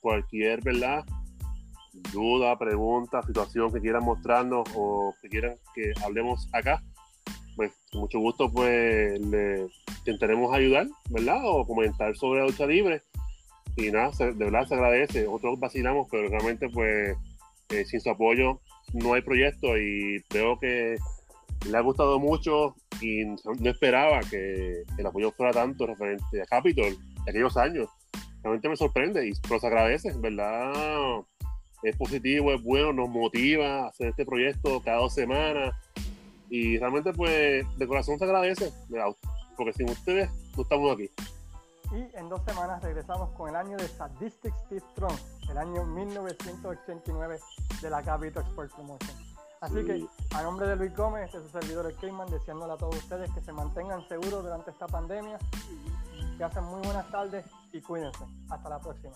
Cualquier 0.00 0.62
verdad, 0.62 1.02
duda, 2.12 2.58
pregunta, 2.58 3.22
situación 3.22 3.72
que 3.72 3.80
quieran 3.80 4.04
mostrarnos 4.04 4.68
o 4.76 5.14
que 5.22 5.30
quieran 5.30 5.56
que 5.74 5.94
hablemos 6.04 6.46
acá, 6.52 6.82
pues 7.56 7.72
con 7.90 8.02
mucho 8.02 8.18
gusto 8.18 8.52
pues 8.52 9.18
le 9.18 9.66
intentaremos 10.00 10.54
ayudar, 10.54 10.86
¿verdad? 11.08 11.38
O 11.44 11.66
comentar 11.66 12.14
sobre 12.16 12.40
la 12.40 12.46
lucha 12.46 12.66
libre. 12.66 13.02
Y 13.76 13.90
nada, 13.90 14.10
de 14.18 14.32
verdad 14.32 14.66
se 14.66 14.74
agradece. 14.74 15.24
Nosotros 15.24 15.60
vacilamos, 15.60 16.06
pero 16.10 16.28
realmente 16.28 16.68
pues 16.68 17.16
eh, 17.70 17.84
sin 17.84 18.00
su 18.00 18.10
apoyo 18.10 18.60
no 18.92 19.14
hay 19.14 19.22
proyecto 19.22 19.76
y 19.76 20.22
veo 20.32 20.58
que 20.58 20.96
le 21.68 21.76
ha 21.76 21.80
gustado 21.80 22.18
mucho 22.18 22.74
y 23.00 23.24
no 23.24 23.70
esperaba 23.70 24.20
que 24.20 24.82
el 24.98 25.06
apoyo 25.06 25.32
fuera 25.32 25.52
tanto 25.52 25.86
referente 25.86 26.42
a 26.42 26.46
Capitol 26.46 26.96
de 27.24 27.30
aquellos 27.30 27.56
años. 27.56 27.88
Realmente 28.42 28.68
me 28.68 28.76
sorprende 28.76 29.26
y 29.26 29.32
los 29.50 29.64
agradece, 29.64 30.12
¿verdad? 30.18 31.24
Es 31.82 31.96
positivo, 31.96 32.52
es 32.52 32.62
bueno, 32.62 32.92
nos 32.92 33.08
motiva 33.08 33.84
a 33.84 33.88
hacer 33.88 34.08
este 34.08 34.24
proyecto 34.24 34.80
cada 34.82 34.98
dos 34.98 35.14
semanas 35.14 35.74
y 36.50 36.78
realmente 36.78 37.12
pues 37.12 37.64
de 37.78 37.86
corazón 37.86 38.18
se 38.18 38.24
agradece, 38.24 38.70
porque 39.56 39.72
sin 39.72 39.88
ustedes 39.88 40.30
no 40.56 40.62
estamos 40.62 40.94
aquí. 40.94 41.10
Y 41.94 42.10
en 42.16 42.28
dos 42.28 42.42
semanas 42.44 42.82
regresamos 42.82 43.30
con 43.30 43.48
el 43.48 43.54
año 43.54 43.76
de 43.76 43.86
Sadistic 43.86 44.52
Steve 44.66 44.82
Strong, 44.92 45.16
el 45.48 45.58
año 45.58 45.84
1989 45.84 47.38
de 47.80 47.90
la 47.90 48.02
Capitol 48.02 48.42
Sports 48.48 48.74
Promotion. 48.74 49.16
Así 49.60 49.84
que 49.84 50.06
a 50.34 50.42
nombre 50.42 50.66
de 50.66 50.74
Luis 50.74 50.94
Gómez, 50.96 51.32
es 51.32 51.42
su 51.42 51.48
servidor 51.48 51.86
el 51.86 51.96
Cayman, 51.96 52.28
deseándole 52.30 52.72
a 52.72 52.76
todos 52.76 52.96
ustedes 52.96 53.30
que 53.30 53.40
se 53.40 53.52
mantengan 53.52 54.06
seguros 54.08 54.42
durante 54.42 54.72
esta 54.72 54.88
pandemia, 54.88 55.38
que 56.36 56.44
hacen 56.44 56.64
muy 56.64 56.82
buenas 56.82 57.08
tardes 57.12 57.46
y 57.72 57.80
cuídense. 57.80 58.24
Hasta 58.50 58.68
la 58.68 58.80
próxima. 58.80 59.14